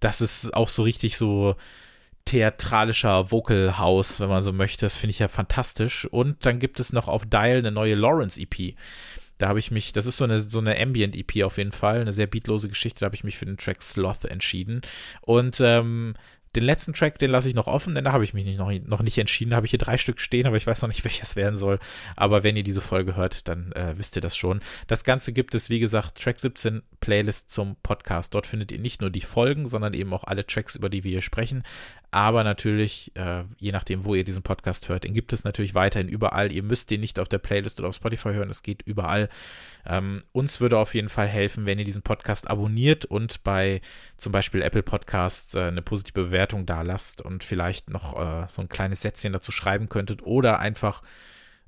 Das 0.00 0.20
ist 0.20 0.52
auch 0.54 0.68
so 0.68 0.82
richtig 0.82 1.16
so 1.16 1.56
theatralischer 2.26 3.30
Vocal 3.30 3.78
House, 3.78 4.20
wenn 4.20 4.28
man 4.28 4.42
so 4.42 4.52
möchte. 4.52 4.86
Das 4.86 4.96
finde 4.96 5.12
ich 5.12 5.18
ja 5.18 5.28
fantastisch. 5.28 6.06
Und 6.06 6.46
dann 6.46 6.58
gibt 6.58 6.80
es 6.80 6.92
noch 6.92 7.08
auf 7.08 7.24
Dial 7.26 7.58
eine 7.58 7.72
neue 7.72 7.94
Lawrence 7.94 8.40
EP. 8.40 8.74
Da 9.44 9.48
habe 9.50 9.58
ich 9.58 9.70
mich, 9.70 9.92
das 9.92 10.06
ist 10.06 10.16
so 10.16 10.24
eine, 10.24 10.40
so 10.40 10.58
eine 10.58 10.80
Ambient-EP 10.80 11.44
auf 11.44 11.58
jeden 11.58 11.72
Fall, 11.72 12.00
eine 12.00 12.14
sehr 12.14 12.26
beatlose 12.26 12.66
Geschichte, 12.66 13.00
da 13.00 13.04
habe 13.04 13.14
ich 13.14 13.24
mich 13.24 13.36
für 13.36 13.44
den 13.44 13.58
Track 13.58 13.82
Sloth 13.82 14.24
entschieden. 14.24 14.80
Und 15.20 15.60
ähm, 15.60 16.14
den 16.54 16.64
letzten 16.64 16.92
Track, 16.92 17.18
den 17.18 17.30
lasse 17.30 17.48
ich 17.48 17.54
noch 17.54 17.66
offen, 17.66 17.94
denn 17.94 18.04
da 18.04 18.12
habe 18.12 18.24
ich 18.24 18.34
mich 18.34 18.44
nicht, 18.44 18.58
noch, 18.58 18.72
noch 18.86 19.02
nicht 19.02 19.18
entschieden. 19.18 19.50
Da 19.50 19.56
habe 19.56 19.66
ich 19.66 19.70
hier 19.70 19.78
drei 19.78 19.98
Stück 19.98 20.20
stehen, 20.20 20.46
aber 20.46 20.56
ich 20.56 20.66
weiß 20.66 20.82
noch 20.82 20.88
nicht, 20.88 21.04
welches 21.04 21.36
werden 21.36 21.56
soll. 21.56 21.78
Aber 22.16 22.42
wenn 22.42 22.56
ihr 22.56 22.64
diese 22.64 22.80
Folge 22.80 23.16
hört, 23.16 23.48
dann 23.48 23.72
äh, 23.72 23.94
wisst 23.96 24.16
ihr 24.16 24.22
das 24.22 24.36
schon. 24.36 24.60
Das 24.86 25.04
Ganze 25.04 25.32
gibt 25.32 25.54
es, 25.54 25.70
wie 25.70 25.80
gesagt, 25.80 26.20
Track 26.22 26.38
17 26.38 26.82
Playlist 27.00 27.50
zum 27.50 27.76
Podcast. 27.82 28.34
Dort 28.34 28.46
findet 28.46 28.72
ihr 28.72 28.78
nicht 28.78 29.00
nur 29.00 29.10
die 29.10 29.20
Folgen, 29.20 29.68
sondern 29.68 29.94
eben 29.94 30.12
auch 30.12 30.24
alle 30.24 30.46
Tracks, 30.46 30.74
über 30.74 30.88
die 30.88 31.04
wir 31.04 31.10
hier 31.10 31.22
sprechen. 31.22 31.62
Aber 32.14 32.44
natürlich, 32.44 33.10
äh, 33.16 33.42
je 33.58 33.72
nachdem, 33.72 34.04
wo 34.04 34.14
ihr 34.14 34.22
diesen 34.22 34.44
Podcast 34.44 34.88
hört, 34.88 35.02
den 35.02 35.14
gibt 35.14 35.32
es 35.32 35.42
natürlich 35.42 35.74
weiterhin 35.74 36.08
überall. 36.08 36.52
Ihr 36.52 36.62
müsst 36.62 36.92
den 36.92 37.00
nicht 37.00 37.18
auf 37.18 37.28
der 37.28 37.38
Playlist 37.38 37.80
oder 37.80 37.88
auf 37.88 37.96
Spotify 37.96 38.28
hören, 38.34 38.50
es 38.50 38.62
geht 38.62 38.82
überall. 38.82 39.28
Ähm, 39.84 40.22
uns 40.30 40.60
würde 40.60 40.78
auf 40.78 40.94
jeden 40.94 41.08
Fall 41.08 41.26
helfen, 41.26 41.66
wenn 41.66 41.80
ihr 41.80 41.84
diesen 41.84 42.02
Podcast 42.02 42.48
abonniert 42.48 43.04
und 43.04 43.42
bei 43.42 43.80
zum 44.16 44.30
Beispiel 44.30 44.62
Apple 44.62 44.84
Podcasts 44.84 45.56
äh, 45.56 45.62
eine 45.62 45.82
positive 45.82 46.26
Bewertung 46.26 46.43
da 46.66 46.82
lasst 46.82 47.22
und 47.22 47.44
vielleicht 47.44 47.90
noch 47.90 48.18
äh, 48.18 48.46
so 48.48 48.62
ein 48.62 48.68
kleines 48.68 49.02
Sätzchen 49.02 49.32
dazu 49.32 49.52
schreiben 49.52 49.88
könntet 49.88 50.22
oder 50.22 50.58
einfach 50.58 51.02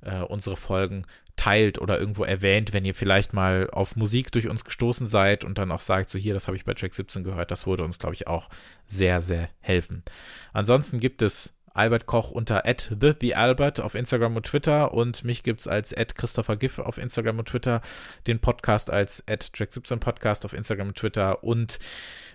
äh, 0.01 0.21
unsere 0.21 0.57
Folgen 0.57 1.05
teilt 1.35 1.79
oder 1.79 1.99
irgendwo 1.99 2.23
erwähnt, 2.23 2.73
wenn 2.73 2.83
ihr 2.83 2.95
vielleicht 2.95 3.31
mal 3.31 3.69
auf 3.71 3.95
Musik 3.95 4.31
durch 4.31 4.49
uns 4.49 4.65
gestoßen 4.65 5.07
seid 5.07 5.43
und 5.43 5.57
dann 5.57 5.71
auch 5.71 5.81
sagt, 5.81 6.09
so 6.09 6.17
hier, 6.17 6.33
das 6.33 6.47
habe 6.47 6.57
ich 6.57 6.65
bei 6.65 6.73
Track 6.73 6.93
17 6.93 7.23
gehört, 7.23 7.51
das 7.51 7.67
würde 7.67 7.83
uns, 7.83 7.99
glaube 7.99 8.15
ich, 8.15 8.27
auch 8.27 8.49
sehr, 8.87 9.21
sehr 9.21 9.49
helfen. 9.59 10.03
Ansonsten 10.51 10.99
gibt 10.99 11.21
es 11.21 11.53
Albert 11.77 12.07
Koch 12.07 12.31
unter 12.31 12.63
the, 12.65 13.13
the 13.21 13.35
Albert 13.35 13.79
auf 13.79 13.93
Instagram 13.93 14.35
und 14.35 14.47
Twitter 14.47 14.95
und 14.95 15.23
mich 15.23 15.43
gibt 15.43 15.61
es 15.61 15.67
als 15.67 15.93
Christopher 16.15 16.57
Giff 16.57 16.79
auf 16.79 16.97
Instagram 16.97 17.37
und 17.37 17.49
Twitter, 17.49 17.81
den 18.25 18.39
Podcast 18.39 18.89
als 18.89 19.23
Track 19.27 19.71
17 19.71 19.99
Podcast 19.99 20.43
auf 20.43 20.53
Instagram 20.53 20.87
und 20.87 20.97
Twitter 20.97 21.43
und 21.43 21.77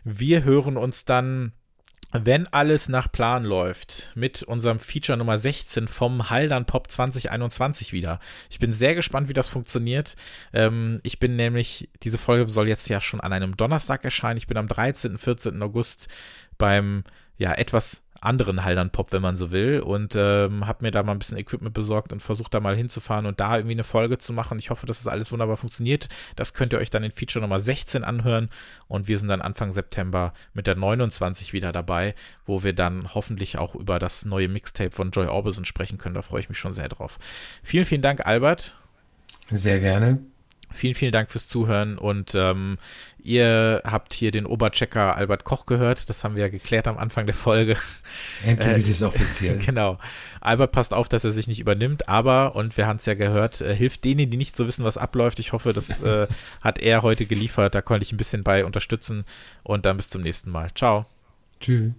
wir 0.05 0.45
hören 0.45 0.76
uns 0.76 1.05
dann 1.05 1.53
wenn 2.11 2.46
alles 2.48 2.88
nach 2.88 3.11
Plan 3.11 3.44
läuft, 3.44 4.11
mit 4.14 4.42
unserem 4.42 4.78
Feature 4.78 5.16
Nummer 5.16 5.38
16 5.38 5.88
vom 5.88 6.28
Haldern 6.28 6.66
Pop 6.66 6.90
2021 6.90 7.92
wieder. 7.92 8.20
Ich 8.50 8.59
bin 8.59 8.72
sehr 8.72 8.94
gespannt, 8.94 9.28
wie 9.28 9.34
das 9.34 9.48
funktioniert. 9.48 10.14
Ähm, 10.53 11.00
ich 11.05 11.18
bin 11.18 11.36
nämlich, 11.36 11.88
diese 12.03 12.18
Folge 12.18 12.50
soll 12.50 12.68
jetzt 12.68 12.88
ja 12.88 13.00
schon 13.00 13.20
an 13.20 13.32
einem 13.32 13.57
Donnerstag 13.57 14.05
erscheinen. 14.05 14.36
Ich 14.36 14.46
bin 14.46 14.59
am 14.59 14.68
13., 14.68 15.16
14. 15.16 15.62
August 15.62 16.09
beim, 16.59 17.05
ja, 17.38 17.55
etwas 17.55 18.03
anderen 18.23 18.64
Haldern 18.64 18.91
Pop, 18.91 19.12
wenn 19.12 19.23
man 19.23 19.37
so 19.37 19.51
will. 19.51 19.81
Und 19.81 20.14
ähm, 20.16 20.66
habe 20.66 20.85
mir 20.85 20.91
da 20.91 21.03
mal 21.03 21.12
ein 21.12 21.18
bisschen 21.18 21.39
Equipment 21.39 21.75
besorgt 21.75 22.12
und 22.12 22.20
versucht 22.20 22.55
da 22.55 22.61
mal 22.61 22.77
hinzufahren 22.77 23.27
und 23.27 23.41
da 23.41 23.57
irgendwie 23.57 23.75
eine 23.75 23.85
Folge 23.85 24.18
zu 24.18 24.33
machen. 24.33 24.59
Ich 24.59 24.70
hoffe, 24.70 24.87
dass 24.87 24.99
das 24.99 25.09
alles 25.09 25.33
wunderbar 25.33 25.57
funktioniert. 25.57 26.09
Das 26.37 26.55
könnt 26.55 26.73
ihr 26.73 26.79
euch 26.79 26.91
dann 26.91 27.05
in 27.05 27.11
Feature 27.11 27.43
Nummer 27.43 27.61
16 27.61 28.05
anhören. 28.05 28.49
Und 28.89 29.09
wir 29.09 29.18
sind 29.18 29.29
dann 29.29 29.43
Anfang 29.43 29.73
September 29.73 30.33
mit 30.55 30.66
der 30.66 30.77
29 30.77 31.53
wieder 31.53 31.73
dabei, 31.73 32.14
wo 32.47 32.62
wir 32.62 32.73
dann 32.73 33.14
hoffentlich 33.14 33.59
auch 33.59 33.75
über 33.75 33.99
das 33.99 34.25
neue 34.25 34.49
Mixtape 34.49 34.91
von 34.91 35.11
Joy 35.11 35.27
Orbison 35.27 35.64
sprechen 35.64 35.99
können. 35.99 36.14
Da 36.14 36.23
freue 36.23 36.41
ich 36.41 36.49
mich 36.49 36.59
schon 36.59 36.73
sehr 36.73 36.89
drauf. 36.89 37.18
Vielen, 37.62 37.85
vielen 37.85 38.03
Dank, 38.03 38.27
Albert. 38.27 38.77
Sehr 39.51 39.81
gerne. 39.81 40.32
Vielen, 40.73 40.95
vielen 40.95 41.12
Dank 41.12 41.31
fürs 41.31 41.49
Zuhören 41.49 41.99
und 41.99 42.35
ähm, 42.35 42.79
ihr 43.23 43.83
habt 43.85 44.14
hier 44.14 44.31
den 44.31 44.47
Oberchecker 44.47 45.16
Albert 45.16 45.45
Koch 45.45 45.66
gehört. 45.66 46.09
Das 46.09 46.25
haben 46.25 46.35
wir 46.35 46.43
ja 46.43 46.49
geklärt 46.49 46.89
am 46.89 46.99
Anfang 46.99 47.27
der 47.27 47.35
Folge. 47.35 47.77
Endlich 48.45 48.77
ist 48.77 48.89
es 48.89 49.03
offiziell. 49.03 49.59
genau. 49.64 49.99
Albert 50.41 50.73
passt 50.73 50.95
auf, 50.95 51.09
dass 51.09 51.25
er 51.25 51.33
sich 51.33 51.47
nicht 51.49 51.61
übernimmt, 51.61 52.09
aber, 52.09 52.57
und 52.57 52.77
wir 52.77 52.87
haben 52.87 52.97
es 52.97 53.07
ja 53.07 53.14
gehört, 53.14 53.61
äh, 53.61 53.75
hilft 53.75 54.05
denen, 54.05 54.31
die 54.31 54.37
nicht 54.37 54.57
so 54.57 54.66
wissen, 54.66 54.85
was 54.85 54.99
abläuft. 54.99 55.39
Ich 55.39 55.53
hoffe, 55.53 55.73
das 55.73 56.03
äh, 56.03 56.27
hat 56.61 56.79
er 56.79 57.03
heute 57.03 57.27
geliefert. 57.27 57.75
Da 57.75 57.83
konnte 57.83 58.05
ich 58.05 58.12
ein 58.12 58.18
bisschen 58.18 58.43
bei 58.43 58.64
unterstützen 58.64 59.25
und 59.62 59.87
dann 59.87 59.97
bis 59.97 60.11
zum 60.11 60.23
nächsten 60.23 60.51
Mal. 60.51 60.70
Ciao. 60.75 61.07
Tschüss. 61.61 61.93